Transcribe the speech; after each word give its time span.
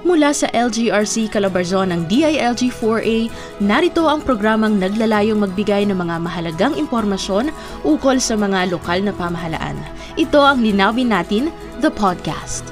Mula 0.00 0.32
sa 0.32 0.48
LGRC 0.56 1.28
Calabarzon 1.28 1.92
ng 1.92 2.08
DILG-4A, 2.08 3.28
narito 3.60 4.08
ang 4.08 4.24
programang 4.24 4.80
naglalayong 4.80 5.44
magbigay 5.44 5.84
ng 5.84 5.92
mga 5.92 6.16
mahalagang 6.24 6.72
impormasyon 6.72 7.52
ukol 7.84 8.16
sa 8.16 8.32
mga 8.32 8.72
lokal 8.72 9.04
na 9.04 9.12
pamahalaan. 9.12 9.76
Ito 10.16 10.40
ang 10.40 10.64
Linawin 10.64 11.12
Natin, 11.12 11.52
the 11.84 11.92
podcast. 11.92 12.64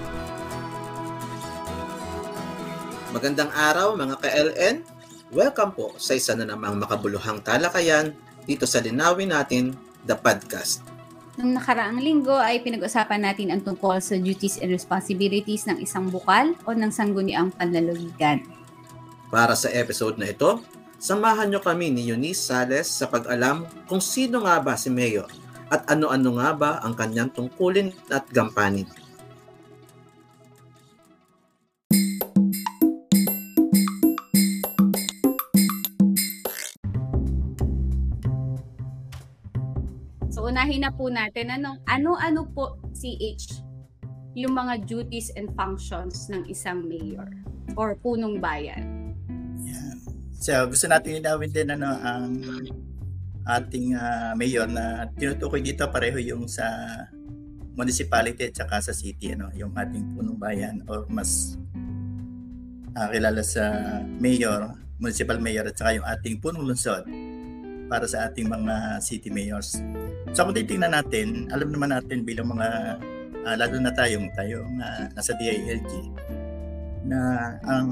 Magandang 3.13 3.53
araw 3.53 3.93
mga 3.93 4.17
ka-LN. 4.25 4.75
Welcome 5.29 5.77
po 5.77 5.93
sa 6.01 6.17
isa 6.17 6.33
na 6.33 6.49
namang 6.49 6.81
makabuluhang 6.81 7.45
talakayan 7.45 8.17
dito 8.49 8.65
sa 8.65 8.81
Linawin 8.81 9.37
Natin, 9.37 9.77
the 10.09 10.17
podcast. 10.17 10.98
Nung 11.39 11.55
nakaraang 11.55 12.03
linggo 12.03 12.35
ay 12.35 12.67
pinag-usapan 12.67 13.23
natin 13.23 13.55
ang 13.55 13.63
tungkol 13.63 14.03
sa 14.03 14.19
duties 14.19 14.59
and 14.59 14.75
responsibilities 14.75 15.71
ng 15.71 15.79
isang 15.79 16.11
bukal 16.11 16.51
o 16.67 16.75
ng 16.75 16.91
sangguniang 16.91 17.55
panlalawigan. 17.55 18.43
Para 19.31 19.55
sa 19.55 19.71
episode 19.71 20.19
na 20.19 20.35
ito, 20.35 20.59
samahan 20.99 21.47
nyo 21.47 21.63
kami 21.63 21.95
ni 21.95 22.11
Eunice 22.11 22.43
Sales 22.43 22.91
sa 22.91 23.07
pag-alam 23.07 23.71
kung 23.87 24.03
sino 24.03 24.43
nga 24.43 24.59
ba 24.59 24.75
si 24.75 24.91
Mayor 24.91 25.31
at 25.71 25.87
ano-ano 25.87 26.43
nga 26.43 26.51
ba 26.59 26.71
ang 26.83 26.99
kanyang 26.99 27.31
tungkulin 27.31 27.95
at 28.11 28.27
gampanin. 28.35 28.91
Unahin 40.69 40.85
na 40.85 40.93
po 40.93 41.09
natin 41.09 41.49
anong 41.49 41.81
ano-ano 41.89 42.45
po 42.53 42.77
CH 42.93 43.65
yung 44.37 44.53
mga 44.53 44.85
duties 44.85 45.33
and 45.33 45.49
functions 45.57 46.29
ng 46.29 46.45
isang 46.45 46.85
mayor 46.85 47.25
or 47.73 47.97
punong 47.97 48.37
bayan. 48.37 49.17
Yan. 49.65 49.97
So 50.37 50.69
gusto 50.69 50.85
natin 50.93 51.25
linawin 51.25 51.57
din 51.57 51.73
ano 51.73 51.89
ang 51.89 52.37
ating 53.49 53.97
uh, 53.97 54.37
mayor 54.37 54.69
na 54.69 55.09
tinutukoy 55.17 55.65
dito 55.65 55.89
pareho 55.89 56.21
yung 56.21 56.45
sa 56.45 56.69
municipality 57.73 58.53
at 58.53 58.61
saka 58.61 58.85
sa 58.85 58.93
city 58.93 59.33
ano 59.33 59.49
yung 59.57 59.73
ating 59.73 60.21
punong 60.21 60.37
bayan 60.37 60.85
or 60.85 61.09
mas 61.09 61.57
uh, 62.93 63.09
kilala 63.09 63.41
sa 63.41 63.73
mayor, 64.21 64.77
municipal 65.01 65.41
mayor 65.41 65.65
at 65.65 65.81
saka 65.81 65.97
yung 65.97 66.05
ating 66.05 66.37
punong 66.45 66.69
lungsod 66.69 67.09
para 67.89 68.05
sa 68.05 68.29
ating 68.29 68.47
mga 68.47 69.01
city 69.01 69.33
mayors. 69.33 69.81
So 70.37 70.45
kung 70.45 70.55
titingnan 70.55 70.93
natin, 70.93 71.49
alam 71.51 71.73
naman 71.73 71.91
natin 71.91 72.23
bilang 72.23 72.53
mga, 72.53 73.01
uh, 73.43 73.57
lalo 73.57 73.77
na 73.81 73.93
tayong, 73.97 74.29
tayong 74.37 74.77
uh, 74.79 75.05
nasa 75.17 75.33
DILG, 75.41 75.93
na 77.09 77.57
ang 77.65 77.89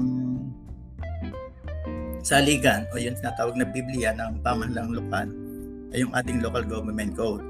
saligan 2.21 2.85
o 2.93 3.01
yung 3.01 3.17
tinatawag 3.17 3.57
na 3.57 3.65
Biblia 3.65 4.13
ng 4.13 4.45
pamahalang 4.45 4.93
lokal 4.93 5.27
ay 5.95 6.03
yung 6.03 6.13
ating 6.13 6.43
local 6.43 6.63
government 6.67 7.17
code. 7.17 7.43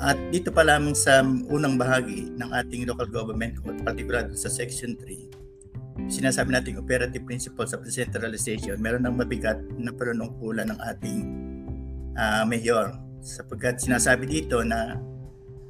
At 0.00 0.18
dito 0.32 0.50
pa 0.50 0.64
lamang 0.66 0.96
sa 0.96 1.22
unang 1.22 1.78
bahagi 1.78 2.32
ng 2.34 2.50
ating 2.50 2.88
local 2.88 3.06
government 3.06 3.60
code, 3.60 3.78
particular 3.84 4.32
sa 4.34 4.48
section 4.48 4.96
3, 4.98 6.08
sinasabi 6.08 6.56
nating 6.56 6.80
operative 6.80 7.22
principles 7.28 7.76
of 7.76 7.84
decentralization, 7.84 8.80
meron 8.80 9.04
ng 9.04 9.14
mabigat 9.14 9.60
na 9.76 9.92
panunungkulan 9.92 10.72
ng 10.72 10.78
ating 10.96 11.18
uh, 12.16 12.42
mayor 12.46 12.96
sapagkat 13.22 13.78
sinasabi 13.78 14.26
dito 14.26 14.60
na 14.66 14.98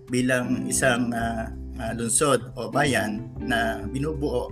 bilang 0.08 0.64
isang 0.68 1.12
uh, 1.12 1.48
uh, 1.78 1.92
lungsod 1.96 2.40
o 2.56 2.68
bayan 2.72 3.28
na 3.40 3.84
binubuo 3.88 4.48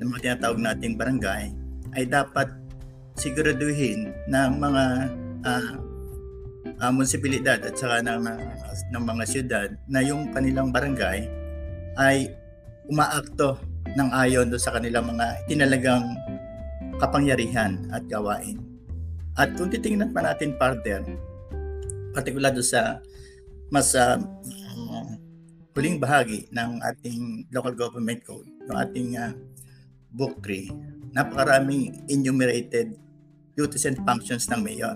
ng 0.00 0.08
mga 0.10 0.20
tinatawag 0.22 0.60
nating 0.60 0.94
barangay 0.98 1.52
ay 1.94 2.04
dapat 2.08 2.50
siguraduhin 3.14 4.10
ng 4.26 4.50
mga 4.58 4.84
uh, 5.46 5.72
uh, 6.82 6.90
munisipalidad 6.90 7.62
at 7.62 7.74
saka 7.78 8.02
ng, 8.02 8.26
ng 8.90 9.04
mga 9.04 9.24
siyudad 9.28 9.68
na 9.86 10.02
yung 10.02 10.34
kanilang 10.34 10.74
barangay 10.74 11.28
ay 11.94 12.34
umaakto 12.90 13.56
ng 13.94 14.08
ayon 14.10 14.50
do 14.50 14.58
sa 14.58 14.74
kanilang 14.74 15.06
mga 15.06 15.46
tinalagang 15.46 16.04
kapangyarihan 16.98 17.78
at 17.94 18.02
gawain. 18.10 18.73
At 19.34 19.54
kung 19.58 19.70
titingnan 19.70 20.14
pa 20.14 20.22
natin 20.22 20.54
further, 20.54 21.02
particular 22.14 22.54
do 22.54 22.62
sa 22.62 23.02
mas 23.68 23.90
uh, 23.98 24.22
huling 25.74 25.98
bahagi 25.98 26.46
ng 26.54 26.78
ating 26.86 27.50
local 27.50 27.74
government 27.74 28.22
code, 28.22 28.46
ng 28.70 28.76
ating 28.78 29.18
uh, 29.18 29.34
book 30.14 30.38
3, 30.46 30.70
napakaraming 31.10 32.06
enumerated 32.06 32.94
duties 33.58 33.90
and 33.90 33.98
functions 34.06 34.46
ng 34.46 34.62
mayor. 34.62 34.94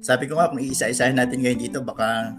Sabi 0.00 0.24
ko 0.24 0.40
nga, 0.40 0.48
kung 0.48 0.60
iisa-isahin 0.60 1.20
natin 1.20 1.44
ngayon 1.44 1.60
dito, 1.60 1.84
baka 1.84 2.32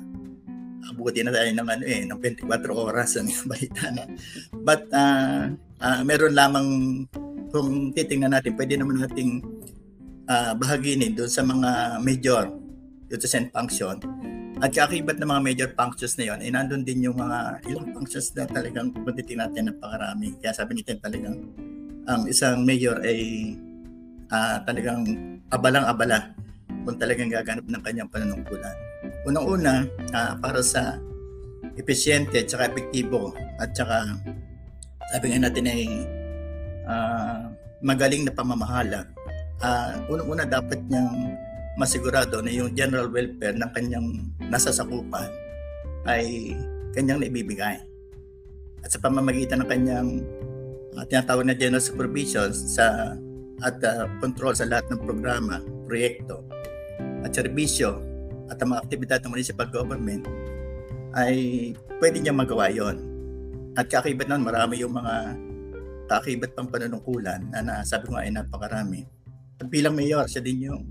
abutin 0.90 1.30
na 1.30 1.36
tayo 1.38 1.53
ng 1.53 1.70
ano 1.70 1.84
eh, 1.86 2.02
ng 2.09 2.18
24 2.18 2.50
oras 2.74 3.18
ang 3.22 3.30
balita 3.52 3.94
na. 3.94 4.09
But 4.58 4.90
uh, 4.90 5.53
uh, 5.78 6.02
meron 6.02 6.34
lamang 6.34 6.68
kung 7.53 7.94
titingnan 7.94 8.34
natin, 8.34 8.58
pwede 8.58 8.74
naman 8.81 9.06
nating 9.06 9.46
uh, 10.28 10.54
bahaginin 10.54 11.16
doon 11.16 11.32
sa 11.32 11.42
mga 11.42 12.00
major 12.04 12.52
duties 13.08 13.36
function. 13.50 13.98
At 14.58 14.74
kakibat 14.74 15.22
ng 15.22 15.30
mga 15.30 15.42
major 15.42 15.70
functions 15.78 16.18
na 16.18 16.34
yon, 16.34 16.40
ay 16.42 16.50
nandun 16.50 16.82
din 16.82 17.06
yung 17.06 17.18
mga 17.18 17.62
ilang 17.70 17.94
functions 17.94 18.34
na 18.34 18.50
talagang 18.50 18.90
kung 18.90 19.06
natin 19.06 19.70
napakarami. 19.70 20.34
Kaya 20.42 20.54
sabi 20.54 20.82
natin 20.82 20.98
talagang 20.98 21.38
ang 22.10 22.26
isang 22.26 22.66
mayor 22.66 22.98
ay 23.06 23.54
uh, 24.34 24.58
talagang 24.66 25.06
abalang-abala 25.54 26.34
kung 26.88 26.98
talagang 26.98 27.30
gaganap 27.30 27.68
ng 27.68 27.82
kanyang 27.84 28.09
panunungkulan. 28.09 28.76
Unang-una, 29.30 29.86
uh, 30.16 30.34
para 30.42 30.64
sa 30.66 30.98
epesyente 31.78 32.42
at 32.42 32.50
saka 32.50 32.74
epektibo 32.74 33.38
at 33.62 33.70
saka 33.78 34.18
sabi 35.14 35.32
nga 35.32 35.46
natin 35.46 35.66
ay 35.70 35.84
uh, 36.90 37.54
magaling 37.86 38.26
na 38.26 38.34
pamamahala. 38.34 39.06
Uh, 39.57 39.97
unang-una 40.13 40.45
dapat 40.45 40.78
niyang 40.85 41.34
masigurado 41.78 42.41
na 42.41 42.50
yung 42.53 42.73
general 42.73 43.09
welfare 43.09 43.57
ng 43.57 43.69
kanyang 43.73 44.07
nasasakupan 44.50 45.29
ay 46.09 46.53
kanyang 46.94 47.22
naibibigay. 47.22 47.78
At 48.81 48.94
sa 48.94 49.01
pamamagitan 49.01 49.66
ng 49.66 49.69
kanyang 49.69 50.09
uh, 50.97 51.06
tinatawag 51.06 51.46
na 51.46 51.57
general 51.57 51.81
supervision 51.81 52.53
sa 52.53 53.17
at 53.66 53.81
uh, 53.81 54.06
control 54.22 54.53
sa 54.53 54.69
lahat 54.69 54.85
ng 54.94 55.01
programa, 55.01 55.62
proyekto 55.90 56.46
at 57.25 57.34
serbisyo 57.34 57.97
at 58.47 58.62
ang 58.62 58.73
mga 58.73 58.81
aktibidad 58.85 59.19
ng 59.25 59.34
municipal 59.34 59.67
government 59.67 60.23
ay 61.17 61.73
pwede 61.97 62.22
niya 62.22 62.34
magawa 62.34 62.69
yon. 62.69 63.01
At 63.78 63.90
kakibat 63.90 64.29
nun, 64.29 64.46
marami 64.46 64.81
yung 64.81 64.94
mga 64.97 65.38
kakibat 66.09 66.53
pang 66.53 66.69
panunungkulan 66.69 67.41
na 67.51 67.62
nasabi 67.62 68.09
ko 68.09 68.12
nga 68.17 68.25
ay 68.25 68.34
napakarami. 68.34 69.16
Bilang 69.66 69.97
mayor, 69.97 70.29
siya 70.29 70.45
din 70.45 70.69
yung 70.69 70.85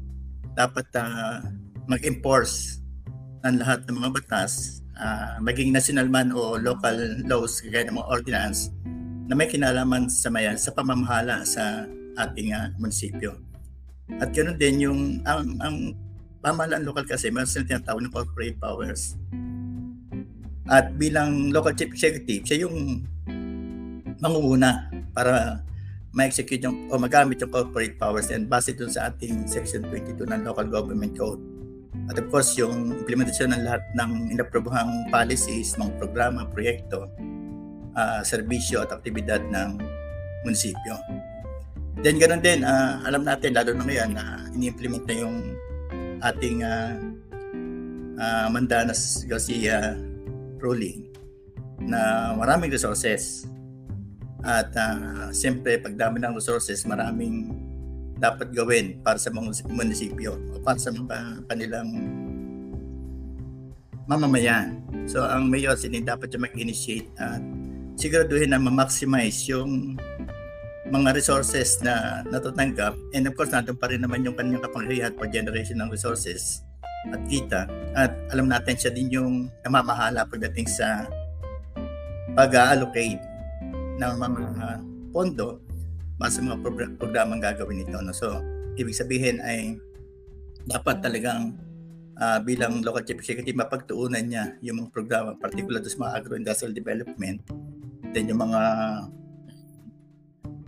dapat 0.58 0.90
uh, 0.98 1.38
mag-enforce 1.86 2.82
ng 3.46 3.62
lahat 3.62 3.86
ng 3.86 3.94
mga 4.02 4.10
batas, 4.10 4.82
uh, 4.98 5.38
maging 5.38 5.70
national 5.70 6.10
man 6.10 6.34
o 6.34 6.58
local 6.58 6.98
laws, 7.30 7.62
kagaya 7.62 7.86
ng 7.86 7.94
mga 7.94 8.10
ordinance, 8.10 8.74
na 9.30 9.38
may 9.38 9.46
kinalaman 9.46 10.10
sa 10.10 10.34
mayan 10.34 10.58
sa 10.58 10.74
pamamahala 10.74 11.46
sa 11.46 11.86
ating 12.18 12.50
uh, 12.50 12.74
munisipyo. 12.82 13.38
At 14.18 14.34
ganoon 14.34 14.58
din 14.58 14.76
yung 14.82 15.00
ang, 15.22 15.58
ang 15.62 15.76
pamahalaan 16.42 16.86
lokal 16.86 17.06
kasi 17.06 17.30
meron 17.30 17.46
silang 17.46 17.70
tinatawag 17.70 18.02
ng 18.02 18.14
corporate 18.14 18.58
powers. 18.58 19.14
At 20.66 20.98
bilang 20.98 21.54
local 21.54 21.74
chief 21.78 21.94
executive, 21.94 22.42
siya 22.42 22.66
yung 22.66 23.06
mangunguna 24.18 24.90
para 25.14 25.62
ma-execute 26.16 26.64
yung 26.64 26.88
o 26.88 26.96
magamit 26.96 27.36
yung 27.44 27.52
corporate 27.52 28.00
powers 28.00 28.32
and 28.32 28.48
base 28.48 28.72
dun 28.72 28.88
sa 28.88 29.12
ating 29.12 29.44
section 29.44 29.84
22 29.84 30.24
ng 30.24 30.48
local 30.48 30.64
government 30.64 31.12
code. 31.12 31.38
At 32.08 32.16
of 32.16 32.32
course, 32.32 32.56
yung 32.56 33.04
implementasyon 33.04 33.52
ng 33.52 33.62
lahat 33.68 33.84
ng 33.92 34.32
inaprobuhang 34.32 35.12
policies, 35.12 35.76
mga 35.76 35.92
programa, 36.00 36.48
proyekto, 36.48 37.04
uh, 37.92 38.24
serbisyo 38.24 38.80
at 38.80 38.96
aktibidad 38.96 39.44
ng 39.44 39.76
munisipyo. 40.48 40.96
Then 42.00 42.16
ganoon 42.16 42.40
din, 42.40 42.64
uh, 42.64 43.04
alam 43.04 43.24
natin 43.24 43.52
lalo 43.52 43.76
na 43.76 43.84
ngayon 43.84 44.10
na 44.16 44.24
uh, 44.24 44.54
ini-implement 44.56 45.04
na 45.04 45.14
yung 45.20 45.36
ating 46.24 46.64
uh, 46.64 46.96
uh, 48.16 48.46
Mandanas 48.48 49.24
Garcia 49.28 50.00
ruling 50.60 51.12
na 51.80 52.32
maraming 52.32 52.72
resources 52.72 53.44
at 54.44 54.70
uh, 54.76 55.32
siyempre, 55.32 55.80
pagdami 55.80 56.20
ng 56.20 56.36
resources, 56.36 56.84
maraming 56.84 57.54
dapat 58.16 58.52
gawin 58.52 59.00
para 59.04 59.20
sa 59.20 59.28
mga 59.28 59.68
munisipyo 59.68 60.40
o 60.56 60.60
para 60.60 60.80
sa 60.80 60.88
mga 60.92 61.44
kanilang 61.48 61.88
mamamayan. 64.08 64.80
So, 65.04 65.24
ang 65.24 65.52
mayor 65.52 65.76
sinin 65.76 66.08
dapat 66.08 66.32
yung 66.32 66.48
mag-initiate 66.48 67.08
at 67.20 67.42
siguraduhin 68.00 68.52
na 68.52 68.60
ma-maximize 68.60 69.44
yung 69.50 70.00
mga 70.86 71.18
resources 71.18 71.82
na 71.82 72.22
natatanggap 72.30 72.94
and 73.10 73.26
of 73.26 73.34
course 73.34 73.50
nandun 73.50 73.74
pa 73.74 73.90
rin 73.90 73.98
naman 73.98 74.22
yung 74.22 74.38
kanyang 74.38 74.62
kapangyarihan 74.62 75.10
for 75.18 75.26
generation 75.26 75.82
ng 75.82 75.90
resources 75.90 76.62
at 77.10 77.22
kita. 77.26 77.66
At 77.98 78.14
alam 78.30 78.46
natin 78.46 78.78
siya 78.78 78.94
din 78.94 79.10
yung 79.10 79.50
namamahala 79.66 80.22
pagdating 80.30 80.70
sa 80.70 81.10
pag-allocate 82.38 83.35
ng 83.96 84.14
mga 84.20 84.44
pondo 85.10 85.60
para 86.16 86.32
sa 86.32 86.40
mga 86.40 86.58
progr- 86.60 86.96
programang 86.96 87.40
gagawin 87.40 87.84
nito. 87.84 87.96
No? 88.00 88.12
So, 88.12 88.40
ibig 88.76 88.96
sabihin 88.96 89.40
ay 89.40 89.76
dapat 90.68 91.00
talagang 91.00 91.56
uh, 92.18 92.38
bilang 92.44 92.80
local 92.82 93.04
chief 93.04 93.20
executive 93.20 93.56
mapagtuunan 93.56 94.24
niya 94.24 94.56
yung 94.64 94.84
mga 94.84 94.90
programa 94.92 95.30
particular 95.36 95.80
sa 95.84 95.96
mga 95.96 96.12
agro-industrial 96.20 96.74
development 96.74 97.38
then 98.16 98.32
yung 98.32 98.40
mga 98.40 98.62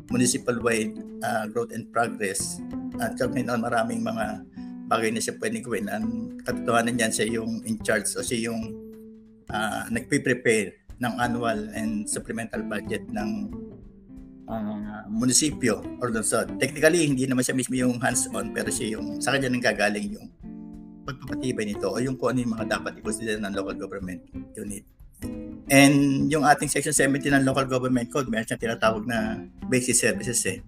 municipal-wide 0.09 0.97
uh, 1.21 1.45
growth 1.49 1.73
and 1.73 1.89
progress. 1.93 2.61
At 3.01 3.17
kami 3.17 3.45
noon 3.45 3.61
maraming 3.65 4.01
mga 4.05 4.45
bagay 4.89 5.13
na 5.13 5.21
siya 5.21 5.37
pwedeng 5.37 5.65
gawin. 5.65 5.87
Ang 5.89 6.05
katotohanan 6.45 6.97
niyan 6.97 7.13
siya 7.13 7.27
yung 7.29 7.61
in 7.69 7.77
charge 7.85 8.09
o 8.17 8.25
siya 8.25 8.53
yung 8.53 8.73
uh, 9.53 9.85
nagpe-prepare 9.93 10.88
ng 10.99 11.13
annual 11.19 11.71
and 11.75 12.07
supplemental 12.11 12.63
budget 12.67 13.07
ng 13.11 13.51
uh, 14.51 15.03
munisipyo 15.07 15.79
or 16.03 16.11
lungsod. 16.11 16.51
Technically, 16.59 17.07
hindi 17.07 17.25
naman 17.29 17.47
siya 17.47 17.55
mismo 17.55 17.79
yung 17.79 18.03
hands-on 18.03 18.51
pero 18.51 18.73
siya 18.73 18.99
yung 18.99 19.23
sa 19.23 19.35
kanya 19.35 19.53
nang 19.53 19.63
gagaling 19.63 20.19
yung 20.19 20.27
pagpapatibay 21.09 21.65
nito 21.65 21.89
o 21.89 21.97
yung 22.03 22.19
kung 22.21 22.37
ano 22.37 22.45
yung 22.45 22.53
mga 22.53 22.67
dapat 22.79 23.01
i-consider 23.01 23.41
ng 23.41 23.53
local 23.57 23.77
government 23.79 24.21
unit. 24.53 24.85
And 25.69 26.29
yung 26.33 26.49
ating 26.49 26.73
Section 26.73 26.97
17 26.97 27.29
ng 27.29 27.45
Local 27.45 27.69
Government 27.69 28.09
Code, 28.09 28.33
meron 28.33 28.49
siyang 28.49 28.63
tinatawag 28.63 29.05
na 29.05 29.45
basic 29.69 30.01
services 30.01 30.41
eh. 30.49 30.65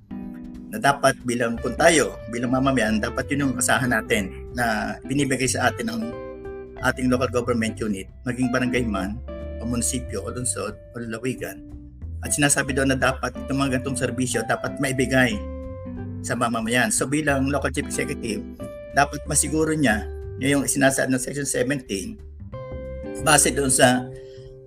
Na 0.71 0.77
dapat 0.77 1.17
bilang 1.25 1.57
kung 1.57 1.73
tayo, 1.75 2.21
bilang 2.29 2.53
mamamayan, 2.53 3.01
dapat 3.01 3.25
yun 3.33 3.49
yung 3.49 3.55
kasahan 3.57 3.89
natin 3.89 4.53
na 4.53 4.97
binibigay 5.09 5.49
sa 5.49 5.73
atin 5.73 5.89
ng 5.89 6.03
ating 6.85 7.09
local 7.09 7.33
government 7.33 7.81
unit, 7.81 8.13
maging 8.29 8.53
barangay 8.53 8.85
man, 8.85 9.17
o 9.61 9.69
munisipyo, 9.69 10.25
o 10.25 10.29
lungsod, 10.33 10.75
o 10.75 10.95
lalawigan. 10.97 11.61
At 12.21 12.37
sinasabi 12.37 12.77
doon 12.77 12.93
na 12.93 12.99
dapat 12.99 13.33
itong 13.33 13.61
mga 13.61 13.81
gantong 13.81 13.97
serbisyo 13.97 14.45
dapat 14.45 14.77
maibigay 14.81 15.37
sa 16.21 16.37
mamamayan. 16.37 16.93
So 16.93 17.09
bilang 17.09 17.49
local 17.49 17.73
chief 17.73 17.89
executive, 17.89 18.45
dapat 18.93 19.25
masiguro 19.25 19.73
niya 19.73 20.05
yung 20.41 20.65
sinasaad 20.65 21.13
ng 21.13 21.21
Section 21.21 21.45
17 21.45 22.17
base 23.21 23.53
doon 23.53 23.69
sa 23.69 24.09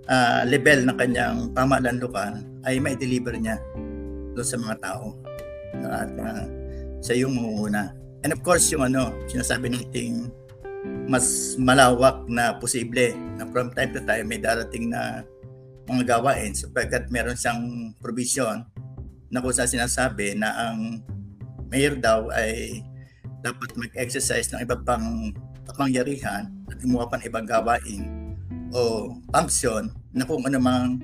uh, 0.05 0.41
level 0.45 0.85
ng 0.85 0.97
kanyang 0.97 1.37
pamahalaan 1.57 1.97
lokal 1.97 2.33
ay 2.69 2.77
may 2.77 2.93
deliver 2.93 3.33
niya 3.33 3.57
doon 4.37 4.45
sa 4.45 4.57
mga 4.61 4.75
tao 4.81 5.17
at 5.89 6.09
uh, 6.21 6.45
sa 7.01 7.17
yung 7.17 7.33
mangunguna. 7.35 7.91
And 8.23 8.31
of 8.31 8.39
course, 8.45 8.71
yung 8.71 8.87
ano, 8.87 9.11
sinasabi 9.27 9.73
nating 9.73 10.31
mas 11.07 11.55
malawak 11.59 12.23
na 12.31 12.55
posible 12.57 13.11
na 13.35 13.43
from 13.51 13.71
time 13.75 13.91
to 13.91 13.99
time 14.07 14.25
may 14.27 14.39
darating 14.39 14.87
na 14.91 15.23
mga 15.83 16.15
gawain 16.15 16.55
sapagkat 16.55 17.11
meron 17.11 17.35
siyang 17.35 17.91
provision 17.99 18.63
na 19.27 19.43
kung 19.43 19.51
saan 19.51 19.67
sinasabi 19.67 20.37
na 20.37 20.53
ang 20.53 21.03
mayor 21.67 21.97
daw 21.99 22.31
ay 22.31 22.79
dapat 23.43 23.75
mag-exercise 23.75 24.47
ng 24.53 24.63
iba 24.63 24.79
pang 24.79 25.35
kapangyarihan 25.67 26.47
at 26.71 26.79
gumawa 26.79 27.11
pa 27.11 27.19
ng 27.19 27.27
ibang 27.27 27.47
gawain 27.47 28.01
o 28.71 29.11
function 29.35 29.91
na 30.15 30.23
kung 30.23 30.39
ano 30.47 30.61
mang 30.61 31.01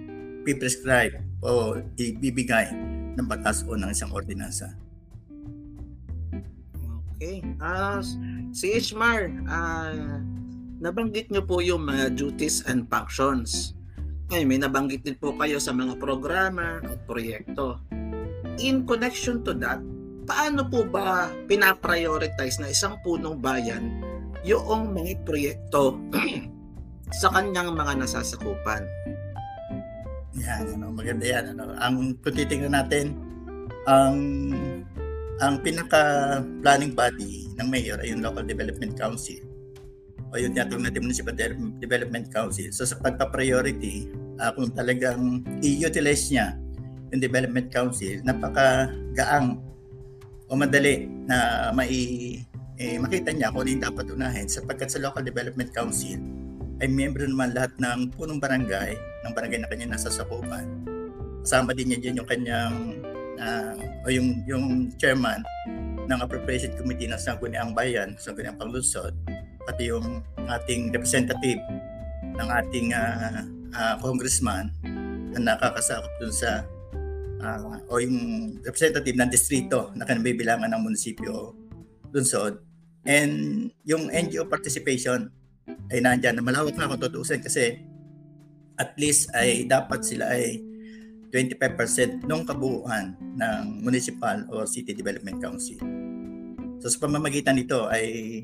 piprescribe 0.48 1.20
o 1.44 1.76
ibibigay 2.00 2.72
ng 3.20 3.28
batas 3.28 3.68
o 3.68 3.76
ng 3.76 3.92
isang 3.92 4.14
ordinansa. 4.16 4.72
Okay. 7.20 7.44
Uh, 7.60 8.00
si 8.52 8.74
Ishmar, 8.76 9.30
uh, 9.46 10.20
nabanggit 10.80 11.30
niyo 11.30 11.44
po 11.46 11.60
yung 11.60 11.86
mga 11.86 12.16
duties 12.16 12.64
and 12.66 12.88
functions. 12.88 13.76
Ay, 14.30 14.46
may 14.46 14.62
nabanggit 14.62 15.02
din 15.02 15.18
po 15.18 15.34
kayo 15.34 15.58
sa 15.58 15.74
mga 15.74 15.98
programa 15.98 16.80
at 16.86 17.02
proyekto. 17.10 17.82
In 18.62 18.86
connection 18.86 19.42
to 19.42 19.58
that, 19.58 19.82
paano 20.30 20.70
po 20.70 20.86
ba 20.86 21.34
pinaprioritize 21.50 22.62
na 22.62 22.70
isang 22.70 23.02
punong 23.02 23.42
bayan 23.42 23.90
yung 24.46 24.94
mga 24.94 25.26
proyekto 25.26 25.98
sa 27.20 27.34
kanyang 27.34 27.74
mga 27.74 28.06
nasasakupan. 28.06 28.86
Yan, 30.40 30.78
ano, 30.78 30.94
maganda 30.94 31.26
yan. 31.26 31.58
Ano. 31.58 31.74
Ang 31.82 32.16
kung 32.22 32.38
titingnan 32.38 32.78
natin, 32.78 33.18
ang 33.90 34.16
ang 35.40 35.64
pinaka 35.64 36.04
planning 36.60 36.92
body 36.92 37.48
ng 37.56 37.68
mayor 37.72 37.96
ay 38.04 38.12
yung 38.12 38.20
Local 38.20 38.44
Development 38.44 38.92
Council 39.00 39.40
o 40.30 40.38
yung 40.38 40.54
tinatawag 40.54 40.84
natin 40.86 41.02
Municipal 41.08 41.34
Development 41.80 42.28
Council. 42.30 42.70
So 42.76 42.86
sa 42.86 43.00
pagpa-priority, 43.02 44.12
uh, 44.38 44.52
kung 44.54 44.70
talagang 44.76 45.42
i-utilize 45.64 46.30
niya 46.30 46.54
yung 47.10 47.22
Development 47.24 47.68
Council, 47.72 48.22
napaka-gaang 48.22 49.58
o 50.50 50.58
madali 50.58 51.08
na 51.26 51.70
mai 51.74 52.38
eh, 52.80 52.96
makita 52.96 53.36
niya 53.36 53.52
kung 53.52 53.68
ano 53.68 53.70
yung 53.76 53.84
dapat 53.84 54.06
unahin 54.08 54.48
sapagkat 54.48 54.88
sa 54.88 55.04
Local 55.04 55.20
Development 55.20 55.68
Council 55.76 56.16
ay 56.80 56.88
membro 56.88 57.28
naman 57.28 57.52
lahat 57.52 57.76
ng 57.76 58.16
punong 58.16 58.40
barangay, 58.40 58.96
ng 59.28 59.34
barangay 59.36 59.60
na 59.60 59.68
kanya 59.68 60.00
nasa 60.00 60.08
sakupan. 60.08 60.64
Kasama 61.44 61.76
din 61.76 61.92
niya 61.92 62.00
dyan 62.00 62.24
yung 62.24 62.30
kanyang, 62.30 62.76
uh, 63.40 63.74
o 64.04 64.12
yung, 64.12 64.44
yung 64.46 64.92
chairman 65.00 65.42
ng 66.06 66.20
Appropriation 66.20 66.76
Committee 66.76 67.10
ng 67.10 67.20
Sangguniang 67.20 67.74
Bayan, 67.74 68.16
Sangguniang 68.20 68.60
Panglusod, 68.60 69.16
pati 69.66 69.90
yung 69.90 70.24
ating 70.50 70.94
representative 70.94 71.62
ng 72.24 72.50
ating 72.50 72.96
uh, 72.96 73.44
uh, 73.76 73.96
congressman 74.00 74.72
na 75.36 75.54
nakakasakop 75.54 76.10
dun 76.18 76.34
sa 76.34 76.66
uh, 77.44 77.78
o 77.88 78.02
yung 78.02 78.18
representative 78.66 79.16
ng 79.16 79.30
distrito 79.30 79.94
na 79.94 80.04
kanabibilangan 80.08 80.70
ng 80.70 80.82
munisipyo 80.82 81.54
Lunsod 82.10 82.58
and 83.06 83.70
yung 83.86 84.10
NGO 84.10 84.50
participation 84.50 85.30
ay 85.94 86.02
nandyan. 86.02 86.38
Na 86.38 86.44
malawak 86.46 86.74
na 86.74 86.90
kung 86.90 87.02
tutuusin 87.02 87.42
kasi 87.42 87.86
at 88.80 88.98
least 88.98 89.30
ay 89.38 89.70
dapat 89.70 90.02
sila 90.02 90.34
ay 90.34 90.62
25% 91.30 92.26
ng 92.26 92.42
kabuuan 92.46 93.14
ng 93.38 93.64
municipal 93.86 94.44
or 94.50 94.66
city 94.66 94.94
development 94.98 95.38
council. 95.38 95.78
So 96.82 96.90
sa 96.90 96.98
pamamagitan 97.06 97.58
nito 97.58 97.86
ay 97.90 98.44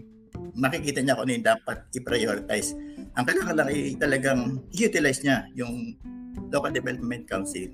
makikita 0.53 1.01
niya 1.01 1.17
kung 1.17 1.25
ano 1.27 1.33
yung 1.35 1.47
dapat 1.47 1.77
i-prioritize. 1.97 2.77
Ang 3.15 3.25
kailangan 3.25 3.55
lang 3.57 3.67
ay 3.71 3.95
talagang 3.97 4.39
i-utilize 4.75 5.23
niya 5.23 5.49
yung 5.55 5.95
local 6.51 6.71
development 6.71 7.25
council 7.25 7.67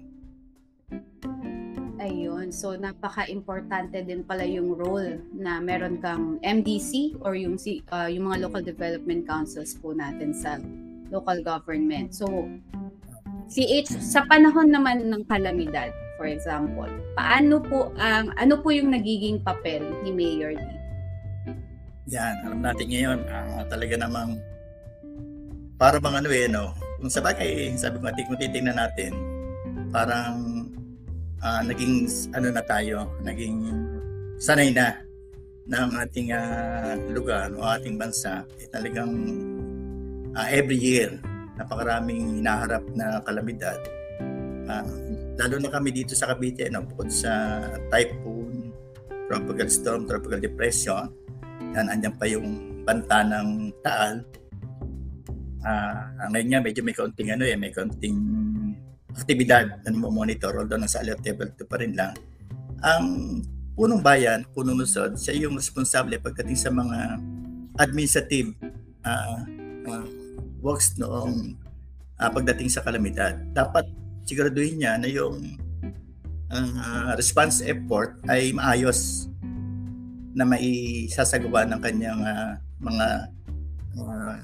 Ayun. 2.01 2.49
So, 2.49 2.73
napaka-importante 2.73 4.01
din 4.01 4.25
pala 4.25 4.41
yung 4.41 4.73
role 4.73 5.21
na 5.37 5.61
meron 5.61 6.01
kang 6.01 6.41
MDC 6.41 7.21
or 7.21 7.37
yung, 7.37 7.61
uh, 7.93 8.09
yung 8.09 8.25
mga 8.25 8.49
local 8.49 8.65
development 8.65 9.29
councils 9.29 9.77
po 9.77 9.93
natin 9.93 10.33
sa 10.33 10.57
local 11.13 11.45
government. 11.45 12.17
So, 12.17 12.25
CH, 13.51 13.99
sa 13.99 14.23
panahon 14.31 14.71
naman 14.71 15.11
ng 15.11 15.27
kalamidad, 15.27 15.91
for 16.15 16.23
example, 16.23 16.87
paano 17.19 17.59
po 17.59 17.91
ang, 17.99 18.31
ano 18.39 18.55
po 18.63 18.71
yung 18.71 18.95
nagiging 18.95 19.43
papel 19.43 19.83
ni 20.07 20.15
Mayor 20.15 20.55
dito? 20.55 20.79
Yan, 22.15 22.47
alam 22.47 22.63
natin 22.63 22.87
ngayon, 22.87 23.19
uh, 23.27 23.67
talaga 23.67 23.99
namang 23.99 24.39
para 25.75 25.99
bang 25.99 26.15
ano 26.23 26.29
eh, 26.31 26.47
no? 26.47 26.71
Kung 27.03 27.11
sa 27.11 27.19
bagay, 27.19 27.75
sabi 27.75 27.99
ko, 27.99 28.07
kung 28.07 28.39
titingnan 28.39 28.79
natin, 28.79 29.11
parang 29.91 30.63
uh, 31.43 31.61
naging 31.67 32.07
ano 32.31 32.47
na 32.55 32.63
tayo, 32.63 33.11
naging 33.19 33.67
sanay 34.39 34.71
na 34.71 34.95
ng 35.67 35.89
ating 36.07 36.31
uh, 36.31 36.95
lugar 37.11 37.51
o 37.53 37.61
ating 37.67 37.99
bansa 37.99 38.47
eh, 38.57 38.67
talagang 38.71 39.11
uh, 40.33 40.47
every 40.49 40.79
year 40.79 41.19
napakaraming 41.61 42.41
hinaharap 42.41 42.83
na 42.97 43.21
kalamidad. 43.21 43.77
Uh, 44.65 44.85
lalo 45.37 45.61
na 45.61 45.69
kami 45.69 45.93
dito 45.93 46.17
sa 46.17 46.33
Cavite, 46.33 46.67
no, 46.73 46.81
bukod 46.85 47.13
sa 47.13 47.61
typhoon, 47.93 48.73
tropical 49.29 49.69
storm, 49.69 50.01
tropical 50.09 50.41
depression, 50.41 51.07
yan, 51.71 51.87
andyan 51.87 52.15
pa 52.17 52.25
yung 52.27 52.81
banta 52.83 53.23
ng 53.23 53.71
Taal. 53.79 54.25
Uh, 55.61 56.01
ngayon 56.33 56.49
nga, 56.57 56.61
medyo 56.65 56.81
may 56.81 56.95
kaunting 56.97 57.29
ano 57.31 57.45
eh, 57.45 57.53
may 57.53 57.69
kaunting 57.69 58.17
aktibidad 59.13 59.83
na 59.85 59.91
monitor 59.93 60.55
although 60.55 60.79
nasa 60.79 61.03
alert 61.03 61.21
level 61.21 61.49
2 61.53 61.69
pa 61.69 61.77
rin 61.77 61.93
lang. 61.93 62.15
Ang 62.81 63.05
punong 63.77 64.01
bayan, 64.01 64.43
punong 64.51 64.81
lungsod, 64.81 65.15
siya 65.15 65.47
yung 65.47 65.55
responsable 65.55 66.17
pagdating 66.17 66.57
sa 66.57 66.73
mga 66.73 67.21
administrative 67.77 68.51
uh, 69.05 69.45
uh, 69.87 70.05
works 70.61 70.95
noong 71.01 71.57
uh, 72.21 72.29
pagdating 72.29 72.69
sa 72.69 72.85
kalamidad. 72.85 73.37
Dapat 73.51 73.89
siguraduhin 74.23 74.79
niya 74.79 74.95
na 75.01 75.09
yung 75.09 75.57
uh, 76.53 77.11
response 77.17 77.65
effort 77.65 78.21
ay 78.29 78.53
maayos 78.53 79.27
na 80.31 80.47
maisasagawa 80.47 81.67
ng 81.67 81.79
kanyang 81.83 82.21
uh, 82.23 82.55
mga 82.79 83.07
uh, 83.99 84.37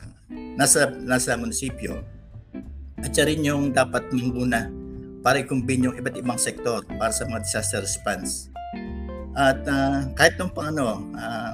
nasa 0.59 0.91
nasa 1.00 1.39
munisipyo 1.39 2.03
at 2.97 3.13
siya 3.13 3.29
rin 3.29 3.45
yung 3.45 3.71
dapat 3.71 4.09
muna 4.12 4.67
para 5.21 5.39
i-combine 5.43 5.91
yung 5.91 5.95
iba't 5.95 6.17
ibang 6.17 6.39
sektor 6.39 6.81
para 6.97 7.13
sa 7.13 7.29
mga 7.29 7.45
disaster 7.45 7.79
response. 7.83 8.50
At 9.38 9.62
uh, 9.69 10.09
kahit 10.17 10.39
nung 10.41 10.50
pang 10.50 10.74
ano, 10.74 11.05
uh, 11.13 11.53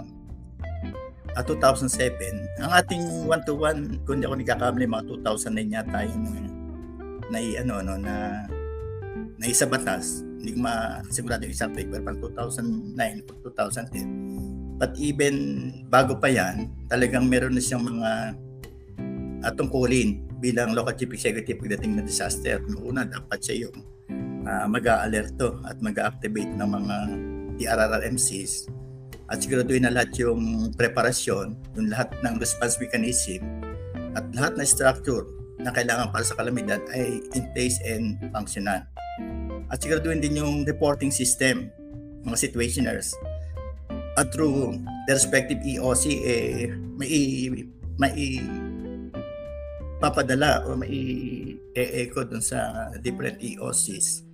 uh, 1.36 1.44
2007, 1.46 2.62
ang 2.62 2.72
ating 2.74 3.04
one-to-one, 3.25 4.00
kung 4.06 4.20
hindi 4.20 4.25
ako 4.30 4.36
nagkakamali, 4.40 4.86
mga 4.86 5.06
2009 5.10 5.75
yata 5.75 6.00
yung 6.06 6.25
na, 7.32 7.40
ano, 7.40 7.74
ano, 7.82 7.94
na 7.98 8.16
na 9.38 9.46
isa 9.50 9.68
batas. 9.68 10.22
Hindi 10.40 10.56
ko 10.56 10.60
masigurado 10.68 11.44
yung 11.44 11.54
exact 11.56 11.74
date, 11.75 11.90
pero 11.90 12.04
parang 12.04 12.22
2009 12.22 13.28
o 13.28 13.32
2010. 13.52 14.80
But 14.80 14.96
even 15.00 15.36
bago 15.88 16.20
pa 16.20 16.28
yan, 16.28 16.72
talagang 16.92 17.28
meron 17.28 17.56
na 17.56 17.63
siyang 17.63 17.84
mga 17.84 18.12
uh, 19.44 19.54
tungkulin 19.56 20.24
bilang 20.44 20.75
local 20.75 20.92
chief 20.96 21.12
executive 21.16 21.60
pagdating 21.60 21.96
na 21.96 22.04
disaster. 22.04 22.60
Una, 22.84 23.08
dapat 23.08 23.40
siya 23.40 23.68
yung 23.68 23.78
uh, 24.44 24.68
mag-aalerto 24.68 25.63
at 25.63 25.80
mag-activate 25.80 26.52
ng 26.52 26.70
mga 26.70 26.96
DRRMCs 27.60 28.83
at 29.32 29.39
siguraduhin 29.39 29.88
na 29.88 29.94
lahat 29.94 30.12
yung 30.20 30.72
preparasyon, 30.75 31.56
yung 31.80 31.88
lahat 31.88 32.12
ng 32.24 32.36
response 32.39 32.75
mechanism 32.80 33.39
at 34.13 34.25
lahat 34.36 34.53
na 34.60 34.65
structure 34.68 35.25
na 35.63 35.72
kailangan 35.72 36.12
para 36.12 36.24
sa 36.27 36.36
kalamidad 36.36 36.82
ay 36.92 37.24
in 37.34 37.46
place 37.56 37.80
and 37.88 38.20
functional. 38.36 38.84
At 39.72 39.80
siguraduhin 39.80 40.20
din 40.20 40.44
yung 40.44 40.68
reporting 40.68 41.10
system, 41.10 41.72
mga 42.27 42.38
situationers. 42.38 43.15
At 44.20 44.30
through 44.30 44.77
the 45.10 45.13
respective 45.18 45.63
EOC, 45.65 46.03
eh, 46.22 46.70
may, 47.00 47.50
may 47.98 48.44
papadala 49.98 50.68
o 50.68 50.75
may 50.77 50.94
e-echo 51.74 52.27
dun 52.27 52.44
sa 52.44 52.92
different 53.01 53.39
EOCs. 53.42 54.27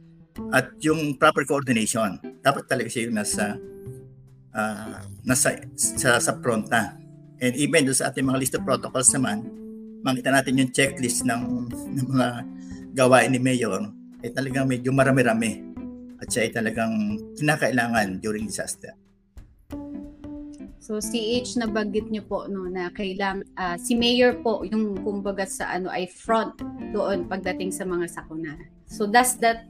At 0.50 0.74
yung 0.81 1.15
proper 1.15 1.46
coordination, 1.46 2.19
dapat 2.41 2.65
talaga 2.67 2.89
siya 2.89 3.08
yung 3.08 3.17
nasa 3.22 3.55
uh, 4.53 5.00
nasa 5.25 5.60
sa, 5.75 6.18
sa 6.18 6.32
front 6.39 6.70
na. 6.70 6.96
And 7.39 7.56
even 7.56 7.88
doon 7.88 7.98
sa 7.98 8.12
ating 8.12 8.27
mga 8.27 8.39
list 8.39 8.56
of 8.60 8.65
protocols 8.68 9.10
naman, 9.15 9.48
makita 10.03 10.29
natin 10.32 10.60
yung 10.60 10.72
checklist 10.72 11.24
ng, 11.24 11.72
ng 11.72 12.08
mga 12.08 12.27
gawain 12.96 13.32
ni 13.32 13.39
Mayor 13.39 13.88
ay 14.20 14.29
talagang 14.36 14.68
medyo 14.68 14.91
marami-rami 14.91 15.63
at 16.20 16.27
siya 16.27 16.48
ay 16.48 16.51
talagang 16.51 16.94
kinakailangan 17.39 18.20
during 18.20 18.44
disaster. 18.44 18.91
So 20.89 20.98
CH 20.98 21.62
na 21.62 21.70
bagit 21.70 22.10
niyo 22.10 22.25
po 22.25 22.50
no 22.50 22.65
na 22.65 22.89
kailang 22.89 23.46
uh, 23.62 23.77
si 23.77 23.94
mayor 23.94 24.41
po 24.41 24.65
yung 24.65 24.98
kumbaga 25.06 25.46
sa 25.46 25.70
ano 25.70 25.86
ay 25.94 26.10
front 26.10 26.58
doon 26.89 27.29
pagdating 27.29 27.70
sa 27.70 27.86
mga 27.86 28.10
sakuna. 28.10 28.58
So 28.89 29.06
does 29.06 29.38
that 29.38 29.70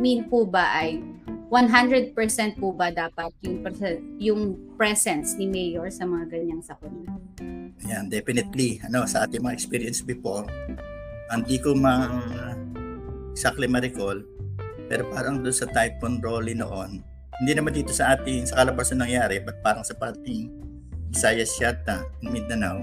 mean 0.00 0.24
po 0.32 0.48
ba 0.48 0.72
ay 0.72 1.04
100% 1.52 2.16
po 2.56 2.72
ba 2.72 2.88
dapat 2.88 3.30
yung 3.44 3.60
yung 4.16 4.40
presence 4.80 5.36
ni 5.36 5.46
mayor 5.46 5.86
sa 5.92 6.08
mga 6.08 6.32
ganyang 6.32 6.62
sakuna? 6.64 7.14
Yan, 7.84 8.08
definitely. 8.08 8.80
Ano, 8.86 9.04
sa 9.04 9.28
ating 9.28 9.44
mga 9.44 9.54
experience 9.54 10.00
before, 10.00 10.48
hindi 11.28 11.60
ko 11.60 11.76
ma 11.76 12.08
exactly 13.34 13.68
ma-recall, 13.68 14.22
pero 14.86 15.04
parang 15.10 15.42
doon 15.42 15.52
sa 15.52 15.66
Typhoon 15.68 16.22
Rolly 16.22 16.54
noon, 16.54 17.02
hindi 17.42 17.52
naman 17.52 17.74
dito 17.74 17.90
sa 17.90 18.14
ating, 18.14 18.46
sa 18.46 18.62
Calabarzon 18.62 19.02
nangyari, 19.02 19.42
but 19.42 19.58
parang 19.60 19.82
sa 19.82 19.98
parting 19.98 20.48
Visayas 21.14 21.54
yata, 21.62 22.02
Mindanao, 22.26 22.82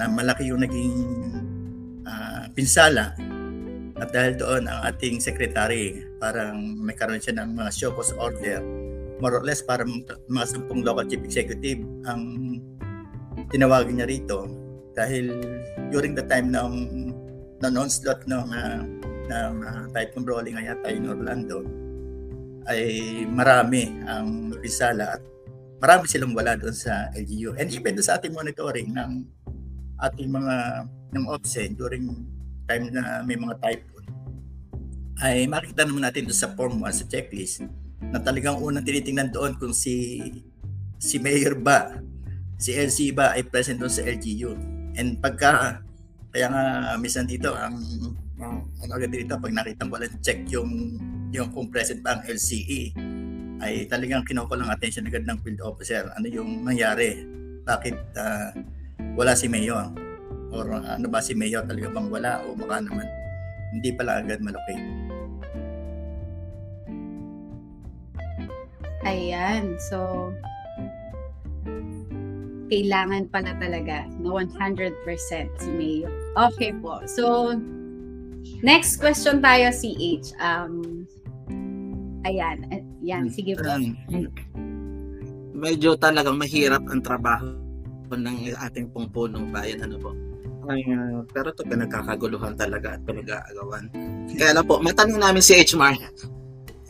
na 0.00 0.08
malaki 0.08 0.48
yung 0.48 0.64
naging 0.64 0.96
uh, 2.08 2.48
pinsala 2.56 3.12
at 4.00 4.08
dahil 4.16 4.40
doon 4.40 4.64
ang 4.64 4.80
ating 4.88 5.20
secretary, 5.20 6.00
parang 6.16 6.56
may 6.80 6.96
karoon 6.96 7.20
siya 7.20 7.36
ng 7.36 7.52
mga 7.52 7.70
show 7.70 7.92
cause 7.92 8.16
order, 8.16 8.64
more 9.20 9.36
or 9.36 9.44
less 9.44 9.60
para 9.60 9.84
mga 9.84 10.46
sampung 10.48 10.80
local 10.80 11.04
chief 11.04 11.20
executive 11.20 11.84
ang 12.08 12.56
tinawagin 13.52 14.00
niya 14.00 14.08
rito 14.08 14.48
dahil 14.96 15.36
during 15.92 16.16
the 16.16 16.24
time 16.24 16.48
ng 16.48 16.72
ng 17.60 17.72
onslaught 17.76 18.24
ng 18.24 18.48
uh, 18.48 18.82
ng 19.30 19.52
uh, 19.62 19.84
typhoon 19.92 20.24
rolling 20.24 20.56
nga 20.56 20.72
yata 20.72 20.88
in 20.90 21.06
Orlando 21.06 21.60
ay 22.66 22.82
marami 23.28 23.88
ang 24.08 24.56
risala 24.58 25.20
at 25.20 25.22
marami 25.80 26.04
silang 26.08 26.36
wala 26.36 26.56
doon 26.56 26.76
sa 26.76 27.08
LGU. 27.16 27.56
And 27.56 27.68
even 27.72 27.96
sa 28.00 28.20
ating 28.20 28.36
monitoring 28.36 28.92
ng 28.92 29.12
ating 30.00 30.28
mga 30.28 30.56
ng 31.16 31.24
OPSEN 31.28 31.76
during 31.76 32.08
time 32.68 32.92
na 32.94 33.24
may 33.26 33.34
mga 33.34 33.58
typhoon 33.58 33.89
ay 35.20 35.44
makikita 35.44 35.84
naman 35.84 36.08
natin 36.08 36.24
doon 36.28 36.38
sa 36.38 36.52
form 36.56 36.80
1 36.84 37.00
sa 37.00 37.04
checklist 37.08 37.64
na 38.00 38.18
talagang 38.20 38.56
unang 38.56 38.84
tinitingnan 38.84 39.28
doon 39.28 39.52
kung 39.60 39.76
si 39.76 40.20
si 40.96 41.20
mayor 41.20 41.56
ba 41.56 42.00
si 42.60 42.76
LC 42.76 43.16
ba 43.16 43.32
ay 43.32 43.48
present 43.48 43.80
doon 43.80 43.88
sa 43.88 44.04
LGU. 44.04 44.52
And 45.00 45.16
pagka 45.16 45.80
kaya 46.30 46.46
nga 46.52 46.62
minsan 47.00 47.24
dito 47.24 47.56
ang 47.56 47.80
ano 48.40 48.92
agad 48.92 49.10
dito 49.12 49.36
pag 49.40 49.52
nakita 49.52 49.88
mo 49.88 49.96
lang 49.96 50.12
check 50.20 50.44
yung 50.52 51.00
yung 51.32 51.48
kung 51.56 51.72
present 51.72 52.04
ba 52.04 52.20
ang 52.20 52.22
LCE 52.28 52.92
ay 53.60 53.84
talagang 53.88 54.24
kinukuha 54.24 54.60
lang 54.60 54.72
attention 54.72 55.08
agad 55.08 55.24
ng 55.24 55.40
field 55.40 55.60
officer. 55.64 56.12
Ano 56.16 56.28
yung 56.28 56.64
nangyari? 56.64 57.24
Bakit 57.64 57.96
uh, 58.16 58.48
wala 59.16 59.36
si 59.36 59.48
Mayor? 59.48 59.92
Or 60.52 60.64
uh, 60.68 60.96
ano 60.96 61.08
ba 61.08 61.20
si 61.20 61.36
Mayor 61.36 61.64
talaga 61.64 61.92
bang 61.92 62.08
wala 62.08 62.40
o 62.44 62.56
baka 62.56 62.84
naman 62.84 63.08
hindi 63.72 63.92
pala 63.96 64.20
agad 64.20 64.40
malocate? 64.44 64.99
Ayan. 69.04 69.80
So, 69.90 70.30
kailangan 72.70 73.32
pala 73.34 73.56
talaga 73.58 74.06
na 74.22 74.28
100% 74.46 74.94
si 75.58 75.68
Mayor. 75.74 76.12
Okay 76.38 76.70
po. 76.78 77.02
So, 77.10 77.56
next 78.62 79.02
question 79.02 79.42
tayo, 79.42 79.74
CH. 79.74 80.36
Um, 80.38 81.04
ayan. 82.28 82.62
Yan, 83.02 83.26
hmm. 83.28 83.34
sige 83.34 83.58
po. 83.58 83.66
Um, 83.66 83.96
medyo 85.56 85.98
talagang 85.98 86.38
mahirap 86.38 86.84
ang 86.88 87.02
trabaho 87.02 87.52
ng 88.10 88.54
ating 88.54 88.90
pong 88.94 89.10
punong 89.10 89.50
bayan. 89.50 89.82
Ano 89.84 89.96
po? 89.98 90.10
Ay, 90.70 90.86
uh, 90.92 91.24
pero 91.34 91.50
ito 91.50 91.66
pinagkakaguluhan 91.66 92.54
talaga 92.54 92.94
at 92.94 93.02
pinag-aagawan. 93.02 93.90
Kaya 94.30 94.54
lang 94.54 94.66
po, 94.68 94.78
matanong 94.78 95.18
namin 95.18 95.42
si 95.42 95.56
HMR, 95.56 95.98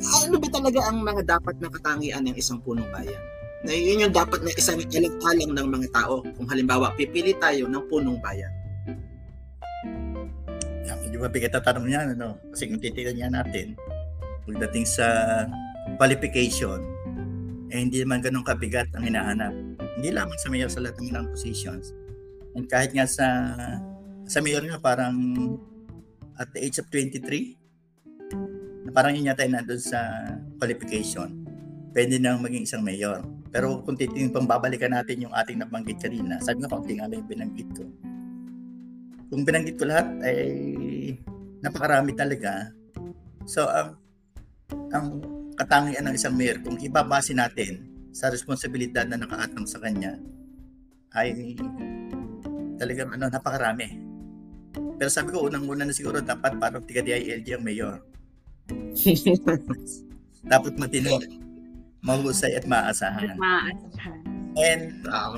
ano 0.01 0.37
ba 0.41 0.49
talaga 0.49 0.81
ang 0.89 1.05
mga 1.05 1.23
dapat 1.25 1.55
na 1.61 1.69
katangian 1.69 2.25
ng 2.25 2.37
isang 2.37 2.61
punong 2.65 2.89
bayan? 2.89 3.21
na 3.61 3.77
yun 3.77 4.09
yung 4.09 4.15
dapat 4.15 4.41
na 4.41 4.53
isang 4.57 4.81
alang-alang 4.81 5.53
ng 5.53 5.69
mga 5.69 5.89
tao. 5.93 6.25
Kung 6.25 6.49
halimbawa, 6.49 6.97
pipili 6.97 7.37
tayo 7.37 7.69
ng 7.69 7.85
punong 7.93 8.17
bayan. 8.25 8.49
Yan, 10.89 10.97
medyo 11.05 11.21
mabigat 11.21 11.53
na 11.53 11.61
tanong 11.61 11.89
yan, 11.93 12.07
ano? 12.17 12.41
Kasi 12.49 12.73
kung 12.73 12.81
titignan 12.81 13.17
niya 13.21 13.29
natin, 13.29 13.77
pagdating 14.49 14.89
sa 14.89 15.07
qualification, 16.01 16.81
eh 17.69 17.85
hindi 17.85 18.01
naman 18.01 18.25
ganun 18.25 18.49
kabigat 18.49 18.89
ang 18.97 19.05
hinahanap. 19.05 19.53
Hindi 20.01 20.09
lamang 20.09 20.41
sa 20.41 20.49
mayor 20.49 20.73
sa 20.73 20.81
lahat 20.81 20.97
ng 20.97 21.13
ilang 21.13 21.29
positions. 21.29 21.93
And 22.57 22.65
kahit 22.65 22.97
nga 22.97 23.05
sa 23.05 23.27
sa 24.25 24.39
mayor 24.41 24.65
nga 24.65 24.81
parang 24.81 25.15
at 26.41 26.49
the 26.57 26.65
age 26.65 26.81
of 26.81 26.89
23, 26.89 27.21
na 27.21 27.60
parang 28.91 29.15
yun 29.15 29.31
yata 29.31 29.47
nandun 29.47 29.81
sa 29.81 29.99
qualification, 30.59 31.31
pwede 31.95 32.19
nang 32.19 32.43
maging 32.43 32.67
isang 32.67 32.83
mayor. 32.85 33.23
Pero 33.51 33.83
kung 33.83 33.99
titingin 33.99 34.31
pang 34.31 34.47
babalikan 34.47 34.95
natin 34.95 35.27
yung 35.27 35.35
ating 35.35 35.59
nabanggit 35.59 35.99
kanina, 35.99 36.39
sabi 36.39 36.63
nga 36.63 36.71
konti 36.71 36.99
nga 36.99 37.11
lang 37.11 37.27
binanggit 37.27 37.69
ko. 37.75 37.85
Kung 39.31 39.43
binanggit 39.43 39.79
ko 39.79 39.87
lahat, 39.87 40.07
ay 40.23 40.39
napakarami 41.63 42.15
talaga. 42.15 42.71
So, 43.47 43.67
ang, 43.67 43.99
ang 44.95 45.07
katangian 45.59 46.07
ng 46.07 46.15
isang 46.15 46.35
mayor, 46.35 46.59
kung 46.63 46.79
ibabase 46.79 47.35
natin 47.35 47.87
sa 48.11 48.31
responsibilidad 48.31 49.07
na 49.07 49.19
nakaatang 49.19 49.67
sa 49.67 49.79
kanya, 49.83 50.19
ay 51.15 51.59
talagang 52.79 53.11
ano, 53.15 53.31
napakarami. 53.31 53.99
Pero 54.99 55.09
sabi 55.11 55.35
ko, 55.35 55.47
unang-una 55.47 55.89
na 55.89 55.95
siguro 55.95 56.23
dapat 56.23 56.61
parang 56.61 56.85
tiga 56.87 57.03
DILG 57.03 57.57
ang 57.57 57.65
mayor. 57.65 58.10
dapat 60.53 60.75
matino 60.81 61.21
mahusay 62.01 62.57
at 62.57 62.65
maaasahan. 62.65 63.37
Maaasahan. 63.37 64.21
And 64.59 65.07
uh, 65.07 65.37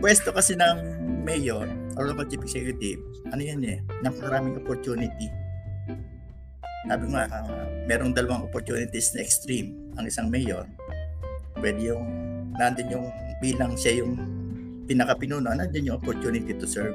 pwesto 0.00 0.32
kasi 0.32 0.56
ng 0.56 0.78
mayor 1.26 1.68
or 1.98 2.08
local 2.08 2.24
chief 2.24 2.40
executive, 2.40 3.02
ano 3.28 3.42
yan 3.42 3.60
eh, 3.66 3.78
napakaraming 4.00 4.56
opportunity. 4.56 5.28
sabi 6.86 7.10
nga, 7.10 7.26
uh, 7.26 7.66
merong 7.90 8.14
dalawang 8.14 8.46
opportunities 8.46 9.10
na 9.12 9.26
extreme. 9.26 9.74
Ang 9.98 10.06
isang 10.06 10.30
mayor, 10.30 10.70
pwede 11.58 11.90
yung, 11.90 12.06
nandun 12.54 12.86
yung 12.94 13.06
bilang 13.42 13.74
siya 13.74 14.06
yung 14.06 14.14
pinakapinuno, 14.86 15.50
nandun 15.50 15.82
yung 15.82 15.98
opportunity 15.98 16.54
to 16.54 16.62
serve. 16.62 16.94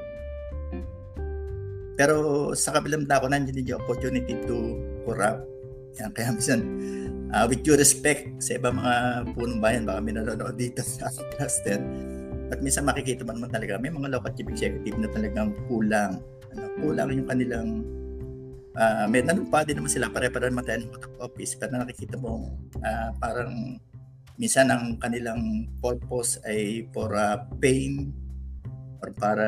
Pero 1.99 2.49
sa 2.55 2.71
kabilang 2.71 3.03
dako, 3.03 3.27
nandun 3.27 3.51
din 3.51 3.75
yung 3.75 3.83
opportunity 3.83 4.31
to 4.47 4.79
corrupt. 5.03 5.50
Yan, 5.99 6.11
kaya 6.15 6.31
minsan, 6.31 6.59
uh, 7.35 7.43
with 7.51 7.65
due 7.67 7.75
respect 7.75 8.31
sa 8.39 8.55
ibang 8.55 8.79
mga 8.79 9.27
punong 9.35 9.59
bayan, 9.59 9.83
baka 9.83 9.99
may 9.99 10.15
nanonood 10.15 10.55
dito 10.55 10.79
sa 10.79 11.11
cluster, 11.35 11.81
at 12.51 12.59
minsan 12.63 12.87
makikita 12.87 13.27
man 13.27 13.39
naman 13.39 13.51
talaga, 13.51 13.79
may 13.79 13.91
mga 13.91 14.11
local 14.11 14.31
chief 14.35 14.47
executive 14.47 14.95
na 14.99 15.09
talagang 15.11 15.51
kulang. 15.67 16.19
Ano, 16.51 16.67
kulang 16.83 17.07
yung 17.15 17.27
kanilang 17.27 17.67
uh, 18.75 19.07
may 19.07 19.23
nanumpa 19.23 19.63
din 19.63 19.79
naman 19.79 19.91
sila 19.91 20.11
pare-pareho 20.11 20.51
naman 20.51 20.67
tayo 20.67 20.79
ng 20.83 20.91
office. 21.23 21.55
Pero 21.55 21.79
nakikita 21.79 22.15
mo 22.19 22.51
uh, 22.83 23.09
parang 23.19 23.79
minsan 24.35 24.67
ang 24.71 24.99
kanilang 24.99 25.67
purpose 25.79 26.39
ay 26.43 26.87
for 26.91 27.15
uh, 27.15 27.39
pain 27.59 28.11
or 28.99 29.15
para 29.15 29.47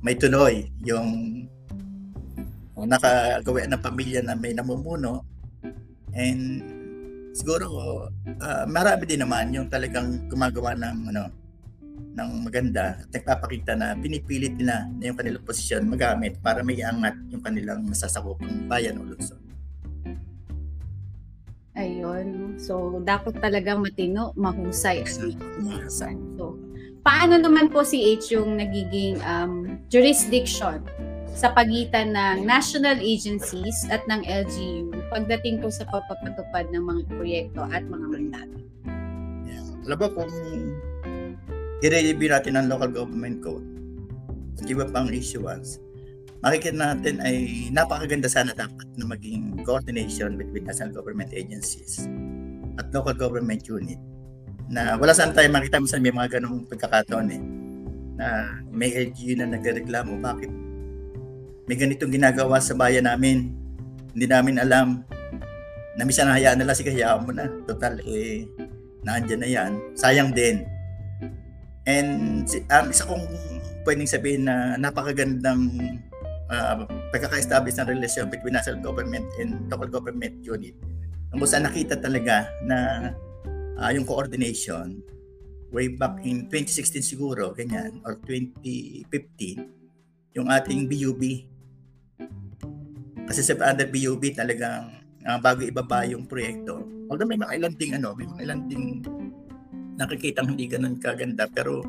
may 0.00 0.14
tuloy 0.14 0.70
yung 0.86 1.42
nakagawa 2.76 3.66
ng 3.66 3.82
pamilya 3.82 4.20
na 4.22 4.36
may 4.36 4.52
namumuno 4.52 5.24
and 6.16 6.64
siguro 7.36 7.68
uh, 8.40 8.64
marami 8.64 9.04
din 9.04 9.20
naman 9.20 9.52
yung 9.52 9.68
talagang 9.68 10.24
gumagawa 10.32 10.72
ng 10.72 11.12
ano 11.12 11.28
ng 12.16 12.30
maganda 12.48 12.96
at 12.96 13.12
nagpapakita 13.12 13.76
na 13.76 13.92
pinipilit 13.92 14.56
nila 14.56 14.88
na 14.96 15.12
yung 15.12 15.18
kanilang 15.20 15.44
posisyon 15.44 15.84
magamit 15.84 16.40
para 16.40 16.64
may 16.64 16.80
angat 16.80 17.12
yung 17.28 17.44
kanilang 17.44 17.84
nasasakupang 17.84 18.64
bayan 18.64 18.96
o 18.96 19.04
lungsod. 19.04 19.36
Ayun. 21.76 22.56
So, 22.56 23.04
dapat 23.04 23.36
talagang 23.36 23.84
matino, 23.84 24.32
mahusay. 24.32 25.04
mahusay. 25.60 26.16
So, 26.40 26.56
paano 27.04 27.36
naman 27.36 27.68
po 27.68 27.84
si 27.84 28.16
H 28.16 28.32
yung 28.32 28.56
nagiging 28.56 29.20
um, 29.20 29.76
jurisdiction 29.92 30.80
sa 31.36 31.52
pagitan 31.52 32.16
ng 32.16 32.48
national 32.48 32.96
agencies 32.96 33.84
at 33.92 34.00
ng 34.08 34.24
LGU 34.24 34.88
pagdating 35.16 35.64
po 35.64 35.72
sa 35.72 35.88
papapatupad 35.88 36.68
ng 36.76 36.84
mga 36.84 37.02
proyekto 37.08 37.64
at 37.72 37.80
mga 37.88 38.06
mandato? 38.12 38.58
Yeah. 39.48 39.64
Alam 39.88 39.96
ba 39.96 40.08
kung 40.12 40.28
i-review 41.80 42.28
natin 42.28 42.60
ang 42.60 42.68
local 42.68 42.92
government 42.92 43.40
code 43.40 43.64
at 44.60 44.68
iba 44.68 44.84
pang 44.84 45.08
issuance, 45.08 45.80
makikita 46.44 46.76
natin 46.76 47.24
ay 47.24 47.72
napakaganda 47.72 48.28
sana 48.28 48.52
dapat 48.52 48.84
na 49.00 49.08
maging 49.08 49.56
coordination 49.64 50.36
between 50.36 50.68
national 50.68 50.92
government 50.92 51.32
agencies 51.32 52.04
at 52.76 52.92
local 52.92 53.16
government 53.16 53.64
unit 53.64 53.96
na 54.68 55.00
wala 55.00 55.16
sana 55.16 55.32
tayo 55.32 55.48
makita 55.48 55.80
minsan 55.80 56.04
may 56.04 56.12
mga 56.12 56.36
ganong 56.36 56.68
pagkakataon 56.68 57.28
eh 57.32 57.42
na 58.20 58.26
may 58.68 58.92
LGU 58.92 59.38
na 59.38 59.48
nagreklamo 59.48 60.18
bakit 60.20 60.50
may 61.70 61.76
ganitong 61.78 62.12
ginagawa 62.12 62.60
sa 62.60 62.76
bayan 62.76 63.06
namin 63.08 63.65
hindi 64.16 64.24
namin 64.24 64.56
alam 64.56 65.04
na 65.96 66.02
minsan 66.08 66.32
hayaan 66.32 66.56
nila 66.56 66.72
sige 66.72 66.96
hayaan 66.96 67.28
mo 67.28 67.36
na 67.36 67.52
total 67.68 68.00
eh 68.08 68.48
naandyan 69.04 69.40
na 69.44 69.48
yan 69.48 69.72
sayang 69.92 70.32
din 70.32 70.64
And 71.86 72.42
um, 72.50 72.86
isa 72.90 73.06
kong 73.06 73.22
pwedeng 73.86 74.10
sabihin 74.10 74.50
na 74.50 74.74
napakagandang 74.74 75.70
uh, 76.50 76.82
pagkaka-establish 77.14 77.78
ng 77.78 77.86
relasyon 77.94 78.26
between 78.26 78.58
national 78.58 78.82
government 78.82 79.22
and 79.38 79.70
local 79.70 79.86
government 79.86 80.42
unit. 80.42 80.74
Kung 81.30 81.46
saan 81.46 81.62
nakita 81.62 81.94
talaga 82.02 82.50
na 82.66 83.10
uh, 83.78 83.90
yung 83.94 84.02
coordination 84.02 84.98
way 85.70 85.86
back 85.94 86.18
in 86.26 86.50
2016 86.50 87.06
siguro, 87.06 87.54
ganyan, 87.54 88.02
or 88.02 88.18
2015, 88.26 89.06
yung 90.34 90.50
ating 90.50 90.90
BUB. 90.90 91.46
Kasi 93.26 93.40
sa 93.42 93.58
under 93.66 93.90
BUB 93.90 94.22
talagang 94.32 95.02
uh, 95.26 95.38
bago 95.42 95.66
ibaba 95.66 96.06
yung 96.06 96.30
proyekto, 96.30 96.82
although 97.10 97.26
may 97.26 97.38
mga 97.38 97.58
ilang 97.58 97.74
ding 97.74 97.92
ano, 97.98 98.14
may 98.14 98.26
mga 98.26 98.42
ilang 98.46 98.62
ding 98.70 99.02
nakikita 99.96 100.44
hindi 100.44 100.68
ganun 100.68 101.00
kaganda 101.00 101.48
pero 101.48 101.80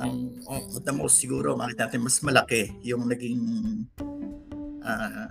ang 0.00 0.14
uh, 0.48 0.80
the 0.82 0.90
most 0.90 1.22
siguro 1.22 1.54
makita 1.54 1.86
natin 1.86 2.02
mas 2.02 2.18
malaki 2.24 2.72
yung 2.82 3.06
naging 3.06 3.40
uh, 4.82 5.26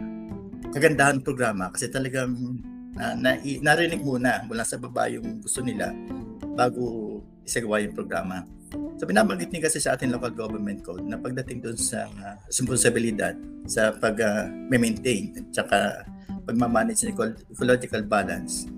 kagandahan 0.72 1.20
programa 1.20 1.68
kasi 1.74 1.92
talagang 1.92 2.64
uh, 3.00 3.16
na, 3.16 3.40
narinig 3.40 4.04
muna 4.04 4.44
mula 4.46 4.68
sa 4.68 4.76
baba 4.76 5.08
yung 5.08 5.40
gusto 5.40 5.64
nila 5.64 5.96
bago 6.54 7.18
isagawa 7.48 7.82
yung 7.82 7.96
programa. 7.96 8.44
So 9.00 9.08
binabanggit 9.08 9.50
niya 9.50 9.72
kasi 9.72 9.80
sa 9.80 9.96
ating 9.96 10.12
local 10.12 10.36
government 10.36 10.84
code 10.84 11.08
na 11.08 11.18
pagdating 11.18 11.64
doon 11.64 11.80
sa 11.80 12.06
uh, 12.06 12.36
responsibilidad 12.46 13.34
sa 13.66 13.96
pag-maintain 13.96 15.34
uh, 15.34 15.40
at 15.40 15.46
saka 15.56 15.78
pagmamanage 16.46 17.08
ng 17.08 17.16
ecological 17.50 18.04
balance 18.06 18.70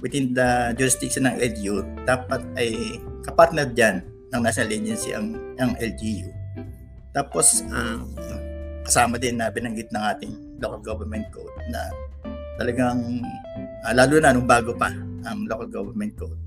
within 0.00 0.32
the 0.36 0.74
jurisdiction 0.76 1.24
ng 1.28 1.36
LGU, 1.40 1.82
dapat 2.04 2.42
ay 2.56 3.00
kapartner 3.24 3.68
dyan 3.72 4.04
ng 4.32 4.40
national 4.42 4.70
agency 4.72 5.10
ang, 5.16 5.34
ang 5.56 5.72
LGU. 5.80 6.28
Tapos, 7.16 7.64
uh, 7.72 8.00
kasama 8.84 9.16
din 9.16 9.40
na 9.40 9.48
binanggit 9.48 9.88
ng 9.90 10.04
ating 10.14 10.32
local 10.60 10.82
government 10.84 11.24
code 11.32 11.50
na 11.72 11.88
talagang, 12.60 13.24
uh, 13.86 13.94
lalo 13.94 14.18
na 14.18 14.34
nung 14.34 14.50
bago 14.50 14.74
pa 14.74 14.90
ang 15.26 15.46
local 15.46 15.70
government 15.70 16.18
code, 16.18 16.38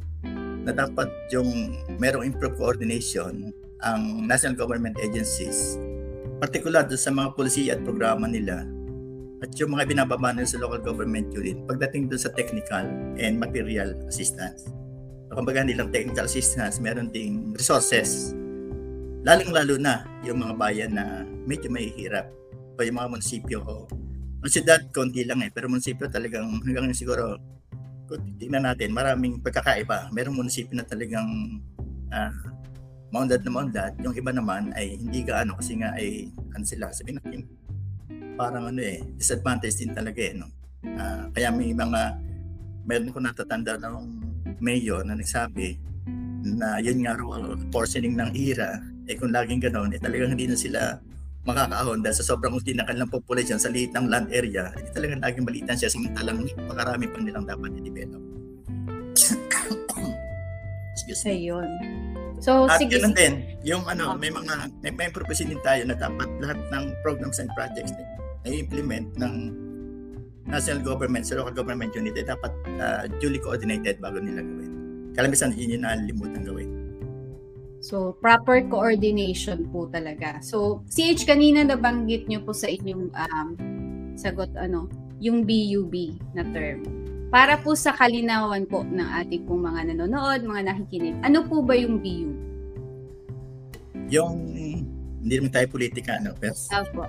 na 0.67 0.75
dapat 0.75 1.08
yung 1.32 1.80
merong 1.95 2.28
improved 2.28 2.60
coordination 2.60 3.56
ang 3.80 4.28
national 4.28 4.60
government 4.60 4.99
agencies, 4.99 5.80
particular 6.43 6.84
sa 6.91 7.15
mga 7.15 7.32
polisiya 7.39 7.80
at 7.80 7.82
programa 7.88 8.28
nila 8.28 8.67
at 9.39 9.56
yung 9.56 9.71
mga 9.71 9.88
binababa 9.88 10.36
sa 10.43 10.60
local 10.60 10.84
government 10.84 11.32
unit 11.32 11.56
pagdating 11.63 12.12
doon 12.12 12.19
sa 12.19 12.28
technical 12.36 12.84
and 13.15 13.39
material 13.39 13.95
assistance. 14.12 14.67
So, 15.32 15.39
kumbaga 15.39 15.63
nilang 15.63 15.95
technical 15.95 16.28
assistance, 16.28 16.84
meron 16.84 17.08
ding 17.08 17.56
resources. 17.56 18.36
Lalong-lalo 19.23 19.80
na 19.80 20.04
yung 20.28 20.43
mga 20.43 20.54
bayan 20.60 20.91
na 20.91 21.23
medyo 21.47 21.71
may 21.71 21.88
hirap 21.95 22.28
o 22.75 22.84
yung 22.84 22.99
mga 22.99 23.08
munisipyo 23.15 23.63
o 24.39 24.47
ang 24.47 24.52
siyudad, 24.52 24.82
konti 24.95 25.28
lang 25.28 25.43
eh. 25.43 25.52
Pero 25.52 25.67
munisipyo 25.67 26.08
talagang 26.08 26.63
hanggang 26.63 26.95
siguro 26.95 27.36
kung 28.08 28.23
tingnan 28.39 28.65
natin, 28.65 28.95
maraming 28.95 29.43
pagkakaiba. 29.43 30.10
Merong 30.15 30.39
munisipyo 30.39 30.80
na 30.80 30.88
talagang 30.88 31.60
uh, 32.10 32.34
maundad 33.12 33.43
na 33.43 33.52
maundad. 33.52 33.91
Yung 33.99 34.15
iba 34.15 34.32
naman 34.32 34.71
ay 34.73 34.95
hindi 34.95 35.28
gaano 35.28 35.60
kasi 35.60 35.78
nga 35.78 35.91
ay 35.93 36.32
ano 36.56 36.63
sila, 36.63 36.89
sabihin 36.95 37.19
natin, 37.19 37.45
parang 38.39 38.71
ano 38.71 38.80
eh, 38.80 39.04
disadvantage 39.19 39.84
din 39.84 39.91
talaga 39.91 40.21
eh. 40.23 40.34
No? 40.34 40.47
Uh, 40.88 41.28
kaya 41.36 41.52
may 41.52 41.75
mga, 41.75 42.02
meron 42.88 43.12
ko 43.12 43.19
natatanda 43.19 43.75
ng 43.75 43.97
mayor 44.63 45.04
na 45.04 45.19
nagsabi 45.19 45.78
na 46.39 46.80
yun 46.80 47.04
nga 47.04 47.19
raw 47.19 47.54
portioning 47.69 48.15
ng 48.15 48.32
ira, 48.34 48.80
eh 49.06 49.19
kung 49.19 49.36
laging 49.36 49.60
ganoon, 49.60 49.91
eh 49.91 49.99
talagang 49.99 50.32
hindi 50.34 50.47
na 50.47 50.58
sila 50.58 50.97
makakaahon 51.47 52.04
dahil 52.04 52.15
sa 52.15 52.25
sobrang 52.36 52.52
unti 52.52 52.75
ng 52.75 52.84
kanilang 52.84 53.12
population 53.12 53.56
sa 53.56 53.71
liit 53.71 53.95
ng 53.95 54.12
land 54.12 54.28
area, 54.32 54.71
eh 54.75 54.91
talagang 54.91 55.23
laging 55.23 55.45
malitan 55.47 55.75
siya 55.80 55.91
samantalang 55.91 56.43
makarami 56.67 57.08
pa 57.08 57.17
nilang 57.23 57.45
dapat 57.47 57.71
i-develop. 57.80 58.21
Excuse 60.95 61.23
me. 61.23 61.32
Ayun. 61.32 61.69
So, 62.39 62.67
At 62.67 62.80
sige. 62.80 62.99
At 62.99 63.15
din, 63.15 63.60
yung 63.63 63.84
ano, 63.88 64.15
may 64.15 64.32
mga, 64.32 64.71
may, 64.84 64.91
may 64.95 65.10
purpose 65.12 65.43
din 65.43 65.60
tayo 65.63 65.84
na 65.88 65.95
dapat 65.95 66.28
lahat 66.39 66.60
ng 66.71 66.84
programs 67.04 67.39
and 67.39 67.52
projects 67.56 67.91
na-implement 68.47 69.12
ng 69.19 69.34
national 70.49 70.84
government 70.84 71.23
sa 71.23 71.39
local 71.39 71.56
government 71.63 71.95
unit 71.95 72.15
ay 72.19 72.25
dapat 72.28 72.52
uh, 72.82 73.08
duly 73.23 73.39
coordinated 73.39 74.02
bago 74.04 74.19
nila 74.19 74.43
gawin. 74.43 74.71
Kalamisan 75.15 75.56
yun 75.56 75.80
yung 75.80 75.84
nakalimutan 75.88 76.41
gawin. 76.43 76.59
So, 77.80 78.20
proper 78.20 78.68
coordination 78.68 79.72
po 79.72 79.88
talaga. 79.88 80.44
So, 80.44 80.84
CH 80.92 81.24
kanina 81.24 81.63
nabanggit 81.63 82.28
nyo 82.28 82.44
po 82.44 82.52
sa 82.52 82.68
inyong 82.68 83.08
um, 83.15 83.48
sagot, 84.20 84.52
ano, 84.60 84.92
yung 85.24 85.48
BUB 85.48 86.20
na 86.36 86.44
term. 86.52 86.84
Para 87.30 87.56
po 87.62 87.78
sa 87.78 87.96
kalinawan 87.96 88.68
po 88.68 88.84
ng 88.84 89.10
ating 89.24 89.48
pong 89.48 89.63
mga 89.63 89.96
nanonood, 89.96 90.44
mga 90.44 90.63
nakikinig, 90.76 91.15
ano 91.24 91.46
po 91.48 91.63
ba 91.63 91.78
yung 91.78 92.04
BUB? 92.04 92.36
Yung 94.12 94.36
hindi 95.20 95.34
naman 95.36 95.52
tayo 95.52 95.68
politika, 95.72 96.18
no? 96.20 96.32
Pero 96.39 96.56
Opo. 96.56 97.04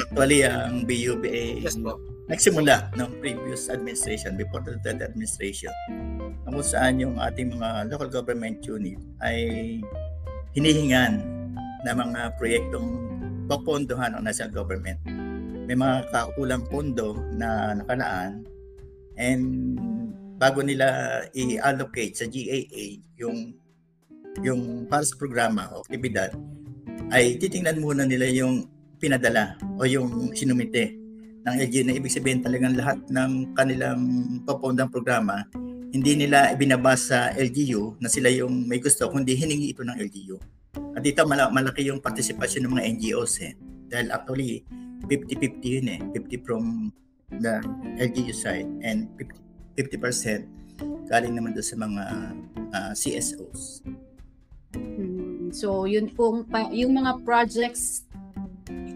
actually, 0.00 0.44
ang 0.44 0.84
BUBA 0.88 1.64
Yes 1.64 1.76
po. 1.76 2.00
Nagsimula 2.28 2.92
ng 2.94 3.10
previous 3.24 3.72
administration, 3.72 4.36
before 4.36 4.60
the 4.60 4.76
third 4.84 5.00
administration, 5.00 5.72
kung 6.44 6.60
saan 6.60 7.00
yung 7.00 7.16
ating 7.16 7.56
mga 7.56 7.88
local 7.88 8.08
government 8.12 8.60
unit 8.68 9.00
ay 9.24 9.38
hinihingan 10.52 11.24
na 11.82 11.96
mga 11.96 12.36
proyektong 12.36 12.88
papondohan 13.48 14.12
ng 14.16 14.22
national 14.28 14.52
government. 14.52 15.00
may 15.68 15.76
mga 15.76 16.08
kaukulang 16.08 16.64
pondo 16.64 17.20
na 17.36 17.76
nakalaan 17.76 18.40
and 19.20 19.76
bago 20.40 20.64
nila 20.64 21.20
i-allocate 21.36 22.16
sa 22.16 22.24
GAA 22.24 23.04
yung 23.20 23.52
yung 24.40 24.88
para 24.88 25.04
sa 25.04 25.12
programa 25.20 25.68
o 25.76 25.84
aktibidad 25.84 26.32
ay 27.12 27.36
titingnan 27.36 27.84
muna 27.84 28.08
nila 28.08 28.32
yung 28.32 28.64
pinadala 28.96 29.60
o 29.76 29.84
yung 29.84 30.32
sinumite 30.32 30.96
ng 31.48 31.56
LGU 31.64 31.84
na 31.88 31.96
ibig 31.96 32.12
sabihin 32.12 32.44
talagang 32.44 32.76
lahat 32.76 33.00
ng 33.08 33.56
kanilang 33.56 34.00
papondang 34.44 34.92
programa 34.92 35.48
hindi 35.88 36.12
nila 36.20 36.52
ibinabas 36.52 37.08
sa 37.08 37.32
LGU 37.32 37.96
na 38.00 38.12
sila 38.12 38.28
yung 38.28 38.68
may 38.68 38.76
gusto 38.76 39.08
kundi 39.08 39.32
hiningi 39.32 39.72
ito 39.72 39.80
ng 39.80 39.96
LGU. 39.96 40.36
At 40.92 41.00
dito 41.00 41.24
malaki 41.24 41.88
yung 41.88 42.04
partisipasyon 42.04 42.68
ng 42.68 42.72
mga 42.76 42.84
NGOs 42.96 43.34
eh. 43.40 43.52
Dahil 43.88 44.12
actually 44.12 44.68
50-50 45.08 45.64
yun 45.64 45.88
eh. 45.88 46.00
50 46.12 46.44
from 46.44 46.92
the 47.40 47.64
LGU 47.96 48.36
side 48.36 48.68
and 48.84 49.08
50, 49.16 49.96
50% 49.96 51.08
galing 51.08 51.32
naman 51.32 51.56
doon 51.56 51.64
sa 51.64 51.76
mga 51.80 52.02
uh, 52.68 52.76
ah, 52.76 52.92
CSOs. 52.92 53.80
Hmm. 54.76 55.48
So, 55.56 55.88
yun 55.88 56.12
pong, 56.12 56.44
yung 56.76 57.00
mga 57.00 57.24
projects, 57.24 58.04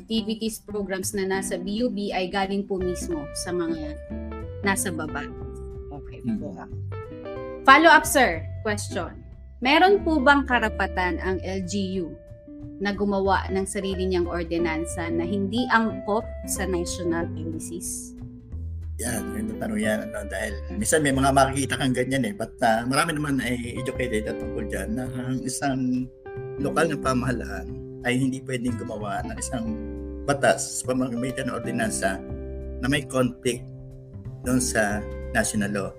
activities, 0.03 0.59
programs 0.67 1.15
na 1.15 1.31
nasa 1.31 1.55
BUB 1.55 2.11
ay 2.11 2.27
galing 2.27 2.67
po 2.67 2.83
mismo 2.83 3.23
sa 3.47 3.55
mga 3.55 3.95
nasa 4.67 4.91
baba. 4.91 5.23
Okay 6.03 6.21
po. 6.43 6.51
Hmm. 6.51 6.67
Follow 7.63 7.91
up, 7.95 8.03
sir. 8.03 8.43
Question. 8.67 9.23
Meron 9.63 10.03
po 10.03 10.19
bang 10.19 10.43
karapatan 10.43 11.23
ang 11.23 11.39
LGU 11.39 12.11
na 12.83 12.91
gumawa 12.91 13.47
ng 13.55 13.63
sarili 13.63 14.11
niyang 14.11 14.27
ordinansa 14.27 15.07
na 15.07 15.23
hindi 15.23 15.71
angkop 15.71 16.27
sa 16.51 16.67
national 16.67 17.31
policies? 17.31 18.19
Yan, 18.99 19.23
yung 19.39 19.59
tanong 19.63 19.79
yan. 19.79 19.99
Ano, 20.11 20.27
dahil 20.27 20.53
minsan 20.75 21.07
may 21.07 21.15
mga 21.15 21.31
makikita 21.31 21.79
kang 21.79 21.95
ganyan 21.95 22.27
eh. 22.27 22.35
But 22.35 22.59
uh, 22.59 22.83
marami 22.91 23.15
naman 23.15 23.39
ay 23.39 23.79
educated 23.79 24.27
at 24.27 24.39
tungkol 24.43 24.67
dyan 24.67 24.99
na 24.99 25.07
ang 25.07 25.39
isang 25.47 26.11
lokal 26.59 26.91
na 26.91 26.99
pamahalaan 26.99 27.67
ay 28.03 28.19
hindi 28.19 28.43
pwedeng 28.43 28.75
gumawa 28.83 29.23
ng 29.31 29.37
isang 29.39 29.67
batas 30.23 30.81
sa 30.81 30.93
pamamagitan 30.93 31.51
ng 31.51 31.57
ordinansa 31.59 32.21
na 32.83 32.87
may 32.87 33.07
conflict 33.07 33.67
doon 34.43 34.59
sa 34.59 35.03
national 35.35 35.71
law. 35.71 35.91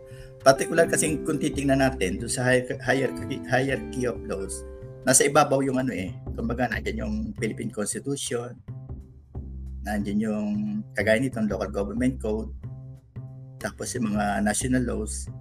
Particular 0.43 0.87
kasi 0.91 1.23
kung 1.23 1.39
titingnan 1.39 1.79
natin 1.79 2.19
doon 2.19 2.31
sa 2.31 2.43
hierarchy, 2.43 3.39
hierarchy 3.47 4.03
of 4.03 4.19
laws, 4.27 4.63
nasa 5.07 5.23
ibabaw 5.23 5.63
yung 5.63 5.79
ano 5.79 5.95
eh. 5.95 6.11
Kumbaga, 6.35 6.67
nandiyan 6.67 7.07
yung 7.07 7.15
Philippine 7.39 7.71
Constitution, 7.71 8.51
nandiyan 9.87 10.19
yung 10.19 10.47
kagaya 10.91 11.19
nitong 11.23 11.47
local 11.47 11.71
government 11.71 12.19
code, 12.19 12.51
tapos 13.63 13.95
yung 13.95 14.11
mga 14.11 14.43
national 14.43 14.83
laws, 14.83 15.31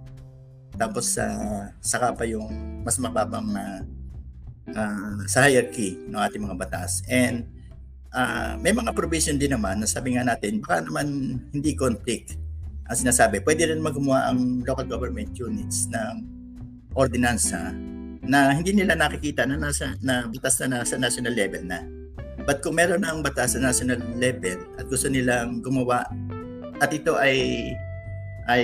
tapos 0.79 1.19
sa 1.19 1.27
uh, 1.27 1.63
saka 1.83 2.15
pa 2.15 2.23
yung 2.25 2.81
mas 2.81 2.97
mababang 2.97 3.45
na 3.51 3.83
uh, 4.71 5.19
sa 5.27 5.45
hierarchy 5.45 5.99
ng 6.07 6.17
ating 6.17 6.43
mga 6.47 6.57
batas. 6.57 7.03
And 7.11 7.45
uh, 8.13 8.55
may 8.61 8.71
mga 8.71 8.93
provision 8.93 9.35
din 9.35 9.51
naman 9.51 9.81
na 9.81 9.89
sabi 9.89 10.15
nga 10.15 10.23
natin, 10.23 10.61
baka 10.61 10.85
naman 10.85 11.37
hindi 11.51 11.73
conflict 11.73 12.37
ang 12.87 12.97
sinasabi, 12.99 13.41
pwede 13.41 13.71
rin 13.73 13.79
magawa 13.79 14.29
ang 14.29 14.61
local 14.67 14.85
government 14.85 15.33
units 15.39 15.89
ng 15.89 16.27
ordinansa 16.93 17.73
na 18.23 18.55
hindi 18.55 18.71
nila 18.71 18.95
nakikita 18.95 19.43
na 19.43 19.59
nasa 19.59 19.95
na 19.99 20.27
batas 20.27 20.59
na 20.63 20.83
nasa 20.83 20.95
national 20.99 21.35
level 21.35 21.63
na. 21.63 21.83
But 22.43 22.59
kung 22.59 22.75
meron 22.75 23.07
ng 23.07 23.23
batas 23.23 23.55
sa 23.55 23.59
national 23.63 24.03
level 24.19 24.59
at 24.75 24.85
gusto 24.91 25.07
nilang 25.07 25.63
gumawa 25.63 26.03
at 26.83 26.91
ito 26.91 27.15
ay 27.15 27.71
ay 28.51 28.63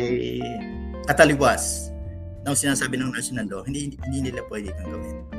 kataliwas 1.08 1.88
ng 2.44 2.56
sinasabi 2.56 3.00
ng 3.00 3.16
national 3.16 3.48
law, 3.48 3.64
hindi 3.64 3.96
hindi 4.04 4.20
nila 4.32 4.44
pwede 4.52 4.76
itong 4.76 4.90
gawin. 4.92 5.39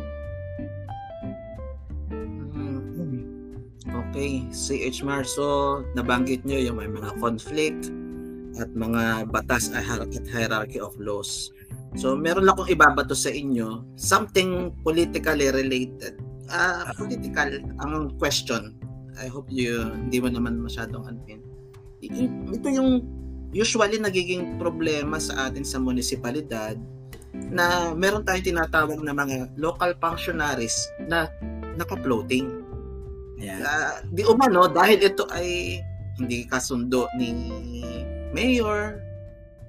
Okay, 4.10 4.42
CH 4.50 5.06
Mar, 5.06 5.22
so 5.22 5.86
nabanggit 5.94 6.42
nyo 6.42 6.58
yung 6.58 6.82
may 6.82 6.90
mga 6.90 7.14
conflict, 7.22 7.94
at 8.58 8.70
mga 8.74 9.30
batas 9.30 9.70
at 9.70 9.86
hierarchy 10.26 10.82
of 10.82 10.96
laws. 10.98 11.54
So 11.94 12.14
meron 12.18 12.46
lang 12.46 12.58
akong 12.58 12.74
ibabato 12.74 13.14
sa 13.14 13.30
inyo, 13.30 13.86
something 13.94 14.74
politically 14.82 15.50
related. 15.50 16.18
Uh, 16.50 16.90
political 16.98 17.62
ang 17.78 18.18
question. 18.18 18.74
I 19.14 19.30
hope 19.30 19.46
you 19.50 19.94
hindi 19.94 20.18
mo 20.18 20.30
naman 20.30 20.58
masyadong 20.58 21.06
anpin. 21.06 21.42
Ito 22.02 22.66
yung 22.66 23.06
usually 23.54 23.98
nagiging 24.02 24.58
problema 24.58 25.18
sa 25.22 25.50
atin 25.50 25.62
sa 25.62 25.78
munisipalidad 25.78 26.78
na 27.50 27.94
meron 27.94 28.26
tayong 28.26 28.54
tinatawag 28.54 28.98
na 29.02 29.14
mga 29.14 29.54
local 29.58 29.94
functionaries 30.02 30.74
na 31.06 31.30
naka-floating. 31.78 32.59
Yeah. 33.40 33.64
Uh, 33.64 33.92
di 34.12 34.22
umano 34.28 34.68
dahil 34.68 35.00
ito 35.00 35.24
ay 35.32 35.80
hindi 36.20 36.44
kasundo 36.44 37.08
ni 37.16 37.32
mayor 38.36 39.00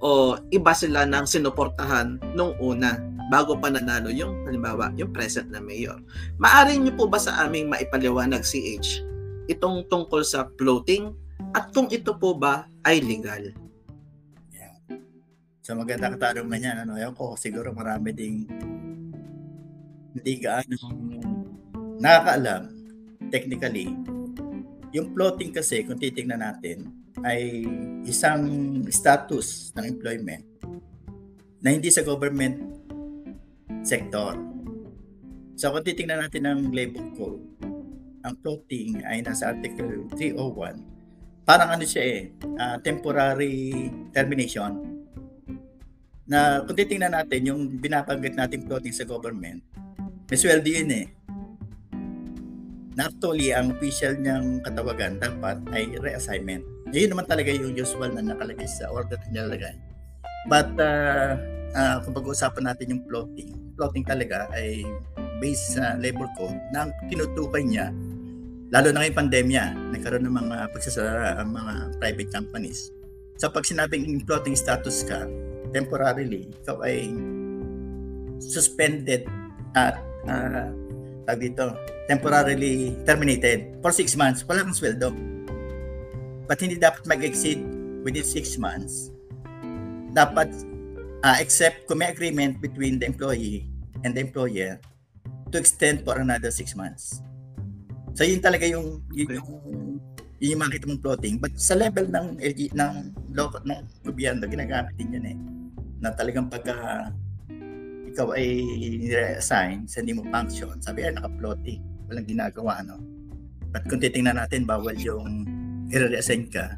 o 0.04 0.36
iba 0.52 0.76
sila 0.76 1.08
nang 1.08 1.24
sinuportahan 1.24 2.20
nung 2.36 2.52
una 2.60 3.00
bago 3.32 3.56
pa 3.56 3.72
nanalo 3.72 4.12
yung 4.12 4.44
halimbawa 4.44 4.92
yung 5.00 5.08
present 5.08 5.48
na 5.48 5.64
mayor. 5.64 5.96
Maari 6.36 6.76
niyo 6.76 6.92
po 7.00 7.08
ba 7.08 7.16
sa 7.16 7.40
aming 7.48 7.72
maipaliwanag 7.72 8.44
CH 8.44 9.00
itong 9.48 9.88
tungkol 9.88 10.20
sa 10.20 10.52
floating 10.60 11.16
at 11.56 11.72
kung 11.72 11.88
ito 11.88 12.12
po 12.12 12.36
ba 12.36 12.68
ay 12.84 13.00
legal? 13.00 13.56
Yeah. 14.52 14.76
So 15.64 15.72
maganda 15.80 16.12
katanungan 16.12 16.60
yan. 16.60 16.76
Ano, 16.84 17.00
ko 17.16 17.40
siguro 17.40 17.72
marami 17.72 18.12
ding 18.12 18.44
hindi 20.12 20.32
gaano 20.44 20.76
nakakaalam 21.96 22.81
technically. 23.32 23.88
Yung 24.92 25.16
floating 25.16 25.56
kasi 25.56 25.88
kung 25.88 25.96
titingnan 25.96 26.44
natin, 26.44 26.92
ay 27.24 27.64
isang 28.04 28.44
status 28.92 29.72
ng 29.72 29.84
employment 29.88 30.44
na 31.64 31.72
hindi 31.72 31.88
sa 31.88 32.04
government 32.04 32.60
sector. 33.80 34.36
So 35.56 35.70
kung 35.72 35.84
titingnan 35.86 36.28
natin 36.28 36.42
ang 36.44 36.60
labor 36.74 37.06
code, 37.16 37.42
ang 38.22 38.34
floating 38.42 39.02
ay 39.06 39.22
nasa 39.22 39.54
Article 39.54 40.06
301. 40.14 41.46
Parang 41.46 41.74
ano 41.74 41.84
siya 41.86 42.02
eh, 42.02 42.20
uh, 42.58 42.78
temporary 42.78 43.90
termination. 44.14 45.02
Na 46.26 46.62
kung 46.62 46.78
titingnan 46.78 47.14
natin 47.14 47.50
yung 47.50 47.60
binabanggit 47.82 48.38
nating 48.38 48.66
floating 48.66 48.94
sa 48.94 49.06
government, 49.06 49.62
may 50.30 50.38
sweldo 50.38 50.70
yun 50.70 50.90
eh. 50.90 51.06
Actually, 53.00 53.56
ang 53.56 53.72
official 53.72 54.12
niyang 54.20 54.60
katawagan 54.60 55.16
dapat 55.16 55.64
ay 55.72 55.96
reassignment. 55.96 56.60
Yun 56.92 57.16
naman 57.16 57.24
talaga 57.24 57.48
yung 57.48 57.72
usual 57.72 58.12
na 58.12 58.20
nakalagay 58.20 58.68
sa 58.68 58.92
order 58.92 59.16
na 59.16 59.28
nilalagay. 59.32 59.76
But 60.44 60.76
uh, 60.76 61.40
uh, 61.72 61.96
kung 62.04 62.12
pag-uusapan 62.12 62.68
natin 62.68 62.92
yung 62.92 63.02
floating, 63.08 63.50
floating 63.80 64.04
talaga 64.04 64.44
ay 64.52 64.84
based 65.40 65.80
sa 65.80 65.96
labor 65.96 66.28
code 66.36 66.58
na 66.70 66.86
ang 66.86 66.92
tinutukoy 67.08 67.64
niya, 67.64 67.88
lalo 68.68 68.92
na 68.92 69.02
ngayong 69.02 69.18
pandemya, 69.24 69.64
nagkaroon 69.96 70.28
ng 70.28 70.36
mga 70.36 70.56
pagsasara 70.76 71.40
ang 71.40 71.48
mga 71.48 71.96
private 71.96 72.30
companies. 72.30 72.92
So 73.40 73.48
pag 73.48 73.64
sinabing 73.64 74.22
floating 74.28 74.54
status 74.54 75.08
ka, 75.08 75.24
temporarily, 75.72 76.52
ikaw 76.62 76.84
ay 76.84 77.08
suspended 78.38 79.24
at 79.72 79.96
uh, 80.28 80.68
tag 81.24 81.38
dito, 81.40 81.74
temporarily 82.10 82.94
terminated 83.06 83.78
for 83.80 83.94
6 83.94 84.14
months, 84.18 84.42
wala 84.46 84.66
kang 84.66 84.74
sweldo 84.74 85.32
but 86.52 86.60
hindi 86.60 86.76
dapat 86.76 87.08
mag-exceed 87.08 87.64
within 88.04 88.20
6 88.20 88.60
months. 88.60 89.08
Dapat 90.12 90.52
uh, 91.24 91.36
except 91.40 91.88
kung 91.88 92.04
may 92.04 92.12
agreement 92.12 92.60
between 92.60 93.00
the 93.00 93.08
employee 93.08 93.64
and 94.04 94.12
the 94.12 94.20
employer 94.20 94.76
to 95.48 95.56
extend 95.56 96.04
for 96.04 96.18
another 96.20 96.52
6 96.52 96.76
months. 96.76 97.24
So 98.12 98.28
yun 98.28 98.44
talaga 98.44 98.68
yung 98.68 99.00
yun, 99.16 99.40
yung, 99.40 99.48
yun 100.36 100.48
yung 100.58 100.60
makita 100.60 100.84
mong 100.84 101.00
floating. 101.00 101.40
But 101.40 101.56
sa 101.56 101.72
level 101.72 102.10
ng 102.10 102.36
LG, 102.36 102.76
ng 102.76 102.92
local 103.32 103.64
ng 103.64 103.88
gobyerno, 104.04 104.44
ginagamit 104.44 104.92
din 105.00 105.16
yun 105.16 105.24
eh. 105.24 105.36
Na 106.04 106.12
talagang 106.12 106.52
pagka 106.52 107.08
ikaw 108.12 108.36
ay 108.36 108.48
reassign 109.08 109.88
sa 109.88 110.04
hindi 110.04 110.12
mo 110.12 110.22
function, 110.28 110.76
sabi 110.84 111.08
ay 111.08 111.16
naka-floating. 111.16 111.80
Walang 112.12 112.28
ginagawa, 112.28 112.84
no? 112.84 113.00
But 113.72 113.88
kung 113.88 114.04
titingnan 114.04 114.36
natin, 114.36 114.68
bawal 114.68 114.92
yung 115.00 115.48
i-reassign 115.88 116.52
ka 116.52 116.76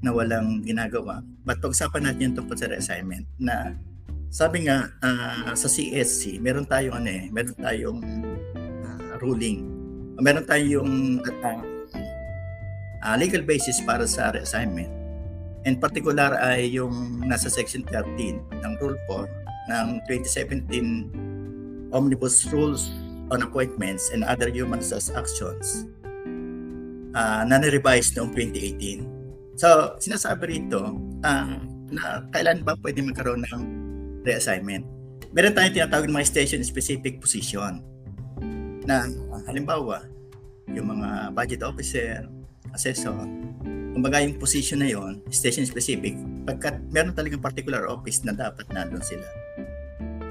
na 0.00 0.14
walang 0.14 0.62
ginagawa. 0.62 1.26
But 1.42 1.58
pag-usapan 1.58 2.06
natin 2.06 2.30
yung 2.30 2.36
tungkol 2.38 2.56
sa 2.56 2.70
reassignment 2.70 3.26
na 3.42 3.74
sabi 4.30 4.70
nga 4.70 4.86
uh, 5.02 5.50
sa 5.58 5.66
CSC, 5.66 6.38
meron 6.38 6.62
tayong 6.62 7.02
ano 7.02 7.10
eh, 7.10 7.26
meron 7.34 7.56
tayong 7.58 8.00
uh, 8.86 9.18
ruling. 9.18 9.66
Meron 10.22 10.46
tayong 10.46 11.18
uh, 11.18 11.62
uh, 13.02 13.16
legal 13.18 13.42
basis 13.42 13.82
para 13.82 14.06
sa 14.06 14.30
reassignment. 14.30 14.88
In 15.66 15.76
particular 15.82 16.38
ay 16.40 16.72
yung 16.72 17.26
nasa 17.26 17.50
section 17.50 17.82
13 17.84 18.38
ng 18.38 18.72
Rule 18.78 18.96
4 19.10 19.49
ng 19.70 20.02
2017 20.10 21.94
Omnibus 21.94 22.50
Rules 22.50 22.90
on 23.30 23.46
Appointments 23.46 24.10
and 24.10 24.26
Other 24.26 24.50
Human 24.50 24.82
Resource 24.82 25.14
Actions 25.14 25.86
uh, 27.14 27.42
na 27.46 27.56
nirevise 27.62 28.10
noong 28.18 28.34
2018. 28.34 29.06
So, 29.54 29.94
sinasabi 30.02 30.58
rito 30.58 30.98
uh, 31.22 31.56
na 31.90 32.26
kailan 32.34 32.66
ba 32.66 32.74
pwede 32.82 33.02
magkaroon 33.06 33.46
ng 33.46 33.62
reassignment. 34.26 34.86
Meron 35.30 35.54
tayong 35.54 35.74
tinatawag 35.78 36.10
ng 36.10 36.16
mga 36.18 36.26
station-specific 36.26 37.22
position 37.22 37.82
na 38.82 39.06
halimbawa, 39.46 40.02
yung 40.70 40.90
mga 40.98 41.30
budget 41.34 41.62
officer, 41.62 42.26
assessor, 42.74 43.14
kumbaga 44.00 44.24
yung 44.24 44.40
position 44.40 44.80
na 44.80 44.88
yon 44.88 45.20
station 45.28 45.68
specific, 45.68 46.16
pagkat 46.48 46.80
meron 46.88 47.12
talagang 47.12 47.44
particular 47.44 47.84
office 47.84 48.24
na 48.24 48.32
dapat 48.32 48.64
nandun 48.72 49.04
sila. 49.04 49.28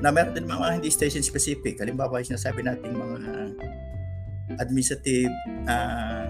Na 0.02 0.10
meron 0.10 0.34
din 0.34 0.50
mga 0.50 0.82
hindi 0.82 0.90
station 0.90 1.22
specific, 1.22 1.78
halimbawa 1.78 2.18
yung 2.18 2.34
sinasabi 2.34 2.66
natin 2.66 2.98
mga 2.98 3.22
administrative, 4.58 5.30
uh, 5.70 6.26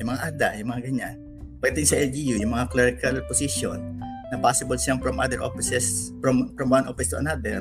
yung 0.00 0.08
mga 0.16 0.20
ADA, 0.32 0.48
yung 0.56 0.68
mga 0.72 0.82
ganyan. 0.88 1.16
Pwede 1.60 1.84
sa 1.84 2.00
LGU, 2.00 2.40
yung 2.40 2.56
mga 2.56 2.72
clerical 2.72 3.20
position, 3.28 4.00
na 4.32 4.40
possible 4.40 4.80
siyang 4.80 4.96
from 5.04 5.20
other 5.20 5.44
offices, 5.44 6.16
from, 6.24 6.56
from 6.56 6.72
one 6.72 6.88
office 6.88 7.12
to 7.12 7.20
another, 7.20 7.60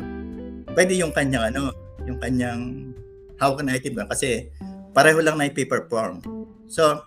pwede 0.71 0.95
yung 0.95 1.11
kanyang 1.11 1.51
ano, 1.51 1.75
yung 2.07 2.15
kanyang 2.23 2.95
hawak 3.43 3.59
na 3.59 3.75
item 3.75 3.99
kasi 4.07 4.47
pareho 4.95 5.19
lang 5.19 5.35
na 5.35 5.51
i-perform. 5.51 6.23
So, 6.71 7.03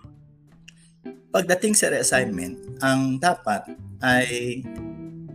pagdating 1.29 1.77
sa 1.77 1.93
reassignment, 1.93 2.57
ang 2.81 3.21
dapat 3.21 3.69
ay 4.01 4.61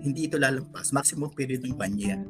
hindi 0.03 0.27
ito 0.27 0.37
lalampas. 0.37 0.91
Maximum 0.91 1.31
period 1.33 1.63
ng 1.65 1.75
one 1.79 1.97
year. 1.97 2.21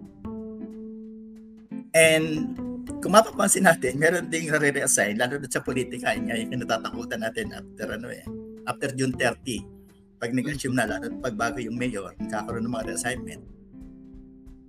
And 1.95 2.55
kung 3.01 3.17
mapapansin 3.17 3.65
natin, 3.65 3.97
meron 3.97 4.29
ding 4.29 4.53
re-reassign, 4.53 5.17
lalo 5.17 5.41
na 5.41 5.49
sa 5.49 5.65
politika, 5.65 6.13
yun 6.13 6.53
yung 6.53 6.63
natatakutan 6.65 7.21
natin 7.23 7.53
after 7.53 7.87
ano 7.97 8.09
eh, 8.13 8.25
after 8.69 8.93
June 8.93 9.15
30. 9.17 10.21
Pag 10.21 10.31
nag-assume 10.33 10.77
na, 10.77 10.89
lalo 10.89 11.13
pag 11.21 11.37
bago 11.37 11.61
yung 11.61 11.77
mayor, 11.77 12.13
kakaroon 12.29 12.65
ng 12.69 12.75
mga 12.75 12.87
reassignment. 12.95 13.43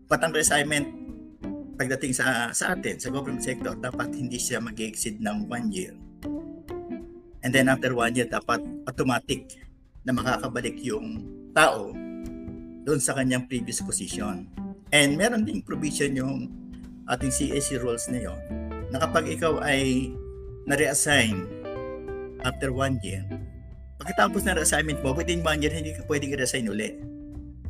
But 0.05 0.21
ang 0.21 0.35
reassignment, 0.35 0.87
pagdating 1.75 2.15
sa 2.15 2.55
sa 2.55 2.71
atin 2.71 2.95
sa 3.01 3.11
government 3.11 3.43
sector 3.43 3.75
dapat 3.75 4.15
hindi 4.15 4.39
siya 4.39 4.63
mag-exceed 4.63 5.19
ng 5.19 5.51
one 5.51 5.67
year 5.75 5.91
and 7.45 7.53
then 7.53 7.69
after 7.69 7.93
one 7.93 8.11
year 8.17 8.25
dapat 8.25 8.57
automatic 8.89 9.45
na 10.01 10.11
makakabalik 10.11 10.75
yung 10.81 11.21
tao 11.53 11.93
doon 12.85 12.97
sa 12.97 13.13
kanyang 13.13 13.45
previous 13.45 13.85
position 13.85 14.49
and 14.89 15.13
meron 15.13 15.45
ding 15.45 15.61
provision 15.61 16.17
yung 16.17 16.49
ating 17.05 17.29
CAC 17.29 17.77
rules 17.79 18.09
na 18.09 18.25
yon 18.25 18.39
na 18.89 18.97
kapag 18.97 19.29
ikaw 19.29 19.61
ay 19.61 20.09
na-reassign 20.65 21.45
after 22.41 22.73
one 22.73 22.97
year 23.05 23.21
pagkatapos 24.01 24.41
ng 24.43 24.57
reassignment 24.57 24.99
mo 25.05 25.13
within 25.13 25.45
one 25.45 25.61
year 25.61 25.71
hindi 25.71 25.93
ka 25.93 26.01
pwedeng 26.09 26.33
i-resign 26.33 26.65
ulit 26.65 26.97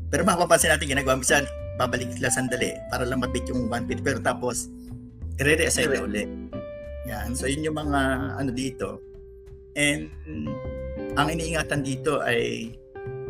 pero 0.08 0.24
mapapansin 0.24 0.72
natin 0.72 0.88
ginagawa 0.88 1.20
minsan 1.20 1.44
babalik 1.76 2.08
sila 2.16 2.32
sandali 2.32 2.72
para 2.88 3.04
lang 3.04 3.20
mabit 3.20 3.52
yung 3.52 3.68
150 3.68 4.00
pero 4.08 4.20
tapos 4.24 4.72
i-reassign 5.40 5.92
na 5.92 6.02
ulit. 6.08 6.30
Yan. 7.06 7.36
So 7.36 7.46
yun 7.46 7.68
yung 7.68 7.78
mga 7.78 8.00
ano 8.40 8.50
dito. 8.56 9.04
And 9.76 10.10
ang 11.20 11.28
iniingatan 11.32 11.84
dito 11.84 12.24
ay 12.24 12.74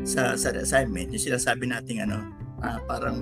sa 0.05 0.37
sa 0.37 0.53
assignment, 0.53 1.09
yung 1.09 1.25
sinasabi 1.33 1.65
nating 1.65 2.05
ano, 2.05 2.21
uh, 2.61 2.79
parang 2.85 3.17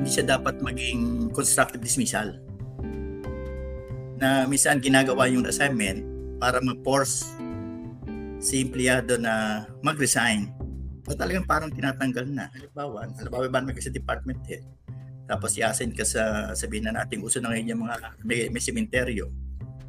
hindi 0.00 0.08
siya 0.08 0.36
dapat 0.36 0.60
maging 0.60 1.32
constructive 1.32 1.80
dismissal. 1.80 2.36
Na 4.20 4.44
minsan 4.44 4.80
ginagawa 4.80 5.28
yung 5.28 5.48
assignment 5.48 6.04
para 6.40 6.60
ma-force 6.60 7.36
si 8.40 8.64
empleyado 8.64 9.20
na 9.20 9.64
mag-resign 9.84 10.48
o 11.04 11.12
talagang 11.12 11.44
parang 11.44 11.68
tinatanggal 11.68 12.24
na. 12.28 12.48
Halimbawa, 12.52 13.08
halimbawa 13.12 13.44
ba 13.48 13.60
naman 13.60 13.76
kasi 13.76 13.92
department 13.92 14.40
head. 14.48 14.64
Tapos 15.28 15.54
i-assign 15.54 15.92
ka 15.94 16.02
sa, 16.02 16.52
sabihin 16.56 16.90
na 16.90 16.96
natin, 16.96 17.22
uso 17.22 17.38
na 17.38 17.52
ngayon 17.52 17.76
yung 17.76 17.82
mga, 17.86 17.96
may, 18.24 18.48
may 18.50 18.58
sementeryo. 18.58 19.30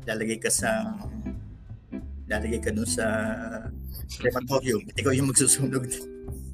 Lalagay 0.06 0.38
ka 0.38 0.52
sa, 0.52 0.92
lalagay 2.32 2.63
ka 2.63 2.72
dun 2.72 2.88
sa 2.88 3.06
crematorium. 4.15 4.80
Ikaw 4.96 5.12
yung 5.12 5.28
magsusunog 5.28 5.84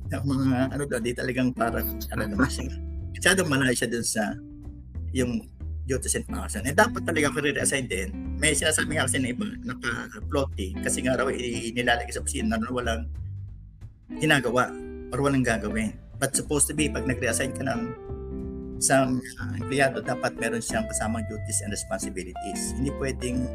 ng 0.09 0.23
mga, 0.25 0.73
ano 0.73 0.83
doon, 0.89 1.01
di 1.05 1.13
talagang 1.13 1.53
parang, 1.53 1.85
ano 2.09 2.23
naman 2.25 2.49
siya. 2.49 2.73
Masyadong 3.13 3.47
malayo 3.47 3.75
siya 3.77 3.89
dun 3.89 4.05
sa, 4.05 4.33
yung 5.13 5.45
duties 5.87 6.19
and 6.19 6.27
function. 6.27 6.67
Eh, 6.67 6.75
dapat 6.75 7.05
talaga 7.07 7.31
career 7.31 7.55
assign 7.63 7.87
din. 7.87 8.11
May 8.41 8.51
sinasabi 8.51 8.99
nga 8.99 9.07
kasi 9.07 9.23
na 9.23 9.31
iba, 9.31 9.47
naka-floating, 9.63 10.83
kasi 10.83 10.99
nga 11.05 11.15
raw 11.15 11.31
nilalagay 11.31 12.11
sa 12.11 12.19
opisina 12.19 12.59
na 12.59 12.67
walang 12.67 13.07
ginagawa 14.19 14.67
or 15.15 15.23
walang 15.23 15.47
gagawin. 15.47 15.95
But 16.19 16.35
supposed 16.35 16.67
to 16.67 16.75
be, 16.75 16.91
pag 16.91 17.07
nag-reassign 17.07 17.55
ka 17.55 17.63
ng 17.63 17.81
isang 18.77 19.17
uh, 19.41 19.53
empleyado, 19.57 20.03
dapat 20.03 20.37
meron 20.37 20.61
siyang 20.61 20.85
kasamang 20.85 21.25
duties 21.31 21.63
and 21.65 21.71
responsibilities. 21.73 22.75
Hindi 22.77 22.91
pwedeng 22.99 23.47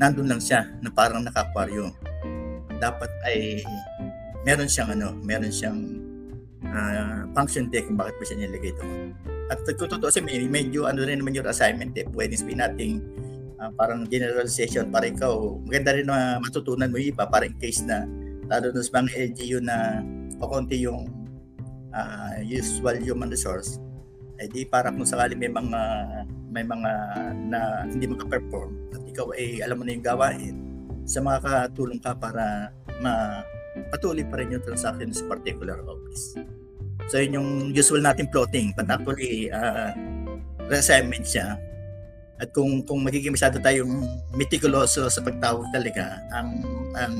nandun 0.00 0.32
lang 0.32 0.40
siya 0.40 0.64
na 0.80 0.88
parang 0.88 1.20
nakakwaryo. 1.22 1.92
Dapat 2.80 3.10
ay 3.28 3.60
meron 4.48 4.66
siyang 4.66 4.96
ano, 4.96 5.12
meron 5.20 5.52
siyang 5.52 5.78
uh, 6.64 7.28
function 7.36 7.68
day 7.68 7.84
kung 7.84 8.00
bakit 8.00 8.16
pa 8.16 8.24
siya 8.24 8.40
nilagay 8.40 8.72
doon. 8.80 9.12
At 9.52 9.60
kung 9.76 9.92
totoo 9.92 10.08
may, 10.24 10.40
medyo 10.48 10.88
ano 10.88 11.04
rin 11.04 11.20
naman 11.20 11.36
yung 11.36 11.44
assignment 11.44 11.92
eh, 12.00 12.08
pwedeng 12.16 12.40
sabihin 12.40 12.60
natin 12.64 12.90
uh, 13.60 13.68
parang 13.76 14.08
generalization 14.08 14.88
para 14.88 15.12
ikaw, 15.12 15.60
maganda 15.68 15.92
rin 15.92 16.08
na 16.08 16.40
matutunan 16.40 16.88
mo 16.88 16.96
yung 16.96 17.12
iba 17.12 17.28
para 17.28 17.44
in 17.44 17.54
case 17.60 17.84
na 17.84 18.08
lalo 18.48 18.72
na 18.72 18.80
sa 18.80 19.04
mga 19.04 19.36
LGU 19.36 19.58
na 19.60 20.00
pakunti 20.40 20.80
yung 20.80 21.12
uh, 21.92 22.40
usual 22.40 22.96
human 22.98 23.28
resource, 23.28 23.76
eh 24.40 24.48
di 24.48 24.64
para 24.64 24.88
kung 24.88 25.04
sakali 25.04 25.36
may 25.36 25.52
mga 25.52 25.80
may 26.50 26.66
mga 26.66 26.90
na 27.46 27.86
hindi 27.86 28.10
maka-perform 28.10 28.70
at 28.92 29.02
ikaw 29.06 29.30
ay 29.38 29.62
alam 29.62 29.78
mo 29.78 29.82
na 29.86 29.94
yung 29.94 30.06
gawain 30.06 30.54
sa 31.06 31.22
mga 31.22 31.38
katulong 31.42 32.02
ka 32.02 32.12
para 32.18 32.74
ma 33.00 33.42
patuloy 33.94 34.26
pa 34.26 34.42
rin 34.42 34.58
yung 34.58 34.64
transaction 34.66 35.14
sa 35.14 35.24
particular 35.30 35.78
office. 35.86 36.34
So 37.08 37.18
yun 37.18 37.38
yung 37.38 37.48
usual 37.74 38.02
natin 38.02 38.30
plotting, 38.30 38.74
but 38.74 38.90
actually 38.90 39.50
uh, 39.50 39.94
reassignment 40.66 41.26
siya. 41.26 41.58
At 42.40 42.50
kung 42.54 42.82
kung 42.86 43.02
magiging 43.02 43.34
masyado 43.34 43.58
tayong 43.62 44.06
meticuloso 44.34 45.06
sa 45.06 45.20
pagtawag 45.20 45.66
talaga, 45.74 46.18
ang 46.34 46.62
ang 46.96 47.14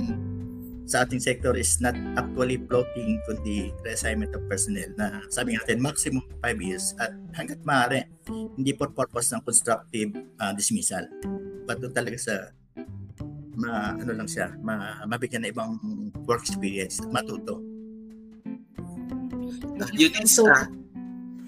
sa 0.91 1.07
ating 1.07 1.23
sector 1.23 1.55
is 1.55 1.79
not 1.79 1.95
actually 2.19 2.59
floating 2.67 3.23
kundi 3.23 3.71
reassignment 3.87 4.35
of 4.35 4.43
personnel 4.51 4.91
na 4.99 5.23
sabi 5.31 5.55
natin 5.55 5.79
maximum 5.79 6.27
5 6.43 6.59
years 6.59 6.99
at 6.99 7.15
hanggat 7.39 7.63
maaari 7.63 8.03
hindi 8.59 8.75
for 8.75 8.91
purpose 8.91 9.31
ng 9.31 9.39
constructive 9.47 10.11
uh, 10.43 10.51
dismissal 10.51 11.07
but 11.63 11.79
doon 11.79 11.95
talaga 11.95 12.19
sa 12.19 12.35
ma 13.55 13.95
ano 13.95 14.19
lang 14.19 14.27
siya 14.27 14.51
ma, 14.67 14.99
mabigyan 15.07 15.47
na 15.47 15.55
ibang 15.55 15.79
work 16.27 16.43
experience 16.43 16.99
matuto 17.15 17.63
yun 19.95 20.11
is 20.19 20.35
so, 20.35 20.51
uh, 20.51 20.67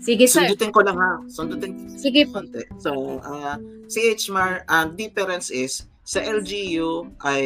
Sige, 0.02 0.26
sir. 0.26 0.42
Sundutin 0.42 0.74
ko 0.74 0.82
lang 0.82 0.98
ha. 0.98 1.22
Sundutin. 1.30 1.78
Sige 1.94 2.26
po. 2.26 2.42
So, 2.82 3.22
uh, 3.22 3.54
si 3.86 4.02
HMAR, 4.10 4.66
ang 4.66 4.90
uh, 4.90 4.96
difference 4.98 5.46
is 5.54 5.86
sa 6.02 6.18
LGU 6.18 7.14
ay 7.22 7.44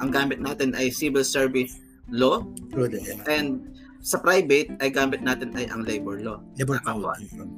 ang 0.00 0.08
gamit 0.08 0.40
natin 0.40 0.72
ay 0.76 0.88
civil 0.88 1.24
service 1.24 1.76
law. 2.08 2.44
And 3.28 3.68
sa 4.00 4.16
private 4.16 4.72
ay 4.80 4.88
gamit 4.88 5.20
natin 5.20 5.52
ay 5.52 5.68
ang 5.68 5.84
labor 5.84 6.20
law. 6.24 6.40
Labor 6.56 6.80
code. 6.80 7.04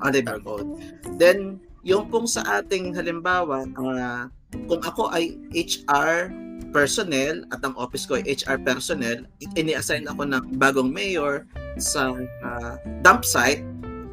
Ah, 0.02 0.10
labor 0.10 0.42
code. 0.42 0.66
Then 1.14 1.62
yung 1.86 2.10
kung 2.10 2.26
sa 2.26 2.42
ating 2.62 2.94
halimbawa, 2.94 3.66
uh, 3.78 4.26
kung 4.66 4.82
ako 4.82 5.10
ay 5.14 5.38
HR 5.54 6.30
personnel 6.74 7.46
at 7.54 7.62
ang 7.62 7.76
office 7.78 8.06
ko 8.06 8.18
ay 8.18 8.26
HR 8.26 8.58
personnel, 8.66 9.26
ini-assign 9.54 10.10
ako 10.10 10.26
ng 10.26 10.58
bagong 10.58 10.90
mayor 10.90 11.46
sa 11.78 12.14
uh, 12.42 12.74
dump 13.06 13.22
site. 13.22 13.62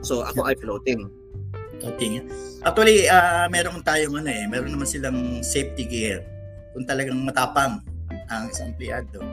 So 0.06 0.22
ako 0.22 0.46
ay 0.46 0.56
floating. 0.62 1.10
Okay. 1.80 2.20
Actually, 2.60 3.08
uh, 3.08 3.48
meron 3.48 3.80
tayong 3.80 4.20
ano 4.20 4.30
eh, 4.30 4.44
meron 4.52 4.76
naman 4.76 4.88
silang 4.88 5.40
safety 5.40 5.88
gear 5.88 6.20
kung 6.76 6.84
talagang 6.84 7.16
matapang 7.24 7.80
ang 8.28 8.52
isang 8.52 8.76
empleyado. 8.76 9.24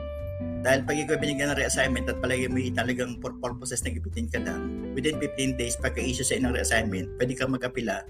Dahil 0.63 0.83
pag 0.83 0.97
ikaw 0.97 1.15
binigyan 1.21 1.53
ng 1.53 1.59
reassignment 1.59 2.09
at 2.09 2.17
palagi 2.19 2.49
mo 2.49 2.59
talagang 2.73 3.17
for 3.21 3.33
purposes 3.39 3.83
na 3.85 3.93
gipitin 3.93 4.27
ka 4.29 4.39
lang, 4.41 4.91
within 4.97 5.19
15 5.21 5.59
days 5.59 5.77
pagka-issue 5.79 6.25
sa 6.25 6.35
inang 6.37 6.53
reassignment, 6.55 7.07
pwede 7.19 7.33
ka 7.37 7.45
mag-apila 7.45 8.03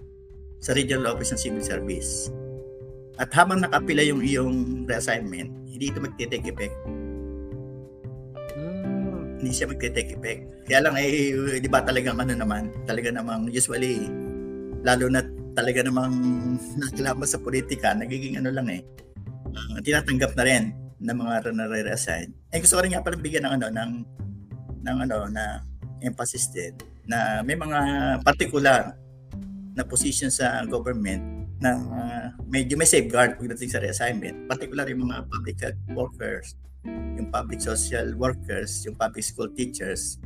sa 0.61 0.73
regional 0.73 1.13
office 1.13 1.33
ng 1.35 1.41
civil 1.41 1.63
service. 1.63 2.31
At 3.17 3.33
habang 3.33 3.61
nakapila 3.61 4.05
yung 4.05 4.21
iyong 4.21 4.85
reassignment, 4.85 5.49
hindi 5.65 5.89
ito 5.89 5.97
magte-take 5.97 6.47
effect. 6.49 6.75
Hmm. 8.53 9.41
Hindi 9.41 9.51
siya 9.53 9.69
magte-take 9.69 10.17
effect. 10.17 10.41
Kaya 10.69 10.79
lang 10.85 10.95
eh, 10.97 11.33
di 11.57 11.69
ba 11.69 11.81
talagang 11.81 12.17
ano 12.21 12.33
naman, 12.33 12.69
talaga 12.85 13.09
namang 13.09 13.49
usually, 13.49 14.09
lalo 14.87 15.11
na 15.11 15.19
talaga 15.51 15.83
namang 15.83 16.15
nakilama 16.81 17.27
sa 17.27 17.43
politika, 17.43 17.91
nagiging 17.91 18.39
ano 18.39 18.55
lang 18.55 18.71
eh, 18.71 18.81
uh, 19.51 19.83
tinatanggap 19.83 20.31
na 20.39 20.45
rin 20.47 20.63
ng 21.03 21.17
mga 21.17 21.51
na-reassign. 21.51 22.31
Eh 22.55 22.63
gusto 22.63 22.79
ko 22.79 22.81
rin 22.87 22.95
nga 22.95 23.03
pala 23.03 23.19
bigyan 23.19 23.43
ng 23.45 23.53
ano, 23.59 23.67
ng, 23.67 23.91
ng 24.87 24.97
ano, 25.03 25.17
na 25.27 25.61
emphasis 25.99 26.49
din, 26.55 26.73
na 27.03 27.43
may 27.43 27.59
mga 27.59 27.79
particular 28.23 28.95
na 29.77 29.83
position 29.85 30.31
sa 30.33 30.65
government 30.65 31.21
na 31.61 31.69
uh, 31.73 32.27
medyo 32.45 32.77
may 32.77 32.85
safeguard 32.85 33.37
pagdating 33.37 33.69
sa 33.69 33.81
reassignment. 33.81 34.45
Particular 34.49 34.89
yung 34.89 35.09
mga 35.09 35.25
public 35.29 35.57
health 35.61 35.81
workers, 35.93 36.53
yung 36.85 37.29
public 37.33 37.61
social 37.61 38.13
workers, 38.17 38.85
yung 38.85 38.97
public 38.97 39.25
school 39.25 39.49
teachers, 39.53 40.21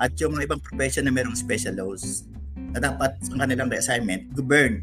at 0.00 0.12
yung 0.20 0.36
mga 0.36 0.48
ibang 0.48 0.62
profession 0.64 1.04
na 1.08 1.12
mayroong 1.12 1.36
special 1.36 1.76
laws 1.76 2.24
na 2.72 2.78
dapat 2.80 3.16
sa 3.20 3.36
kanilang 3.36 3.68
reassignment, 3.68 4.32
govern 4.32 4.80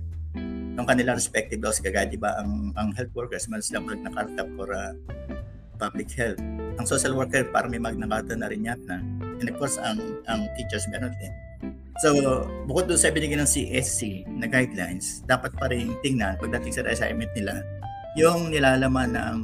ng 0.79 0.85
kanilang 0.87 1.19
respective 1.19 1.59
laws. 1.59 1.81
Kagaya, 1.83 2.07
di 2.07 2.15
ba, 2.15 2.39
ang, 2.39 2.71
ang 2.79 2.95
health 2.95 3.11
workers, 3.17 3.49
meron 3.51 3.65
silang 3.65 3.85
Magna 3.89 4.09
Carta 4.13 4.47
for 4.55 4.69
uh, 4.71 4.93
public 5.75 6.07
health. 6.15 6.39
Ang 6.79 6.85
social 6.87 7.17
worker, 7.17 7.43
para 7.51 7.67
may 7.67 7.81
Magna 7.81 8.07
Carta 8.07 8.37
na 8.37 8.47
rin 8.47 8.63
yata. 8.63 9.01
And 9.39 9.47
of 9.49 9.55
course, 9.59 9.75
ang, 9.75 9.99
ang 10.31 10.47
teachers 10.55 10.87
meron 10.87 11.11
din. 11.19 11.33
So, 11.99 12.15
bukod 12.63 12.87
doon 12.87 12.95
sa 12.95 13.11
binigyan 13.11 13.43
ng 13.43 13.51
CSC 13.51 14.23
na 14.39 14.47
guidelines, 14.47 15.19
dapat 15.27 15.51
pa 15.59 15.67
rin 15.67 15.91
tingnan 15.99 16.39
pagdating 16.39 16.71
sa 16.71 16.87
assignment 16.87 17.27
nila 17.35 17.59
yung 18.15 18.49
nilalaman 18.49 19.19
ng 19.19 19.37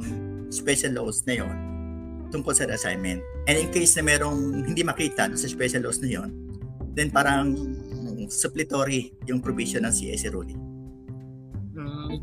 special 0.48 0.96
laws 0.96 1.20
na 1.28 1.44
yon 1.44 1.56
tungkol 2.32 2.56
sa 2.56 2.64
assignment. 2.66 3.20
And 3.44 3.60
in 3.60 3.68
case 3.70 3.94
na 4.00 4.08
merong 4.08 4.66
hindi 4.66 4.82
makita 4.82 5.30
sa 5.36 5.46
special 5.46 5.84
laws 5.84 6.00
na 6.00 6.08
yon, 6.10 6.32
then 6.96 7.12
parang 7.12 7.54
supplementary 8.28 9.12
yung 9.26 9.40
provision 9.42 9.84
ng 9.86 9.94
CSC 9.94 10.30
ruling. 10.32 10.58
Hmm. 11.76 12.16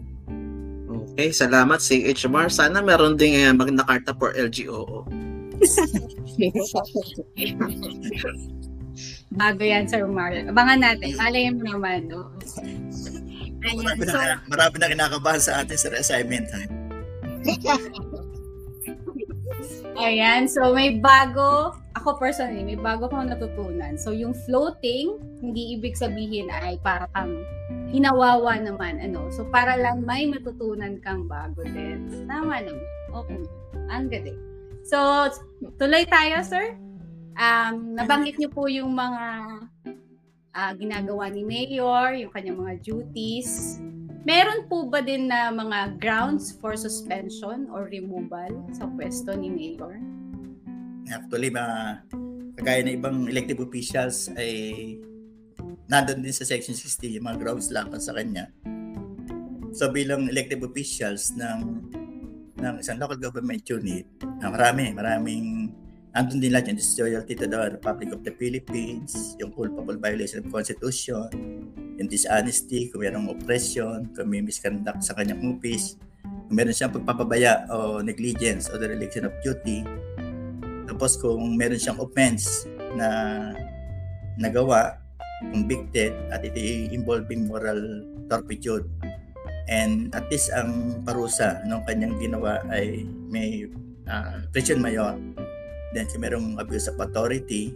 Okay, 1.13 1.31
salamat 1.33 1.81
si 1.81 2.03
HMR. 2.09 2.49
Sana 2.49 2.81
meron 2.81 3.17
ding 3.17 3.35
uh, 3.37 3.53
Magna 3.53 3.83
Carta 3.85 4.13
for 4.17 4.33
LGOO. 4.33 5.05
Bago 9.33 9.65
yan, 9.65 9.89
Sir 9.89 10.05
Mario. 10.05 10.53
Abangan 10.53 10.79
natin. 10.81 11.17
Malay 11.17 11.49
mo 11.49 11.65
naman, 11.65 12.05
no? 12.09 12.29
Ayan, 13.63 13.79
marami, 13.79 14.03
so, 14.05 14.19
na, 14.19 14.37
marami 14.45 14.75
na 14.77 14.91
kinakabahan 14.91 15.41
sa 15.41 15.63
atin 15.63 15.77
sa 15.79 15.89
assignment. 15.95 16.47
Ha? 16.51 16.61
Ayan, 20.03 20.49
so 20.49 20.73
may 20.75 20.99
bago, 20.99 21.71
ako 21.93 22.17
personally, 22.17 22.65
may 22.65 22.77
bago 22.77 23.05
akong 23.05 23.29
natutunan. 23.29 23.95
So 23.95 24.11
yung 24.11 24.33
floating, 24.45 25.21
hindi 25.45 25.77
ibig 25.77 25.93
sabihin 25.93 26.49
ay 26.49 26.81
para 26.81 27.05
kang 27.13 27.45
hinawawa 27.93 28.57
naman, 28.57 28.97
ano. 28.97 29.29
So 29.29 29.45
para 29.53 29.77
lang 29.77 30.01
may 30.01 30.25
matutunan 30.25 30.97
kang 31.05 31.29
bago 31.29 31.61
din. 31.61 32.25
Tama 32.25 32.65
naman. 32.65 32.81
Okay. 33.13 33.39
Ang 33.93 34.09
galing. 34.09 34.39
So, 34.83 35.29
tuloy 35.79 36.03
tayo, 36.09 36.43
sir. 36.43 36.75
Um, 37.39 37.95
nabanggit 37.95 38.35
niyo 38.35 38.51
po 38.51 38.67
yung 38.67 38.91
mga 38.91 39.25
uh, 40.53 40.73
ginagawa 40.75 41.31
ni 41.31 41.41
Mayor, 41.47 42.19
yung 42.19 42.31
kanyang 42.35 42.59
mga 42.59 42.73
duties. 42.83 43.79
Meron 44.23 44.67
po 44.67 44.87
ba 44.87 44.99
din 45.03 45.27
na 45.31 45.51
mga 45.51 45.99
grounds 45.99 46.55
for 46.59 46.75
suspension 46.75 47.67
or 47.71 47.87
removal 47.87 48.51
sa 48.75 48.87
pwesto 48.91 49.35
ni 49.35 49.51
Mayor? 49.51 49.99
Actually, 51.11 51.51
mga 51.51 51.75
kagaya 52.59 52.79
ng 52.85 52.95
ibang 52.95 53.17
elective 53.27 53.59
officials 53.59 54.31
ay 54.37 54.51
nandun 55.91 56.23
din 56.23 56.31
sa 56.31 56.47
Section 56.47 56.77
60 56.77 57.19
yung 57.19 57.25
mga 57.27 57.37
grounds 57.43 57.67
laban 57.73 57.99
sa 57.99 58.15
kanya. 58.15 58.47
So 59.73 59.89
bilang 59.89 60.29
elective 60.29 60.61
officials 60.61 61.33
ng 61.33 61.89
ng 62.61 62.75
isang 62.79 63.01
local 63.01 63.19
government 63.19 63.65
unit, 63.67 64.07
marami, 64.39 64.95
maraming 64.95 65.73
andun 66.13 66.39
din 66.39 66.53
lahat 66.53 66.71
yung 66.71 66.79
disloyalty 66.79 67.33
to 67.33 67.49
the 67.49 67.75
Republic 67.75 68.13
of 68.13 68.21
the 68.21 68.31
Philippines, 68.37 69.35
yung 69.41 69.51
culpable 69.51 69.97
violation 69.97 70.45
of 70.45 70.47
Constitution, 70.53 71.27
yung 71.97 72.07
dishonesty, 72.07 72.87
kung 72.93 73.01
mayroong 73.01 73.33
oppression, 73.33 74.07
kung 74.13 74.29
may 74.29 74.39
misconduct 74.39 75.01
sa 75.01 75.17
kanyang 75.17 75.41
office, 75.57 75.97
kung 76.23 76.55
meron 76.55 76.71
siyang 76.71 76.93
pagpapabaya 76.93 77.65
o 77.67 77.99
negligence 78.05 78.69
o 78.69 78.77
dereliction 78.77 79.25
of 79.25 79.33
duty, 79.41 79.81
tapos 81.03 81.19
kung 81.19 81.59
meron 81.59 81.75
siyang 81.75 81.99
offense 81.99 82.63
na 82.95 83.51
nagawa, 84.39 84.95
convicted, 85.51 86.15
at 86.31 86.47
ito 86.47 86.55
involving 86.95 87.43
moral 87.43 88.07
turpitude. 88.31 88.87
And 89.67 90.15
at 90.15 90.31
least 90.31 90.55
ang 90.55 91.03
parusa 91.03 91.59
ng 91.67 91.83
kanyang 91.83 92.15
ginawa 92.23 92.63
ay 92.71 93.03
may 93.27 93.67
uh, 94.07 94.47
prison 94.55 94.79
mayor 94.79 95.19
Then 95.91 96.07
kung 96.07 96.23
merong 96.23 96.55
abuse 96.55 96.87
of 96.87 96.95
authority. 97.03 97.75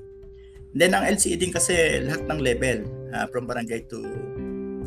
Then 0.72 0.96
ang 0.96 1.04
LCE 1.12 1.36
din 1.36 1.52
kasi 1.52 2.00
lahat 2.08 2.32
ng 2.32 2.40
level 2.40 2.88
uh, 3.12 3.28
from 3.28 3.44
barangay 3.44 3.92
to 3.92 4.08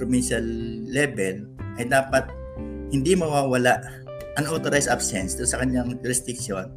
provincial 0.00 0.40
level 0.88 1.44
ay 1.76 1.84
dapat 1.84 2.24
hindi 2.88 3.12
mawawala 3.12 3.84
unauthorized 4.40 4.88
absence 4.88 5.36
doon 5.36 5.44
sa 5.52 5.60
kanyang 5.60 5.92
jurisdiction 6.00 6.72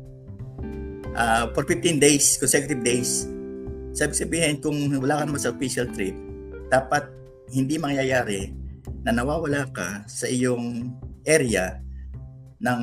uh, 1.17 1.49
for 1.53 1.63
15 1.65 2.01
days, 2.01 2.37
consecutive 2.37 2.81
days. 2.81 3.25
Sabi 3.93 4.13
sabihin, 4.17 4.57
kung 4.61 4.75
wala 4.97 5.21
ka 5.21 5.23
naman 5.29 5.41
sa 5.41 5.53
official 5.53 5.85
trip, 5.93 6.17
dapat 6.69 7.05
hindi 7.53 7.77
mangyayari 7.77 8.49
na 9.05 9.13
nawawala 9.13 9.69
ka 9.69 10.01
sa 10.09 10.25
iyong 10.25 10.89
area 11.23 11.77
ng 12.63 12.81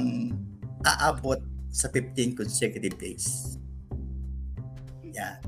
aabot 0.86 1.40
sa 1.70 1.90
15 1.90 2.38
consecutive 2.38 2.94
days. 2.96 3.58
Yan. 5.10 5.38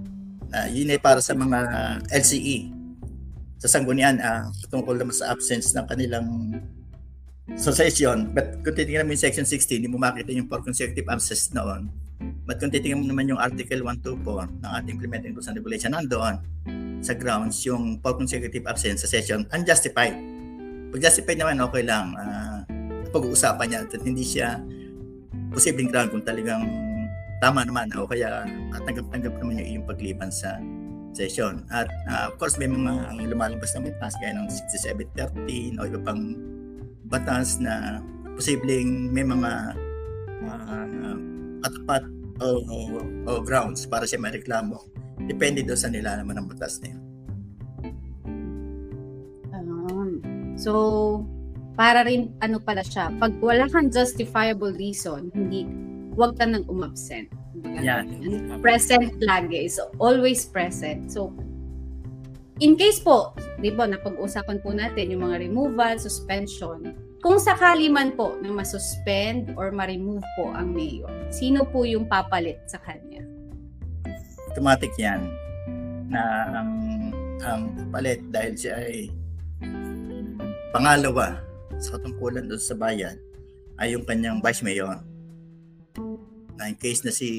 Uh, 0.53 0.68
yun 0.68 0.92
ay 0.92 1.01
para 1.01 1.23
sa 1.23 1.33
mga 1.33 1.59
LCE. 2.12 2.68
Sa 3.62 3.71
sanggunian, 3.71 4.18
uh, 4.18 4.51
tungkol 4.68 4.99
naman 4.99 5.14
sa 5.14 5.31
absence 5.31 5.73
ng 5.73 5.87
kanilang 5.87 6.59
succession. 7.55 8.35
But 8.35 8.61
kung 8.66 8.75
titingnan 8.75 9.07
mo 9.07 9.14
yung 9.14 9.23
section 9.23 9.47
16, 9.47 9.81
hindi 9.81 9.88
mo 9.88 10.03
makita 10.03 10.35
yung 10.35 10.51
for 10.51 10.61
consecutive 10.61 11.07
absence 11.09 11.55
noon. 11.55 12.02
But 12.42 12.58
kung 12.58 12.74
titingnan 12.74 13.04
mo 13.04 13.06
naman 13.14 13.30
yung 13.30 13.40
article 13.40 13.82
124 13.87 14.62
ng 14.62 14.70
ating 14.82 14.92
implementing 14.98 15.32
rules 15.37 15.48
and 15.48 15.56
regulation, 15.58 15.94
nandoon 15.94 16.37
sa 17.02 17.12
grounds 17.18 17.58
yung 17.66 17.98
for 17.98 18.14
consecutive 18.14 18.62
absence 18.66 19.02
sa 19.02 19.08
session 19.11 19.46
unjustified. 19.50 20.14
Pag 20.94 21.00
justified 21.02 21.38
naman, 21.40 21.58
okay 21.58 21.82
lang. 21.82 22.14
Uh, 22.14 22.62
pag-uusapan 23.12 23.66
niya 23.68 23.80
at 23.85 24.02
hindi 24.02 24.24
siya 24.24 24.56
posibleng 25.52 25.92
ground 25.92 26.08
kung 26.08 26.24
talagang 26.24 26.64
tama 27.44 27.66
naman 27.66 27.92
o 27.98 28.08
kaya 28.08 28.46
tanggap-tanggap 28.72 29.35
naman 29.37 29.61
yung 29.61 29.68
iyong 29.68 29.87
pagliban 29.87 30.30
sa 30.32 30.56
session. 31.12 31.61
At 31.68 31.92
uh, 32.08 32.32
of 32.32 32.40
course 32.40 32.56
may 32.56 32.70
mga 32.70 33.20
lumalabas 33.28 33.76
na 33.76 33.85
batas 33.85 34.16
gaya 34.16 34.32
ng 34.32 34.48
6713 34.48 35.76
o 35.76 35.85
iba 35.85 36.00
pang 36.00 36.22
batas 37.12 37.61
na 37.61 38.00
posibleng 38.32 39.12
may 39.12 39.26
mga 39.26 39.76
uh, 40.48 41.16
katapat 41.62 42.03
o, 42.42 42.46
o, 42.66 42.77
o 43.27 43.33
grounds 43.40 43.87
para 43.87 44.05
siya 44.05 44.18
mareklamo. 44.18 44.83
Depende 45.31 45.62
doon 45.62 45.79
sa 45.79 45.88
nilalaman 45.88 46.42
ng 46.42 46.46
batas 46.51 46.83
na 46.83 46.90
yun. 46.90 47.03
Um, 49.55 50.10
so, 50.58 50.73
para 51.79 52.04
rin 52.04 52.35
ano 52.42 52.58
pala 52.58 52.83
siya, 52.83 53.15
pag 53.17 53.33
wala 53.38 53.71
kang 53.71 53.88
justifiable 53.88 54.75
reason, 54.75 55.31
hindi 55.33 55.65
huwag 56.19 56.37
ka 56.37 56.44
nang 56.44 56.67
umabsent. 56.69 57.31
Yan. 57.63 58.08
Present 58.60 59.17
lagi. 59.23 59.69
So, 59.71 59.92
always 60.00 60.44
present. 60.44 61.13
So, 61.13 61.33
in 62.60 62.77
case 62.77 63.00
po, 63.00 63.33
di 63.60 63.73
ba, 63.73 63.88
napag-usapan 63.88 64.60
po 64.60 64.75
natin 64.75 65.13
yung 65.15 65.25
mga 65.29 65.48
removal, 65.48 65.96
suspension, 66.00 66.92
kung 67.23 67.38
sakali 67.38 67.87
man 67.87 68.18
po 68.18 68.35
na 68.42 68.50
masuspend 68.50 69.54
or 69.54 69.70
ma-remove 69.70 70.27
po 70.35 70.50
ang 70.50 70.75
mayor, 70.75 71.08
sino 71.31 71.62
po 71.62 71.87
yung 71.87 72.10
papalit 72.10 72.58
sa 72.66 72.83
kanya? 72.83 73.23
Automatic 74.50 74.90
yan 74.98 75.31
na 76.10 76.20
ang 76.50 76.70
ang 77.46 77.62
palit 77.94 78.20
dahil 78.29 78.52
siya 78.58 78.75
ay 78.75 79.08
pangalawa 80.75 81.38
sa 81.79 81.96
katungkulan 81.96 82.50
doon 82.50 82.60
sa 82.60 82.77
bayan 82.77 83.16
ay 83.81 83.94
yung 83.94 84.04
kanyang 84.04 84.42
vice 84.42 84.60
mayor 84.60 85.00
na 86.58 86.68
in 86.68 86.77
case 86.77 87.06
na 87.06 87.14
si 87.14 87.31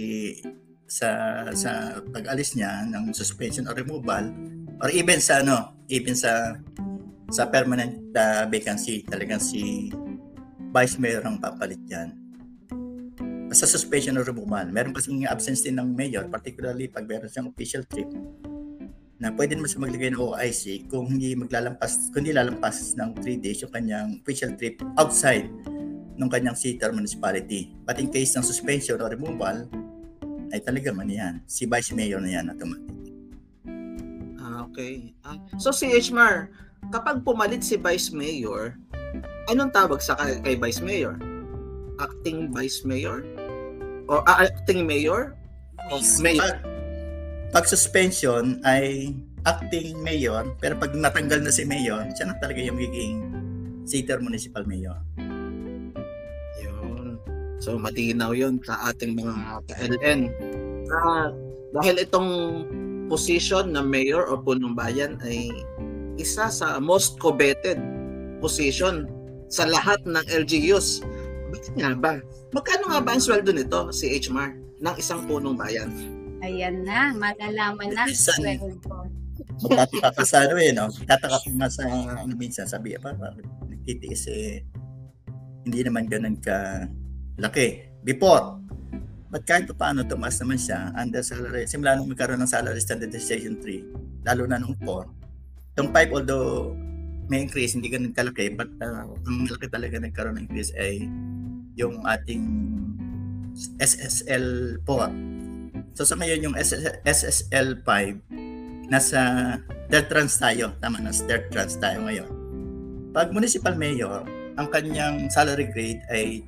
sa 0.89 1.43
sa 1.53 2.01
pag-alis 2.11 2.55
niya 2.57 2.87
ng 2.87 3.13
suspension 3.13 3.67
or 3.69 3.77
removal 3.77 4.25
or 4.81 4.89
even 4.91 5.21
sa 5.21 5.45
ano 5.45 5.75
even 5.87 6.17
sa 6.17 6.57
sa 7.33 7.49
permanent 7.49 7.97
uh, 8.13 8.45
vacancy 8.45 9.01
talagang 9.09 9.41
si 9.41 9.89
vice 10.69 11.01
mayor 11.01 11.25
ang 11.25 11.41
papalit 11.41 11.81
yan. 11.89 12.13
Basta 13.49 13.65
suspension 13.65 14.13
or 14.21 14.25
removal. 14.25 14.69
Meron 14.69 14.93
kasing 14.93 15.25
absence 15.25 15.65
din 15.65 15.81
ng 15.81 15.97
mayor, 15.97 16.29
particularly 16.29 16.85
pag 16.89 17.09
meron 17.09 17.29
siyang 17.29 17.49
official 17.49 17.81
trip 17.89 18.09
na 19.17 19.33
pwede 19.33 19.57
naman 19.57 19.69
siya 19.71 19.81
maglagay 19.81 20.09
ng 20.13 20.21
OIC 20.21 20.63
kung 20.93 21.09
hindi 21.09 21.33
maglalampas, 21.33 22.13
kung 22.13 22.21
hindi 22.21 22.37
lalampas 22.37 22.93
ng 22.97 23.17
3 23.17 23.41
days 23.41 23.65
yung 23.65 23.73
kanyang 23.73 24.09
official 24.21 24.53
trip 24.53 24.77
outside 24.99 25.49
ng 26.13 26.29
kanyang 26.29 26.57
city 26.57 26.81
or 26.85 26.93
municipality. 26.93 27.73
But 27.81 27.97
in 27.97 28.13
case 28.13 28.37
ng 28.37 28.45
suspension 28.45 29.01
or 29.01 29.09
removal, 29.09 29.65
ay 30.53 30.61
talaga 30.61 30.93
man 30.93 31.09
yan. 31.09 31.41
Si 31.49 31.65
Vice 31.65 31.97
Mayor 31.97 32.21
na 32.21 32.29
yan 32.29 32.45
automatic. 32.53 32.93
Ah, 34.37 34.69
okay. 34.69 35.15
Ah, 35.25 35.39
so 35.57 35.73
si 35.73 35.89
Hmar, 35.89 36.53
kapag 36.93 37.25
pumalit 37.25 37.65
si 37.65 37.73
Vice 37.81 38.13
Mayor, 38.13 38.77
anong 39.49 39.73
tawag 39.73 39.97
sa 39.97 40.13
kay, 40.13 40.37
kay 40.45 40.55
Vice 40.61 40.85
Mayor? 40.85 41.17
Acting 41.97 42.53
Vice 42.53 42.85
Mayor? 42.85 43.25
O 44.05 44.21
ah, 44.29 44.45
acting 44.45 44.85
Mayor? 44.85 45.33
O 45.89 45.97
Mayor? 46.21 46.37
Pag, 46.37 46.61
pag 47.49 47.65
suspension 47.65 48.61
ay 48.61 49.17
acting 49.43 49.99
mayor, 49.99 50.55
pero 50.63 50.79
pag 50.79 50.95
natanggal 50.95 51.43
na 51.43 51.51
si 51.51 51.67
mayor, 51.67 52.07
siya 52.15 52.31
na 52.31 52.39
talaga 52.39 52.63
yung 52.63 52.79
magiging 52.79 53.19
city 53.83 54.07
or 54.07 54.23
municipal 54.23 54.63
mayor. 54.63 54.95
Yun. 56.63 57.19
So 57.59 57.75
matinaw 57.75 58.31
yun 58.31 58.63
sa 58.63 58.79
ating 58.87 59.19
mga 59.19 59.67
ka-LN. 59.67 60.31
Ah, 60.87 61.27
dahil 61.75 61.95
itong 62.07 62.31
position 63.11 63.75
na 63.75 63.83
mayor 63.83 64.31
o 64.31 64.39
punong 64.39 64.79
bayan 64.79 65.19
ay 65.27 65.51
isa 66.17 66.49
sa 66.49 66.77
most 66.77 67.17
coveted 67.17 67.79
position 68.43 69.09
sa 69.49 69.69
lahat 69.69 70.01
ng 70.05 70.25
LGUs. 70.45 71.01
Bakit 71.53 71.73
nga 71.77 71.93
ba? 71.93 72.13
Magkano 72.51 72.89
nga 72.89 73.01
ba 73.01 73.13
ang 73.13 73.21
sweldo 73.21 73.53
nito 73.53 73.93
si 73.93 74.09
HMAR 74.09 74.57
ng 74.81 74.95
isang 74.97 75.25
punong 75.29 75.57
bayan? 75.57 75.89
Ayan 76.43 76.83
na, 76.83 77.13
malalaman 77.13 77.93
na. 77.93 78.09
Minsan. 78.09 78.59
Sweldo. 78.59 79.23
Tataka 79.63 80.09
ka 80.13 80.23
sa 80.25 80.45
ano 80.45 80.55
eh, 80.59 80.73
no? 80.73 80.89
Tataka 80.89 81.37
ka 81.41 81.49
nga 81.49 81.69
sa 81.69 81.83
ano 81.89 82.33
minsan, 82.35 82.65
sabi, 82.67 82.97
pa, 82.97 83.13
nagtitiis 83.69 84.25
eh, 84.29 84.61
hindi 85.63 85.79
naman 85.81 86.05
ganun 86.09 86.37
ka 86.37 86.87
laki. 87.39 87.89
Before, 88.03 88.59
but 89.31 89.47
kahit 89.47 89.71
pa 89.71 89.87
paano 89.87 90.03
tumaas 90.03 90.37
naman 90.43 90.59
siya 90.59 90.91
under 90.99 91.23
salary, 91.23 91.63
simula 91.65 91.95
nung 91.95 92.11
magkaroon 92.11 92.41
ng 92.43 92.51
salary 92.51 92.83
standardization 92.83 93.57
3, 93.63 94.27
lalo 94.27 94.43
na 94.43 94.59
nung 94.59 94.75
4. 94.75 95.22
Yung 95.77 95.89
5, 95.89 96.13
although 96.13 96.77
may 97.31 97.41
increase, 97.41 97.73
hindi 97.73 97.89
ganun 97.89 98.13
kalaki, 98.13 98.53
but 98.53 98.69
uh, 98.83 99.09
ang 99.09 99.47
malaki 99.47 99.65
talaga 99.71 99.97
nagkaroon 99.97 100.37
ng 100.37 100.45
increase 100.45 100.69
ay 100.77 101.07
yung 101.73 102.05
ating 102.05 102.45
SSL 103.81 104.77
4. 104.85 105.97
So 105.97 106.05
sa 106.05 106.17
ngayon 106.17 106.51
yung 106.51 106.55
SSL 106.57 107.81
5, 107.85 108.89
nasa 108.89 109.19
third 109.89 110.09
trans 110.09 110.37
tayo. 110.37 110.73
Tama 110.81 111.01
na, 111.01 111.13
third 111.13 111.49
trans 111.53 111.77
tayo 111.77 112.01
ngayon. 112.05 112.29
Pag 113.13 113.29
municipal 113.29 113.77
mayor, 113.77 114.25
ang 114.57 114.67
kanyang 114.69 115.29
salary 115.29 115.69
grade 115.69 116.01
ay 116.09 116.41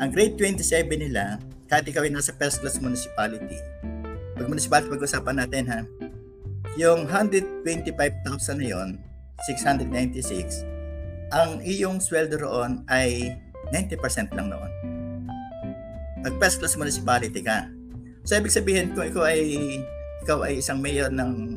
Ang 0.00 0.08
grade 0.12 0.36
27 0.40 0.88
nila, 0.88 1.36
kahit 1.68 1.84
ikaw 1.88 2.02
ay 2.04 2.12
nasa 2.12 2.32
first 2.32 2.64
class 2.64 2.80
municipality, 2.80 3.60
pag 4.40 4.48
municipality 4.48 4.88
pag-usapan 4.88 5.36
natin 5.44 5.64
ha, 5.68 5.80
yung 6.80 7.04
125,000 7.04 7.92
na 8.56 8.66
yon, 8.72 8.88
696, 9.44 10.64
ang 11.28 11.60
iyong 11.60 12.00
sweldo 12.00 12.40
roon 12.40 12.80
ay 12.88 13.36
90% 13.68 14.32
lang 14.32 14.48
noon. 14.48 14.72
Pag 16.24 16.34
first 16.40 16.56
class 16.64 16.80
municipality 16.80 17.44
ka, 17.44 17.68
So 18.24 18.36
ibig 18.36 18.52
sabihin 18.52 18.92
kung 18.92 19.08
ikaw 19.08 19.24
ay 19.32 19.40
ikaw 20.20 20.44
ay 20.44 20.60
isang 20.60 20.76
mayor 20.76 21.08
ng 21.08 21.56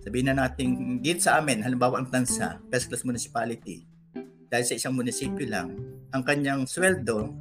sabihin 0.00 0.32
na 0.32 0.46
natin 0.46 0.98
dito 1.04 1.20
sa 1.20 1.42
amin, 1.42 1.60
halimbawa 1.60 2.00
ang 2.00 2.08
Tansa, 2.08 2.62
first 2.72 2.88
class 2.88 3.04
municipality, 3.04 3.84
dahil 4.48 4.64
sa 4.64 4.78
isang 4.78 4.94
munisipyo 4.96 5.44
lang, 5.50 5.76
ang 6.14 6.22
kanyang 6.22 6.64
sweldo 6.64 7.34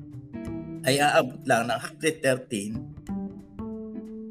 ay 0.83 0.99
aabot 0.99 1.39
lang 1.45 1.69
ng 1.69 1.79
113 2.01 2.94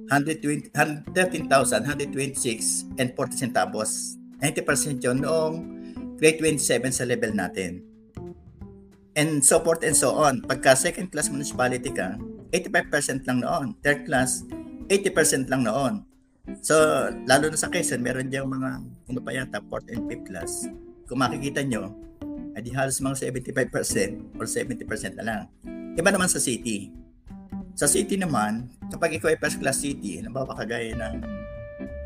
120, 0.08 0.70
113,126 0.74 2.84
and 3.00 3.16
40 3.16 3.40
centavos. 3.40 4.20
90% 4.42 5.00
yun 5.00 5.24
noong 5.24 5.54
grade 6.20 6.38
27 6.40 6.92
sa 6.92 7.08
level 7.08 7.32
natin. 7.32 7.80
And 9.14 9.40
so 9.40 9.62
forth 9.62 9.86
and 9.86 9.94
so 9.94 10.18
on. 10.18 10.42
Pagka 10.44 10.74
second 10.74 11.14
class 11.14 11.30
municipality 11.30 11.94
ka, 11.94 12.18
85% 12.50 13.26
lang 13.26 13.46
noon. 13.46 13.78
Third 13.80 14.06
class, 14.06 14.42
80% 14.90 15.48
lang 15.48 15.64
noon. 15.64 16.04
So, 16.60 16.76
lalo 17.24 17.48
na 17.48 17.56
sa 17.56 17.72
Quezon, 17.72 18.04
meron 18.04 18.28
diyang 18.28 18.50
mga, 18.50 18.84
ano 18.84 19.20
pa 19.24 19.32
yata, 19.32 19.64
fourth 19.64 19.88
and 19.88 20.04
fifth 20.04 20.28
class. 20.28 20.68
Kung 21.08 21.24
makikita 21.24 21.64
nyo, 21.64 22.04
ay 22.54 22.62
di 22.62 22.70
halos 22.70 23.00
mga 23.00 23.32
75% 23.32 24.38
or 24.38 24.46
70% 24.46 25.18
na 25.18 25.24
lang. 25.24 25.42
Iba 25.96 26.12
naman 26.12 26.28
sa 26.28 26.42
city. 26.42 27.03
Sa 27.74 27.90
city 27.90 28.14
naman, 28.14 28.70
kapag 28.86 29.18
ikaw 29.18 29.34
ay 29.34 29.38
first 29.42 29.58
class 29.58 29.82
city, 29.82 30.22
halimbawa 30.22 30.54
kagaya 30.54 30.94
ng 30.94 31.26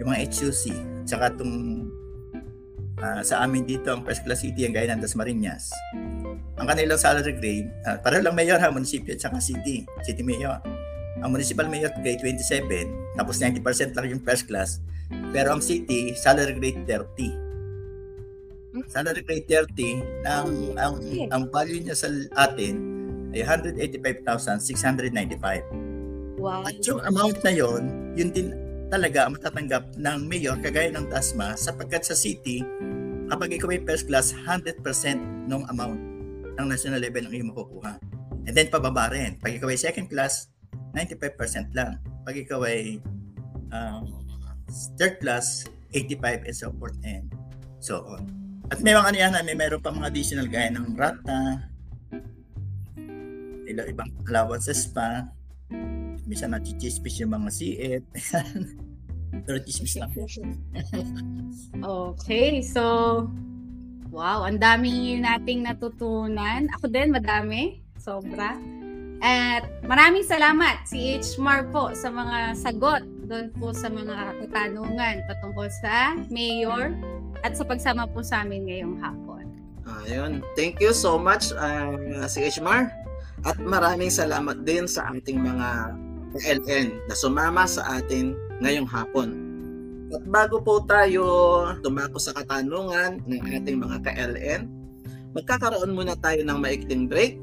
yung 0.00 0.08
mga 0.08 0.24
HUC, 0.32 0.72
tsaka 1.04 1.28
itong 1.36 1.84
uh, 3.04 3.20
sa 3.20 3.44
amin 3.44 3.68
dito, 3.68 3.92
ang 3.92 4.00
first 4.00 4.24
class 4.24 4.40
city, 4.40 4.64
ang 4.64 4.72
gaya 4.72 4.96
ng 4.96 5.04
Dasmariñas. 5.04 5.68
Ang 6.56 6.64
kanilang 6.64 6.96
salary 6.96 7.36
grade, 7.36 7.68
uh, 7.84 8.00
pareho 8.00 8.24
lang 8.24 8.32
mayor 8.32 8.56
ha, 8.56 8.72
munisipyo 8.72 9.12
at 9.12 9.20
saka 9.20 9.44
city, 9.44 9.84
city 10.08 10.24
mayor. 10.24 10.56
Ang 11.20 11.36
municipal 11.36 11.68
mayor 11.68 11.92
grade 12.00 12.24
27, 12.24 13.20
tapos 13.20 13.36
90% 13.36 13.92
lang 13.92 14.08
yung 14.08 14.24
first 14.24 14.48
class. 14.48 14.80
Pero 15.36 15.52
ang 15.52 15.60
city, 15.60 16.16
salary 16.16 16.56
grade 16.56 16.80
30. 16.88 18.88
Salary 18.88 19.20
grade 19.20 19.44
30, 19.44 20.24
ang, 20.24 20.48
ang, 20.80 20.94
ang 21.28 21.42
value 21.52 21.84
niya 21.84 21.92
sa 21.92 22.08
atin 22.40 22.97
ay 23.35 23.43
185,695. 23.45 26.39
Wow. 26.39 26.62
At 26.62 26.79
yung 26.87 27.03
amount 27.03 27.43
na 27.43 27.53
yon, 27.53 28.14
yun 28.14 28.31
din 28.31 28.55
talaga 28.89 29.29
ang 29.29 29.37
matatanggap 29.37 30.01
ng 30.01 30.18
mayor 30.24 30.57
kagaya 30.62 30.89
ng 30.95 31.11
TASMA 31.12 31.59
sapagkat 31.59 32.09
sa 32.09 32.16
city, 32.16 32.64
kapag 33.29 33.53
ikaw 33.59 33.68
ay 33.74 33.83
first 33.85 34.09
class, 34.09 34.33
100% 34.33 34.81
ng 35.51 35.62
amount 35.68 36.01
ng 36.59 36.66
national 36.66 37.01
level 37.03 37.26
ang 37.29 37.35
iyong 37.35 37.51
makukuha. 37.53 38.01
And 38.49 38.57
then 38.57 38.72
pababa 38.72 39.12
rin. 39.12 39.37
Pag 39.37 39.61
ikaw 39.61 39.68
ay 39.68 39.76
second 39.76 40.09
class, 40.09 40.49
95% 40.97 41.76
lang. 41.76 42.01
Pag 42.24 42.41
ikaw 42.41 42.64
ay 42.64 42.97
um, 43.68 44.09
third 44.97 45.20
class, 45.20 45.68
85 45.93 46.49
and 46.49 46.57
so 46.57 46.72
forth 46.81 46.97
and 47.05 47.29
so 47.81 48.05
on. 48.09 48.24
At 48.68 48.85
may 48.85 48.93
mga 48.93 49.07
ano 49.12 49.16
yan, 49.16 49.33
may 49.45 49.57
meron 49.57 49.81
pa 49.81 49.93
mga 49.93 50.12
additional 50.12 50.49
gaya 50.49 50.72
ng 50.72 50.97
rata, 50.97 51.68
ilang 53.68 53.88
ibang 53.88 54.10
allowances 54.26 54.88
pa. 54.90 55.28
Minsan 56.24 56.56
nachichismis 56.56 57.20
yung 57.20 57.32
mga 57.36 57.50
siit. 57.52 58.04
Pero 59.44 59.56
chismis 59.64 59.96
lang. 60.00 60.10
Okay, 61.84 62.64
so 62.64 62.84
wow, 64.08 64.44
ang 64.48 64.56
dami 64.56 65.20
nating 65.20 65.64
natutunan. 65.64 66.68
Ako 66.80 66.88
din, 66.88 67.12
madami. 67.12 67.84
Sobra. 68.00 68.56
At 69.18 69.66
maraming 69.82 70.22
salamat 70.22 70.86
si 70.86 71.18
H. 71.18 71.36
Mar 71.42 71.66
po 71.74 71.90
sa 71.92 72.08
mga 72.08 72.54
sagot 72.54 73.02
doon 73.28 73.52
po 73.60 73.74
sa 73.76 73.92
mga 73.92 74.40
katanungan 74.40 75.20
patungkol 75.28 75.68
sa 75.84 76.16
mayor 76.32 76.94
at 77.44 77.52
sa 77.52 77.66
pagsama 77.66 78.08
po 78.08 78.24
sa 78.24 78.46
amin 78.46 78.64
ngayong 78.64 78.96
hapon. 79.02 79.44
Ayun. 80.06 80.40
Thank 80.54 80.80
you 80.80 80.94
so 80.94 81.18
much 81.18 81.50
uh, 81.52 82.24
si 82.30 82.46
Ishmar. 82.46 82.92
At 83.47 83.59
maraming 83.62 84.11
salamat 84.11 84.66
din 84.66 84.91
sa 84.91 85.14
ating 85.14 85.39
mga 85.39 85.68
LN 86.43 86.89
na 87.07 87.14
sumama 87.14 87.64
sa 87.64 88.01
atin 88.01 88.34
ngayong 88.59 88.89
hapon. 88.89 89.28
At 90.09 90.24
bago 90.24 90.59
po 90.64 90.80
tayo 90.89 91.22
tumako 91.84 92.16
sa 92.16 92.32
katanungan 92.32 93.20
ng 93.28 93.43
ating 93.61 93.76
mga 93.76 93.97
ka-LN, 94.03 94.61
magkakaroon 95.36 95.93
muna 95.93 96.16
tayo 96.16 96.41
ng 96.43 96.59
maikling 96.59 97.07
break. 97.07 97.36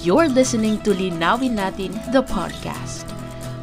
You're 0.00 0.32
listening 0.32 0.80
to 0.88 0.96
Linawin 0.96 1.60
Natin, 1.60 1.92
the 2.08 2.24
podcast. 2.24 3.09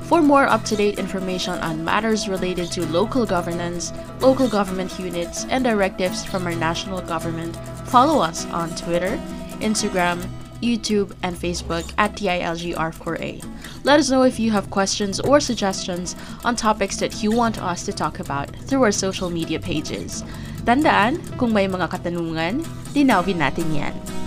For 0.08 0.22
more 0.24 0.48
up-to-date 0.48 1.00
information 1.00 1.60
on 1.60 1.84
matters 1.84 2.30
related 2.30 2.72
to 2.72 2.88
local 2.88 3.26
governance, 3.26 3.92
local 4.22 4.48
government 4.48 4.98
units, 4.98 5.44
and 5.52 5.66
directives 5.66 6.24
from 6.24 6.48
our 6.48 6.56
national 6.56 7.02
government, 7.02 7.60
follow 7.92 8.24
us 8.24 8.48
on 8.56 8.72
Twitter, 8.80 9.20
Instagram, 9.60 10.24
YouTube, 10.64 11.12
and 11.24 11.36
Facebook 11.36 11.92
at 11.98 12.16
TILGR4A. 12.16 13.44
Let 13.84 14.00
us 14.00 14.10
know 14.10 14.24
if 14.24 14.40
you 14.40 14.50
have 14.52 14.72
questions 14.72 15.20
or 15.20 15.42
suggestions 15.42 16.16
on 16.46 16.56
topics 16.56 16.96
that 17.04 17.22
you 17.22 17.32
want 17.32 17.62
us 17.62 17.84
to 17.84 17.92
talk 17.92 18.20
about 18.20 18.48
through 18.64 18.84
our 18.84 18.96
social 18.96 19.30
media 19.30 19.60
pages. 19.60 20.24
Tandaan, 20.64 21.20
kung 21.36 21.52
may 21.52 21.68
mga 21.68 21.92
katanungan, 21.92 22.64
linawin 22.96 23.44
natin 23.44 23.76
yan. 23.76 24.27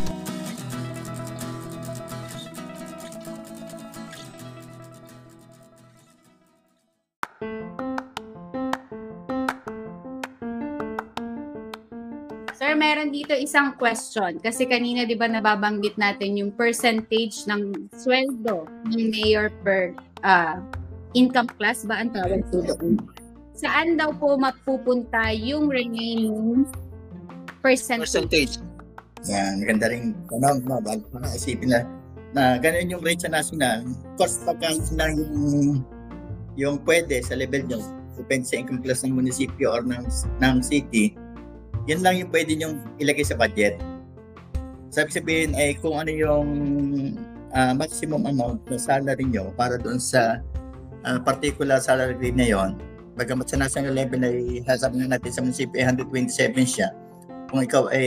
Dito 13.20 13.36
isang 13.36 13.76
question. 13.76 14.40
Kasi 14.40 14.64
kanina, 14.64 15.04
di 15.04 15.12
ba, 15.12 15.28
nababanggit 15.28 16.00
natin 16.00 16.40
yung 16.40 16.50
percentage 16.56 17.44
ng 17.44 17.92
sweldo 17.92 18.64
ng 18.88 19.12
mayor 19.12 19.52
per 19.60 19.92
ah, 20.24 20.56
income 21.12 21.52
class 21.60 21.84
ba 21.84 22.00
ang 22.00 22.16
tawag 22.16 22.40
po 22.48 22.64
doon? 22.64 22.96
Saan 23.52 24.00
daw 24.00 24.16
po 24.16 24.40
mapupunta 24.40 25.36
yung 25.36 25.68
remaining 25.68 26.64
percentage? 27.60 28.08
Percentage. 28.08 28.54
Yan, 29.28 29.60
maganda 29.60 29.92
rin 29.92 30.16
tanong 30.32 30.64
mo, 30.64 30.80
bago 30.80 31.04
pa 31.12 31.20
nga 31.20 31.36
isipin 31.36 31.76
na 31.76 31.84
na 32.32 32.56
ganun 32.56 32.88
yung 32.88 33.04
rate 33.04 33.20
sa 33.20 33.28
national. 33.28 33.84
Of 33.84 34.16
course, 34.16 34.40
pagka 34.48 34.72
na 34.96 35.12
yung 35.12 35.84
yung 36.56 36.80
pwede 36.88 37.20
sa 37.20 37.36
level 37.36 37.68
nyo, 37.68 37.84
depende 38.16 38.48
sa 38.48 38.56
income 38.56 38.80
class 38.80 39.04
ng 39.04 39.12
munisipyo 39.12 39.68
or 39.68 39.84
ng, 39.84 40.08
ng 40.40 40.56
city, 40.64 41.12
yun 41.90 42.06
lang 42.06 42.22
yung 42.22 42.30
pwede 42.30 42.54
nyo 42.54 42.78
ilagay 43.02 43.26
sa 43.26 43.34
budget. 43.34 43.74
Sabi 44.94 45.10
sabihin 45.10 45.58
ay 45.58 45.74
kung 45.82 45.98
ano 45.98 46.10
yung 46.14 46.48
ah, 47.50 47.74
maximum 47.74 48.30
amount 48.30 48.62
na 48.70 48.78
salary 48.78 49.26
nyo 49.26 49.50
para 49.58 49.74
doon 49.74 49.98
sa 49.98 50.38
ah, 51.02 51.18
particular 51.18 51.82
salary 51.82 52.30
na 52.30 52.46
yon. 52.46 52.78
Bagamat 53.18 53.50
sa 53.50 53.58
national 53.58 53.98
level 53.98 54.22
ay 54.22 54.62
sasabi 54.62 55.02
na 55.02 55.18
natin 55.18 55.34
sa 55.34 55.42
munisipyo 55.42 55.82
ay 55.82 55.90
127 55.98 56.62
siya. 56.62 56.88
Kung 57.50 57.66
ikaw 57.66 57.90
ay 57.90 58.06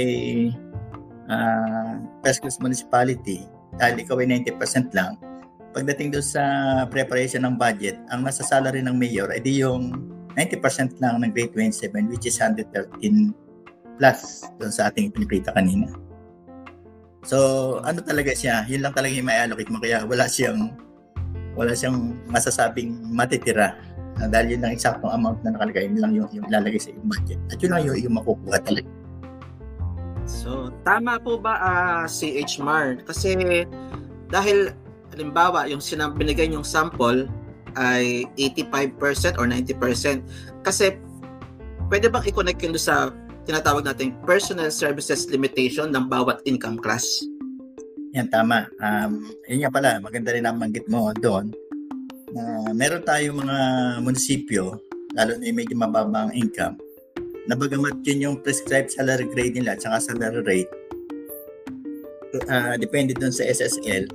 uh, 1.27 1.99
first 2.23 2.39
class 2.39 2.57
municipality, 2.63 3.43
dahil 3.75 3.99
ikaw 3.99 4.15
ay 4.23 4.31
90% 4.47 4.95
lang, 4.95 5.19
pagdating 5.75 6.15
doon 6.15 6.23
sa 6.23 6.43
preparation 6.87 7.43
ng 7.43 7.59
budget, 7.59 7.99
ang 8.09 8.23
nasa 8.23 8.47
salary 8.47 8.79
ng 8.79 8.95
mayor 8.95 9.27
ay 9.29 9.43
di 9.43 9.59
yung 9.59 9.91
90% 10.39 10.97
lang 11.03 11.21
ng 11.21 11.29
grade 11.35 11.51
27 11.51 12.09
which 12.09 12.25
is 12.25 12.39
113 12.39 13.42
plus 13.97 14.47
doon 14.57 14.73
sa 14.73 14.89
ating 14.89 15.13
pinipita 15.13 15.53
kanina. 15.53 15.89
So, 17.23 17.79
ano 17.87 18.03
talaga 18.03 18.35
siya? 18.35 18.67
Yun 18.67 18.83
lang 18.83 18.93
talaga 18.93 19.13
yung 19.15 19.27
may 19.27 19.39
allocate 19.39 19.71
mo 19.71 19.79
kaya 19.79 20.03
wala 20.03 20.27
siyang 20.27 20.75
wala 21.55 21.71
siyang 21.71 22.17
masasabing 22.27 22.99
matitira. 23.13 23.79
Uh, 24.19 24.29
dahil 24.29 24.57
yun 24.57 24.61
lang 24.61 24.73
eksaktong 24.77 25.09
amount 25.09 25.41
na 25.41 25.55
nakalagay, 25.55 25.89
yun 25.89 26.01
lang 26.01 26.13
yung, 26.13 26.29
yung 26.35 26.45
lalagay 26.51 26.77
sa 26.77 26.93
iyong 26.93 27.07
budget. 27.09 27.39
At 27.49 27.57
yun 27.63 27.71
lang 27.73 27.81
yung, 27.87 27.97
yung 27.97 28.15
makukuha 28.21 28.57
talaga. 28.61 28.89
So, 30.29 30.71
tama 30.85 31.17
po 31.19 31.39
ba 31.41 31.53
ah, 31.59 32.03
si 32.05 32.37
H. 32.37 32.61
Mar? 32.61 33.01
Kasi 33.03 33.65
dahil 34.29 34.73
halimbawa 35.13 35.69
yung 35.69 35.83
sinam 35.83 36.17
binigay 36.17 36.49
yung 36.49 36.65
sample 36.65 37.29
ay 37.77 38.25
85% 38.37 39.37
or 39.37 39.45
90% 39.45 40.25
kasi 40.65 40.97
pwede 41.89 42.09
bang 42.09 42.25
i-connect 42.25 42.61
yun 42.65 42.73
sa 42.77 43.13
tinatawag 43.43 43.83
nating 43.83 44.15
personal 44.23 44.71
services 44.71 45.27
limitation 45.27 45.91
ng 45.91 46.07
bawat 46.07 46.39
income 46.47 46.79
class? 46.79 47.03
Yan, 48.13 48.29
tama. 48.29 48.69
Um, 48.79 49.25
yun 49.49 49.65
nga 49.65 49.73
pala, 49.73 49.97
maganda 49.99 50.31
rin 50.31 50.45
ang 50.45 50.61
manggit 50.61 50.85
mo 50.87 51.11
doon. 51.17 51.51
na 52.33 52.73
meron 52.73 53.05
tayong 53.05 53.45
mga 53.45 53.57
munisipyo, 54.01 54.73
lalo 55.13 55.37
na 55.37 55.45
yung 55.45 55.59
medyo 55.61 55.77
mababa 55.77 56.25
ang 56.25 56.33
income, 56.33 56.81
na 57.45 57.53
bagamat 57.53 58.01
yun 58.01 58.25
yung 58.25 58.35
prescribed 58.41 58.89
salary 58.89 59.29
grade 59.29 59.53
nila 59.53 59.77
at 59.77 59.85
saka 59.85 60.01
salary 60.01 60.41
rate, 60.41 60.71
uh, 62.49 62.73
depende 62.81 63.13
doon 63.13 63.29
sa 63.29 63.45
SSL, 63.45 64.09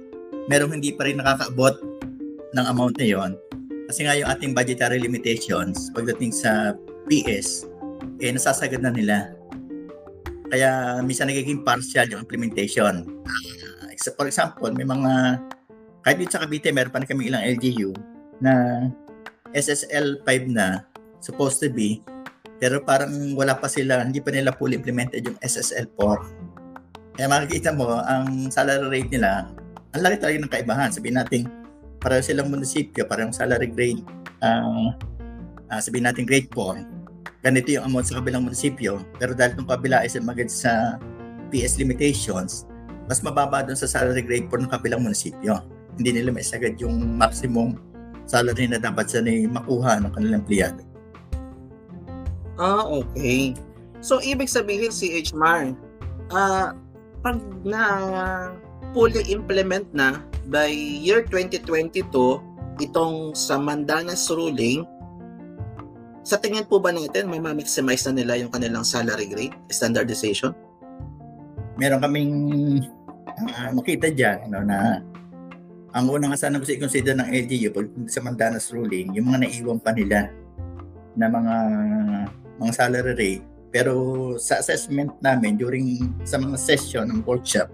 merong 0.51 0.75
hindi 0.75 0.91
pa 0.91 1.07
rin 1.07 1.23
nakakaabot 1.23 1.79
ng 2.59 2.65
amount 2.67 2.99
na 2.99 3.07
yon. 3.07 3.33
Kasi 3.87 4.03
nga 4.03 4.19
yung 4.19 4.29
ating 4.29 4.53
budgetary 4.53 4.99
limitations 4.99 5.95
pagdating 5.95 6.35
sa 6.35 6.75
PS, 7.07 7.68
eh 8.19 8.31
nasasagad 8.35 8.83
na 8.83 8.93
nila. 8.93 9.33
Kaya 10.49 11.01
minsan 11.05 11.29
nagiging 11.29 11.63
partial 11.63 12.09
yung 12.09 12.25
implementation. 12.25 13.05
Uh, 13.25 13.89
for 14.17 14.27
example, 14.27 14.71
may 14.73 14.87
mga 14.87 15.43
kahit 16.03 16.17
dito 16.19 16.33
sa 16.35 16.43
Cavite, 16.47 16.73
meron 16.73 16.95
pa 16.95 17.03
na 17.03 17.11
kami 17.11 17.29
ilang 17.29 17.45
LGU 17.45 17.93
na 18.41 18.87
SSL 19.53 20.25
5 20.25 20.57
na 20.57 20.87
supposed 21.21 21.61
to 21.61 21.69
be 21.69 22.01
pero 22.59 22.83
parang 22.83 23.39
wala 23.39 23.55
pa 23.55 23.71
sila, 23.71 24.03
hindi 24.03 24.19
pa 24.19 24.35
nila 24.35 24.51
fully 24.59 24.75
implemented 24.75 25.23
yung 25.23 25.39
SSL 25.39 25.87
4. 25.95 27.19
Kaya 27.19 27.27
makikita 27.31 27.71
mo, 27.71 28.03
ang 28.03 28.51
salary 28.51 28.87
rate 28.91 29.11
nila, 29.15 29.47
ang 29.95 30.03
laki 30.03 30.19
talaga 30.19 30.39
ng 30.43 30.55
kaibahan. 30.55 30.91
Sabihin 30.91 31.19
natin, 31.23 31.41
pareho 32.03 32.19
silang 32.23 32.51
munisipyo, 32.51 33.07
parang 33.07 33.31
salary 33.31 33.71
grade, 33.71 34.03
uh, 34.43 34.91
uh, 35.71 35.81
sabihin 35.83 36.11
natin 36.11 36.27
grade 36.27 36.51
4, 36.51 36.83
ganito 37.45 37.69
yung 37.71 37.87
amount 37.87 38.11
sa 38.11 38.19
kabilang 38.19 38.43
munisipyo, 38.45 39.03
pero 39.17 39.33
dahil 39.33 39.55
itong 39.55 39.71
kabila 39.71 40.03
ay 40.03 40.11
magad 40.23 40.51
sa 40.51 40.99
PS 41.55 41.79
limitations, 41.79 42.67
mas 43.09 43.23
mababa 43.25 43.65
doon 43.65 43.79
sa 43.79 43.89
salary 43.89 44.21
grade 44.21 44.51
4 44.51 44.69
ng 44.69 44.73
kabilang 44.73 45.01
munisipyo 45.01 45.63
hindi 45.99 46.15
nila 46.15 46.31
maisagad 46.31 46.79
yung 46.79 47.19
maximum 47.19 47.75
salary 48.25 48.71
na 48.71 48.79
dapat 48.79 49.11
sila 49.11 49.29
makuha 49.51 49.99
ng 49.99 50.13
kanilang 50.15 50.41
empleyado. 50.47 50.81
Ah, 52.57 52.87
okay. 52.87 53.59
So, 53.99 54.23
ibig 54.23 54.47
sabihin 54.47 54.95
si 54.95 55.11
H. 55.19 55.35
Mar, 55.35 55.75
ah, 56.31 56.75
pag 57.27 57.43
na 57.67 57.83
fully 58.95 59.27
implement 59.27 59.87
na 59.91 60.23
by 60.47 60.71
year 60.71 61.27
2022, 61.27 62.07
itong 62.79 63.35
sa 63.35 63.59
Mandanas 63.59 64.31
ruling, 64.31 64.87
sa 66.29 66.37
tingin 66.37 66.69
po 66.69 66.77
ba 66.77 66.93
natin, 66.93 67.33
may 67.33 67.41
ma-maximize 67.41 68.05
na 68.05 68.21
nila 68.21 68.37
yung 68.37 68.53
kanilang 68.53 68.85
salary 68.85 69.33
grade, 69.33 69.57
standardization? 69.73 70.53
Meron 71.81 72.05
kaming 72.05 72.33
uh, 73.25 73.73
makita 73.73 74.13
dyan 74.13 74.45
ano, 74.53 74.61
na 74.61 75.01
ang 75.97 76.05
unang 76.13 76.37
sana 76.37 76.61
gusto 76.61 76.77
i-consider 76.77 77.17
ng 77.17 77.33
LGU 77.33 77.73
pag 77.73 77.89
sa 78.13 78.21
Mandanas 78.21 78.69
ruling, 78.69 79.17
yung 79.17 79.33
mga 79.33 79.49
naiwan 79.49 79.81
pa 79.81 79.97
nila 79.97 80.29
na 81.17 81.33
mga 81.33 81.57
mga 82.61 82.73
salary 82.77 83.15
rate. 83.17 83.45
Pero 83.73 83.93
sa 84.37 84.61
assessment 84.61 85.17
namin 85.25 85.57
during 85.57 86.13
sa 86.29 86.37
mga 86.37 86.61
session 86.61 87.09
ng 87.09 87.25
workshop, 87.25 87.73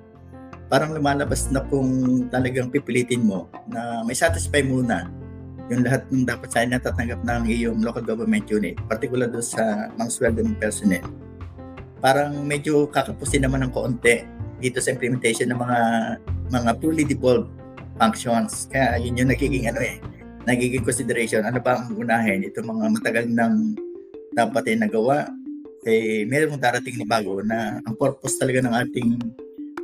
parang 0.70 0.94
lumalabas 0.94 1.50
na 1.50 1.58
kung 1.66 1.90
talagang 2.30 2.70
pipilitin 2.70 3.26
mo 3.26 3.50
na 3.66 4.06
may 4.06 4.14
satisfy 4.14 4.62
muna 4.62 5.10
yung 5.72 5.82
lahat 5.84 6.04
ng 6.12 6.28
dapat 6.28 6.48
sa 6.52 6.66
natatanggap 6.66 7.20
ng 7.24 7.42
iyong 7.48 7.80
local 7.80 8.04
government 8.04 8.44
unit, 8.52 8.76
particular 8.84 9.28
doon 9.28 9.44
sa 9.44 9.88
mga 9.96 10.10
sweldo 10.12 10.40
ng 10.44 10.58
personnel. 10.60 11.04
Parang 12.04 12.36
medyo 12.44 12.84
kakapusin 12.92 13.48
naman 13.48 13.64
ng 13.64 13.72
konti 13.72 14.28
dito 14.60 14.78
sa 14.80 14.92
implementation 14.92 15.48
ng 15.48 15.56
mga 15.56 15.80
mga 16.52 16.70
fully 16.84 17.04
devolved 17.08 17.48
functions. 17.96 18.68
Kaya 18.68 19.00
yun 19.00 19.24
yung 19.24 19.30
nagiging 19.32 19.72
ano 19.72 19.80
eh, 19.80 19.96
nagiging 20.44 20.84
consideration. 20.84 21.48
Ano 21.48 21.64
ba 21.64 21.80
ang 21.80 21.96
unahin? 21.96 22.44
Ito 22.44 22.60
mga 22.60 22.84
matagal 23.00 23.24
nang 23.32 23.72
dapat 24.36 24.68
ay 24.68 24.76
nagawa. 24.84 25.32
Eh, 25.84 26.24
meron 26.28 26.56
mong 26.56 26.64
darating 26.64 26.96
na 27.00 27.06
bago 27.08 27.40
na 27.44 27.80
ang 27.84 27.96
purpose 27.96 28.40
talaga 28.40 28.64
ng 28.64 28.72
ating 28.72 29.08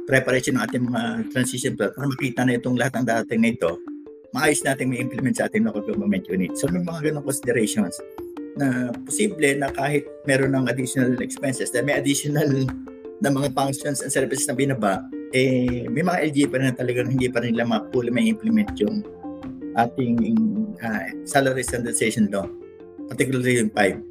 preparation 0.09 0.57
ng 0.57 0.65
ating 0.65 0.83
mga 0.89 1.03
transition 1.31 1.73
plan 1.77 1.93
para 1.93 2.09
makita 2.09 2.41
na 2.43 2.57
itong 2.57 2.75
lahat 2.75 2.93
ng 2.99 3.07
darating 3.07 3.41
na 3.41 3.51
ito, 3.53 3.71
maayos 4.35 4.63
natin 4.63 4.91
may 4.91 5.03
implement 5.03 5.39
sa 5.39 5.51
ating 5.51 5.67
local 5.67 5.83
government 5.83 6.27
unit. 6.31 6.55
So 6.59 6.71
may 6.71 6.83
mga 6.83 7.11
ganong 7.11 7.27
considerations 7.27 7.99
na 8.59 8.91
posible 9.07 9.51
na 9.59 9.71
kahit 9.71 10.07
meron 10.27 10.55
ng 10.55 10.67
additional 10.71 11.15
expenses, 11.23 11.71
na 11.75 11.83
may 11.83 11.99
additional 11.99 12.67
na 13.21 13.29
mga 13.31 13.53
functions 13.53 14.01
and 14.03 14.11
services 14.11 14.49
na 14.49 14.57
binaba, 14.57 15.05
eh, 15.31 15.87
may 15.87 16.03
mga 16.03 16.19
LGA 16.33 16.47
pa 16.51 16.57
rin 16.59 16.67
na 16.73 16.75
talagang 16.75 17.09
hindi 17.13 17.31
pa 17.31 17.39
rin 17.45 17.55
nila 17.55 17.69
ma-fully 17.69 18.11
may 18.11 18.27
implement 18.27 18.75
yung 18.81 19.07
ating 19.79 20.19
uh, 20.83 21.07
salary 21.23 21.63
standardization 21.63 22.27
law, 22.33 22.49
particularly 23.07 23.63
yung 23.63 23.71
5. 23.71 24.11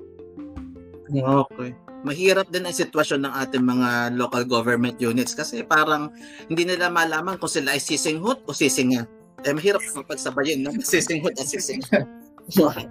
Okay. 1.10 1.72
Mahirap 2.00 2.48
din 2.48 2.64
ang 2.64 2.72
sitwasyon 2.72 3.28
ng 3.28 3.34
ating 3.44 3.66
mga 3.66 4.16
local 4.16 4.48
government 4.48 4.96
units 5.04 5.36
kasi 5.36 5.68
parang 5.68 6.08
hindi 6.48 6.64
nila 6.64 6.88
malaman 6.88 7.36
kung 7.36 7.52
sila 7.52 7.76
ay 7.76 7.82
sisinghot 7.84 8.48
o 8.48 8.56
sisinga. 8.56 9.04
Eh, 9.48 9.54
mahirap 9.56 9.80
ang 9.96 10.08
pagsabayin, 10.08 10.64
no? 10.66 10.72
Sisinghot 10.84 11.36
at 11.40 11.48
sisinga. 11.48 12.04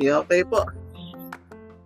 yeah, 0.00 0.18
okay 0.24 0.42
po. 0.42 0.66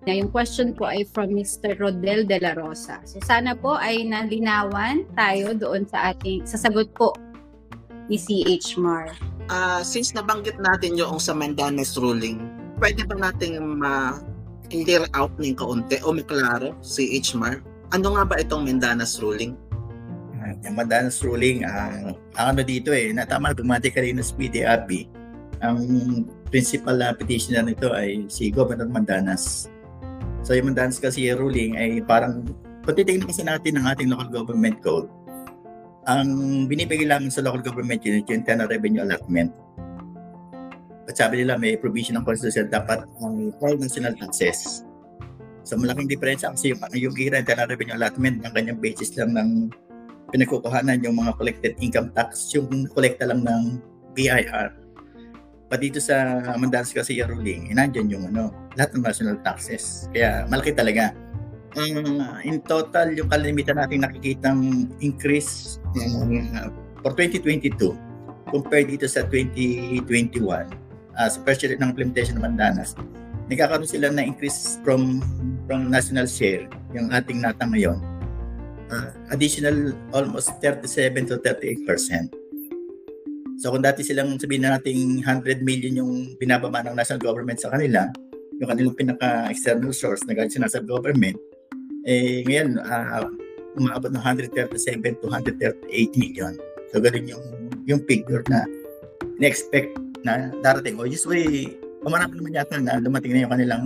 Na 0.09 0.17
yung 0.17 0.33
question 0.33 0.73
po 0.73 0.89
ay 0.89 1.05
from 1.13 1.37
Mr. 1.37 1.77
Rodel 1.77 2.25
de 2.25 2.41
la 2.41 2.57
Rosa. 2.57 3.05
So 3.05 3.21
sana 3.21 3.53
po 3.53 3.77
ay 3.77 4.09
nalinawan 4.09 5.05
tayo 5.13 5.53
doon 5.53 5.85
sa 5.85 6.17
ating 6.17 6.49
sasagot 6.49 6.89
po 6.97 7.13
ni 8.09 8.17
CH 8.17 8.81
Mar. 8.81 9.13
Uh, 9.53 9.85
since 9.85 10.17
nabanggit 10.17 10.57
natin 10.57 10.97
yung 10.97 11.21
sa 11.21 11.37
Mandanas 11.37 11.93
ruling, 12.01 12.41
pwede 12.81 13.05
ba 13.05 13.21
nating 13.21 13.61
ma 13.61 14.17
clear 14.69 15.05
out 15.17 15.33
ng 15.41 15.57
kaunti 15.57 16.01
o 16.05 16.13
maklaro 16.13 16.77
si 16.85 17.17
H. 17.17 17.37
Mar? 17.37 17.61
Ano 17.93 18.17
nga 18.17 18.25
ba 18.29 18.37
itong 18.41 18.69
Mandanas 18.69 19.17
ruling? 19.21 19.57
Yung 20.65 20.77
Mandanas 20.77 21.21
ruling, 21.21 21.67
uh, 21.67 22.13
ang 22.39 22.57
ano 22.57 22.61
dito 22.63 22.95
eh, 22.95 23.11
natama 23.13 23.53
na 23.53 23.79
ka 23.83 24.01
rin 24.01 24.17
ng 24.17 24.31
PDRB. 24.37 25.09
Ang 25.61 25.79
principal 26.49 26.97
uh, 27.03 27.13
petitioner 27.13 27.67
nito 27.67 27.91
ay 27.93 28.29
si 28.31 28.49
Governor 28.49 28.89
Mandanas. 28.89 29.69
So 30.47 30.55
yung 30.55 30.73
Mandanas 30.73 31.03
kasi 31.03 31.29
ruling 31.35 31.77
ay 31.77 32.01
parang 32.05 32.47
kung 32.89 33.29
kasi 33.29 33.45
natin 33.45 33.77
ng 33.77 33.85
ating 33.85 34.09
local 34.09 34.31
government 34.33 34.81
code, 34.81 35.09
ang 36.09 36.65
binibigay 36.65 37.05
lang 37.05 37.29
sa 37.29 37.45
local 37.45 37.61
government 37.61 38.01
unit 38.01 38.25
yung 38.33 38.41
tenor 38.41 38.65
revenue 38.65 39.05
allotment. 39.05 39.53
At 41.05 41.21
sabi 41.21 41.45
nila 41.45 41.61
may 41.61 41.77
provision 41.77 42.17
ng 42.17 42.25
constitution 42.25 42.73
dapat 42.73 43.05
ang 43.21 43.53
um, 43.53 43.77
national 43.77 44.17
taxes. 44.17 44.89
So 45.69 45.77
malaking 45.77 46.09
diferensya 46.09 46.49
kasi 46.57 46.73
yung, 46.73 46.81
yung 46.97 47.13
gira 47.13 47.45
revenue 47.45 47.93
allotment 47.93 48.41
ng 48.41 48.53
kanyang 48.57 48.81
basis 48.81 49.13
lang 49.21 49.37
ng 49.37 49.69
pinagkukuhanan 50.33 51.01
yung 51.01 51.17
mga 51.19 51.33
collected 51.37 51.73
income 51.81 52.13
tax, 52.13 52.53
yung 52.53 52.89
kolekta 52.93 53.29
lang 53.29 53.45
ng 53.45 53.63
BIR. 54.13 54.69
Pa 55.69 55.77
dito 55.77 56.01
sa 56.01 56.41
Mandalas 56.57 56.93
kasi 56.93 57.21
yung 57.21 57.29
ruling, 57.29 57.69
inandyan 57.73 58.09
yung 58.09 58.25
ano, 58.33 58.53
lahat 58.77 58.97
ng 58.97 59.05
national 59.05 59.37
taxes. 59.45 60.09
Kaya 60.13 60.49
malaki 60.49 60.73
talaga. 60.73 61.13
Uh, 61.77 62.41
in 62.49 62.65
total, 62.65 63.13
yung 63.13 63.29
kalimitan 63.29 63.77
natin 63.77 64.01
nakikitang 64.01 64.89
increase 65.05 65.77
uh, 66.01 66.73
for 67.05 67.13
2022 67.13 67.93
compared 68.49 68.89
dito 68.89 69.05
sa 69.05 69.29
2021 69.29 70.09
uh, 71.19 71.29
sa 71.29 71.39
first 71.45 71.67
ng 71.69 71.77
implementation 71.77 72.41
ng 72.41 72.45
Mandanas, 72.49 72.97
nagkakaroon 73.53 73.89
sila 73.89 74.09
na 74.09 74.25
increase 74.25 74.81
from 74.81 75.21
from 75.69 75.93
national 75.93 76.25
share, 76.25 76.65
yung 76.97 77.13
ating 77.13 77.45
nata 77.45 77.69
ngayon, 77.69 78.01
uh, 78.91 79.11
additional 79.33 79.95
almost 80.13 80.53
37 80.61 81.29
to 81.29 81.37
38 81.41 81.89
percent. 81.89 82.29
So 83.59 83.75
kung 83.75 83.83
dati 83.83 84.07
silang 84.07 84.39
sabihin 84.39 84.63
na 84.67 84.79
nating 84.79 85.27
100 85.27 85.67
million 85.67 85.99
yung 85.99 86.13
binababa 86.39 86.87
ng 86.87 86.95
national 86.95 87.19
government 87.19 87.59
sa 87.59 87.75
kanila, 87.75 88.07
yung 88.63 88.71
kanilang 88.71 88.95
pinaka-external 88.95 89.91
source 89.91 90.23
na 90.27 90.39
galing 90.39 90.53
sa 90.53 90.63
national 90.63 90.87
government, 90.87 91.35
eh 92.07 92.47
ngayon, 92.47 92.79
uh, 92.79 93.27
umaabot 93.75 94.15
ng 94.15 94.23
137 94.23 95.19
to 95.19 95.27
138 95.27 95.91
million. 96.15 96.55
So 96.95 97.03
ganun 97.03 97.27
yung, 97.27 97.45
yung 97.83 98.01
figure 98.07 98.47
na 98.47 98.63
na-expect 99.43 99.91
na 100.23 100.55
darating. 100.63 100.95
O 100.99 101.07
usually, 101.07 101.75
umarap 102.07 102.31
naman 102.31 102.55
yata 102.55 102.79
na 102.79 103.03
dumating 103.03 103.35
na 103.35 103.43
yung 103.43 103.53
kanilang 103.55 103.85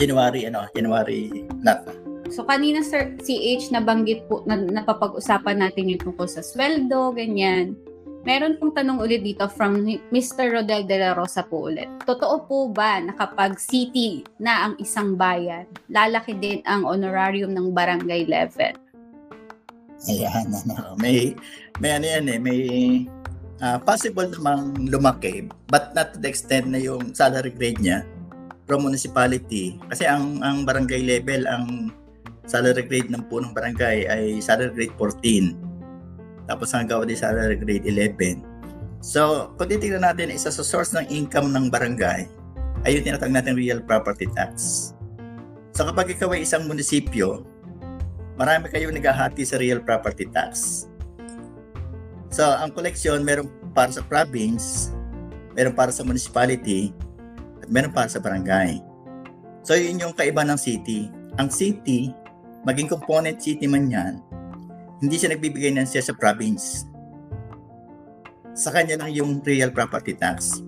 January, 0.00 0.48
ano, 0.48 0.64
January 0.72 1.44
not 1.60 1.84
So 2.30 2.46
kanina 2.46 2.84
sir, 2.84 3.18
CH 3.18 3.74
nabanggit 3.74 4.30
po 4.30 4.46
na 4.46 4.54
napapag-usapan 4.54 5.64
natin 5.64 5.90
yung 5.90 6.02
tungkol 6.02 6.28
sa 6.30 6.44
sweldo, 6.44 7.16
ganyan. 7.16 7.74
Meron 8.22 8.54
pong 8.54 8.70
tanong 8.70 9.02
ulit 9.02 9.26
dito 9.26 9.50
from 9.50 9.82
Mr. 10.14 10.54
Rodel 10.54 10.86
de 10.86 10.94
la 10.94 11.10
Rosa 11.10 11.42
po 11.42 11.66
ulit. 11.66 11.90
Totoo 12.06 12.46
po 12.46 12.70
ba 12.70 13.02
na 13.02 13.10
kapag 13.18 13.58
city 13.58 14.22
na 14.38 14.70
ang 14.70 14.78
isang 14.78 15.18
bayan, 15.18 15.66
lalaki 15.90 16.38
din 16.38 16.62
ang 16.62 16.86
honorarium 16.86 17.50
ng 17.50 17.74
barangay 17.74 18.30
level? 18.30 18.78
Ayan, 20.06 20.54
ano, 20.62 20.94
may, 21.02 21.34
may 21.82 21.98
ano 21.98 22.06
yan 22.06 22.30
eh, 22.30 22.38
may 22.38 22.60
uh, 23.58 23.78
possible 23.82 24.30
namang 24.38 24.86
lumaki, 24.86 25.50
but 25.66 25.90
not 25.90 26.14
to 26.14 26.22
the 26.22 26.30
extent 26.30 26.70
na 26.70 26.78
yung 26.78 27.10
salary 27.18 27.50
grade 27.50 27.82
niya 27.82 28.06
from 28.70 28.86
municipality. 28.86 29.82
Kasi 29.90 30.06
ang, 30.06 30.38
ang 30.46 30.62
barangay 30.62 31.02
level, 31.02 31.42
ang 31.50 31.90
salary 32.52 32.84
grade 32.84 33.08
ng 33.08 33.24
punong 33.32 33.56
barangay 33.56 34.04
ay 34.12 34.36
salary 34.44 34.76
grade 34.76 34.94
14 35.00 35.72
tapos 36.46 36.74
hanggang 36.74 37.06
di 37.06 37.16
salary 37.16 37.56
grade 37.56 37.86
11. 37.86 38.44
So, 39.02 39.50
kung 39.58 39.66
titignan 39.66 40.06
natin, 40.06 40.30
isa 40.30 40.52
sa 40.52 40.62
source 40.62 40.94
ng 40.94 41.10
income 41.10 41.50
ng 41.50 41.72
barangay 41.72 42.28
ay 42.86 42.90
yung 42.94 43.04
tinatawag 43.06 43.34
natin 43.34 43.58
real 43.58 43.82
property 43.82 44.30
tax. 44.30 44.90
So, 45.74 45.88
kapag 45.88 46.14
ikaw 46.14 46.34
ay 46.34 46.46
isang 46.46 46.70
munisipyo, 46.70 47.42
marami 48.38 48.70
kayong 48.70 48.94
naghahati 48.94 49.42
sa 49.42 49.58
real 49.58 49.82
property 49.82 50.28
tax. 50.30 50.86
So, 52.30 52.46
ang 52.46 52.76
koleksyon, 52.76 53.26
meron 53.26 53.50
para 53.74 53.90
sa 53.90 54.04
province, 54.06 54.94
meron 55.56 55.74
para 55.74 55.90
sa 55.90 56.06
municipality, 56.06 56.94
at 57.64 57.68
meron 57.72 57.90
para 57.90 58.06
sa 58.06 58.22
barangay. 58.22 58.78
So, 59.66 59.74
yun 59.74 59.98
yung 59.98 60.14
kaiba 60.14 60.46
ng 60.46 60.58
city. 60.58 61.10
Ang 61.42 61.50
city, 61.50 62.14
maging 62.62 62.90
component 62.90 63.38
city 63.42 63.66
man 63.66 63.90
yan, 63.90 64.12
hindi 65.02 65.18
siya 65.18 65.34
nagbibigay 65.34 65.74
ng 65.74 65.86
siya 65.86 66.02
sa 66.02 66.14
province. 66.14 66.86
Sa 68.54 68.70
kanya 68.70 69.02
lang 69.02 69.10
yung 69.10 69.42
real 69.42 69.74
property 69.74 70.14
tax. 70.14 70.62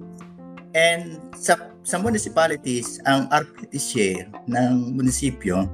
And 0.75 1.23
sa, 1.39 1.55
sa 1.87 2.03
municipalities, 2.03 2.99
ang 3.07 3.31
RPT 3.31 3.73
share 3.79 4.27
ng 4.51 4.99
munisipyo 4.99 5.71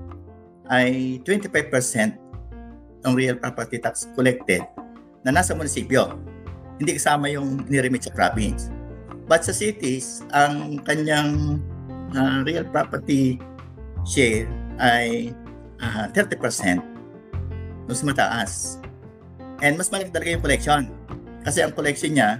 ay 0.68 1.18
25% 1.24 2.20
ng 3.00 3.12
real 3.16 3.40
property 3.40 3.80
tax 3.80 4.04
collected 4.12 4.60
na 5.24 5.32
nasa 5.32 5.56
munisipyo. 5.56 6.20
Hindi 6.76 7.00
kasama 7.00 7.32
yung 7.32 7.64
niremit 7.64 8.04
sa 8.04 8.12
province. 8.12 8.68
But 9.24 9.46
sa 9.46 9.56
cities, 9.56 10.20
ang 10.34 10.84
kanyang 10.84 11.62
uh, 12.12 12.44
real 12.44 12.66
property 12.68 13.40
share 14.04 14.48
ay 14.80 15.32
uh, 15.80 16.06
30% 16.12 16.80
mas 17.90 18.06
mataas. 18.06 18.78
And 19.60 19.74
mas 19.74 19.90
malaki 19.90 20.14
talaga 20.14 20.30
yung 20.30 20.44
collection. 20.44 20.82
Kasi 21.42 21.66
ang 21.66 21.74
collection 21.74 22.14
niya 22.14 22.38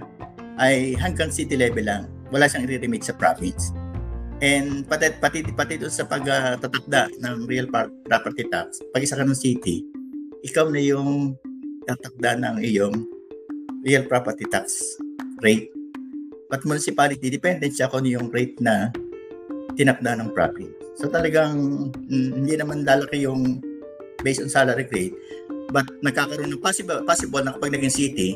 ay 0.55 0.95
hanggang 0.95 1.27
city 1.27 1.59
level 1.59 1.83
lang. 1.83 2.07
Wala 2.31 2.47
siyang 2.47 2.69
i-remit 2.69 3.03
sa 3.03 3.17
province. 3.17 3.75
And 4.41 4.87
pati, 4.87 5.13
pati, 5.21 5.45
pati 5.53 5.77
doon 5.77 5.93
sa 5.93 6.07
pagtatakda 6.07 7.13
ng 7.21 7.45
real 7.45 7.69
property 8.09 8.47
tax, 8.49 8.81
pag 8.89 9.05
isa 9.05 9.13
ka 9.13 9.21
ng 9.21 9.37
city, 9.37 9.85
ikaw 10.41 10.65
na 10.71 10.81
yung 10.81 11.37
tatakda 11.85 12.41
ng 12.41 12.55
iyong 12.65 13.05
real 13.85 14.05
property 14.09 14.47
tax 14.49 14.97
rate. 15.45 15.69
But 16.49 16.65
municipality, 16.65 17.29
dependent 17.29 17.77
siya 17.77 17.91
kung 17.91 18.07
yung 18.07 18.33
rate 18.33 18.57
na 18.57 18.89
tinakda 19.75 20.19
ng 20.19 20.31
province. 20.35 20.75
So 20.99 21.07
talagang 21.07 21.89
mm, 21.95 22.29
hindi 22.43 22.53
naman 22.59 22.83
lalaki 22.83 23.23
yung 23.23 23.63
based 24.21 24.43
on 24.43 24.51
salary 24.51 24.85
grade, 24.85 25.15
but 25.73 25.87
nagkakaroon 26.05 26.53
ng 26.53 26.61
possible, 26.61 27.01
possible 27.07 27.41
na 27.41 27.55
kapag 27.57 27.73
naging 27.73 27.93
city, 27.93 28.29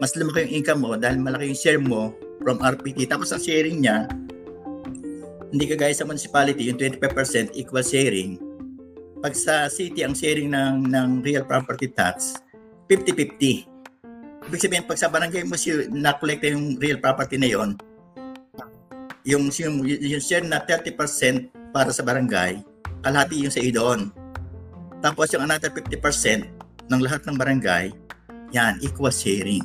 mas 0.00 0.16
lumaki 0.16 0.48
yung 0.48 0.54
income 0.62 0.80
mo 0.82 0.92
dahil 0.96 1.20
malaki 1.20 1.52
yung 1.52 1.60
share 1.60 1.82
mo 1.82 2.16
from 2.40 2.58
RPT. 2.58 3.06
Tapos 3.06 3.30
ang 3.30 3.42
sharing 3.42 3.84
niya, 3.84 4.08
hindi 5.52 5.68
kagaya 5.68 5.92
sa 5.92 6.08
municipality, 6.08 6.72
yung 6.72 6.80
25% 6.80 7.52
equal 7.60 7.84
sharing. 7.84 8.40
Pag 9.20 9.36
sa 9.36 9.68
city, 9.68 10.02
ang 10.02 10.16
sharing 10.16 10.50
ng, 10.50 10.88
ng 10.88 11.08
real 11.22 11.44
property 11.44 11.92
tax, 11.92 12.40
50-50. 12.88 14.48
Ibig 14.48 14.58
sabihin, 14.58 14.84
pag 14.88 14.98
sa 14.98 15.12
barangay 15.12 15.46
mo 15.46 15.54
si, 15.54 15.70
na-collect 15.92 16.42
yung 16.50 16.80
real 16.80 16.98
property 16.98 17.38
na 17.38 17.52
yon, 17.52 17.78
yung, 19.22 19.50
yung, 19.54 19.86
yung 19.86 20.22
share 20.22 20.42
na 20.42 20.62
30% 20.62 20.94
para 21.70 21.90
sa 21.94 22.02
barangay, 22.02 22.62
kalahati 23.02 23.42
yung 23.42 23.54
sa 23.54 23.62
iyo 23.62 23.72
doon. 23.74 24.00
Tapos 25.02 25.30
yung 25.34 25.46
another 25.46 25.70
50% 25.70 25.98
ng 26.90 27.00
lahat 27.02 27.22
ng 27.26 27.36
barangay, 27.38 27.90
yan, 28.52 28.78
equal 28.84 29.10
sharing. 29.10 29.64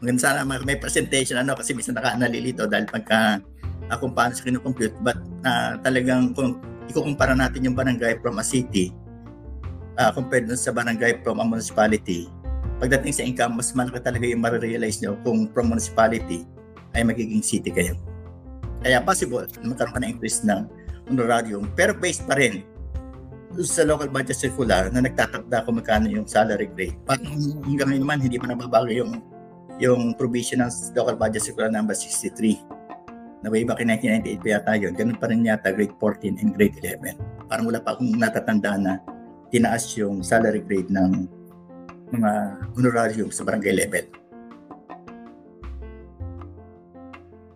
Maganda 0.00 0.20
sana 0.20 0.40
may 0.64 0.80
presentation 0.80 1.36
ano 1.36 1.52
kasi 1.52 1.76
minsan 1.76 1.92
naka 1.92 2.16
nalilito 2.16 2.64
dahil 2.64 2.88
pagka 2.88 3.44
uh, 3.92 3.96
kung 4.00 4.16
paano 4.16 4.32
sa 4.32 4.40
kinocompute 4.48 4.96
but 5.04 5.20
uh, 5.44 5.76
talagang 5.84 6.32
kung 6.32 6.56
ikukumpara 6.88 7.36
natin 7.36 7.68
yung 7.68 7.76
barangay 7.76 8.16
from 8.24 8.40
a 8.40 8.44
city 8.44 8.96
uh, 10.00 10.08
compared 10.08 10.48
dun 10.48 10.56
sa 10.56 10.72
barangay 10.72 11.20
from 11.20 11.36
a 11.36 11.44
municipality 11.44 12.32
pagdating 12.80 13.12
sa 13.12 13.22
income, 13.28 13.60
mas 13.60 13.76
malaki 13.76 14.00
talaga 14.00 14.24
yung 14.24 14.40
marirealize 14.40 15.04
nyo 15.04 15.12
kung 15.20 15.52
from 15.52 15.68
municipality 15.68 16.48
ay 16.94 17.02
magiging 17.06 17.42
city 17.44 17.70
kayo. 17.70 17.94
Kaya 18.80 19.04
possible 19.04 19.44
magkaroon 19.60 19.92
ka 19.92 20.00
ng 20.00 20.10
increase 20.16 20.40
ng 20.46 20.66
honorarium, 21.10 21.68
pero 21.76 21.92
based 21.92 22.24
pa 22.24 22.38
rin 22.38 22.64
sa 23.58 23.82
local 23.82 24.06
budget 24.06 24.38
circular 24.38 24.86
na 24.94 25.02
nagtatakda 25.02 25.66
kung 25.66 25.82
magkano 25.82 26.06
yung 26.06 26.24
salary 26.24 26.70
grade. 26.70 26.94
Parang 27.02 27.26
hanggang 27.66 27.90
ngayon 27.90 28.02
naman, 28.06 28.18
hindi 28.22 28.38
pa 28.38 28.46
nababago 28.46 28.94
yung 28.94 29.18
yung 29.80 30.14
provision 30.14 30.62
ng 30.62 30.70
local 30.94 31.16
budget 31.16 31.42
circular 31.42 31.72
number 31.72 31.96
63 31.96 32.60
na 33.40 33.48
way 33.48 33.64
back 33.64 33.80
in 33.80 33.88
1998 33.88 34.44
pa 34.44 34.48
yata 34.54 34.72
yun. 34.76 34.92
Ganun 34.92 35.16
pa 35.16 35.26
rin 35.32 35.40
yata 35.42 35.72
grade 35.72 35.96
14 35.96 36.40
and 36.44 36.52
grade 36.54 36.76
11. 36.78 37.16
Parang 37.48 37.64
wala 37.66 37.80
pa 37.80 37.96
akong 37.96 38.12
natatandaan 38.14 38.80
na 38.84 38.94
tinaas 39.48 39.88
yung 39.96 40.22
salary 40.22 40.62
grade 40.62 40.92
ng 40.92 41.26
mga 42.12 42.30
honorarium 42.76 43.32
sa 43.32 43.42
barangay 43.42 43.74
level. 43.74 44.19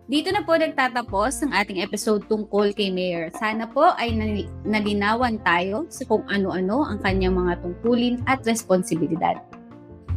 Dito 0.05 0.29
na 0.29 0.45
po 0.45 0.53
nagtatapos 0.53 1.41
ang 1.41 1.51
ating 1.57 1.81
episode 1.81 2.21
tungkol 2.29 2.77
kay 2.77 2.93
Mayor. 2.93 3.33
Sana 3.41 3.65
po 3.65 3.89
ay 3.97 4.13
nali- 4.13 4.51
nalinawan 4.61 5.41
tayo 5.41 5.89
sa 5.89 6.05
kung 6.05 6.21
ano-ano 6.29 6.85
ang 6.85 7.01
kanyang 7.01 7.33
mga 7.33 7.65
tungkulin 7.65 8.21
at 8.29 8.45
responsibilidad. 8.45 9.41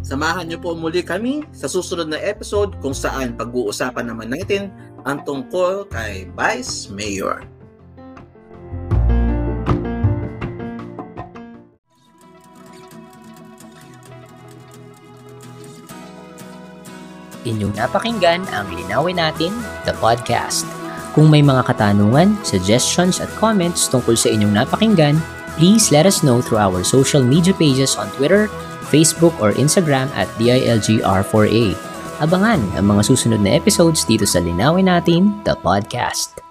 Samahan 0.05 0.53
niyo 0.53 0.61
po 0.61 0.76
muli 0.76 1.01
kami 1.01 1.41
sa 1.57 1.72
susunod 1.72 2.12
na 2.12 2.20
episode 2.20 2.76
kung 2.84 2.93
saan 2.93 3.32
pag-uusapan 3.32 4.12
naman 4.12 4.28
natin 4.28 4.68
ang 5.09 5.24
tungkol 5.24 5.89
kay 5.89 6.28
Vice 6.36 6.93
Mayor. 6.93 7.49
Inyong 17.47 17.74
napakinggan 17.78 18.43
ang 18.51 18.66
Linawin 18.74 19.22
Natin, 19.22 19.55
the 19.86 19.95
podcast. 20.03 20.66
Kung 21.14 21.30
may 21.30 21.43
mga 21.43 21.66
katanungan, 21.70 22.39
suggestions 22.43 23.18
at 23.18 23.30
comments 23.39 23.86
tungkol 23.86 24.14
sa 24.14 24.30
inyong 24.30 24.55
napakinggan, 24.55 25.18
please 25.59 25.91
let 25.91 26.07
us 26.07 26.22
know 26.22 26.39
through 26.43 26.62
our 26.62 26.82
social 26.86 27.22
media 27.22 27.55
pages 27.55 27.99
on 27.99 28.11
Twitter, 28.14 28.47
Facebook, 28.89 29.34
or 29.43 29.55
Instagram 29.55 30.11
at 30.14 30.30
DILGR4A. 30.39 31.74
Abangan 32.18 32.62
ang 32.74 32.86
mga 32.91 33.03
susunod 33.07 33.39
na 33.43 33.55
episodes 33.55 34.03
dito 34.03 34.26
sa 34.26 34.43
Linawin 34.43 34.91
Natin, 34.91 35.30
the 35.47 35.55
podcast. 35.62 36.47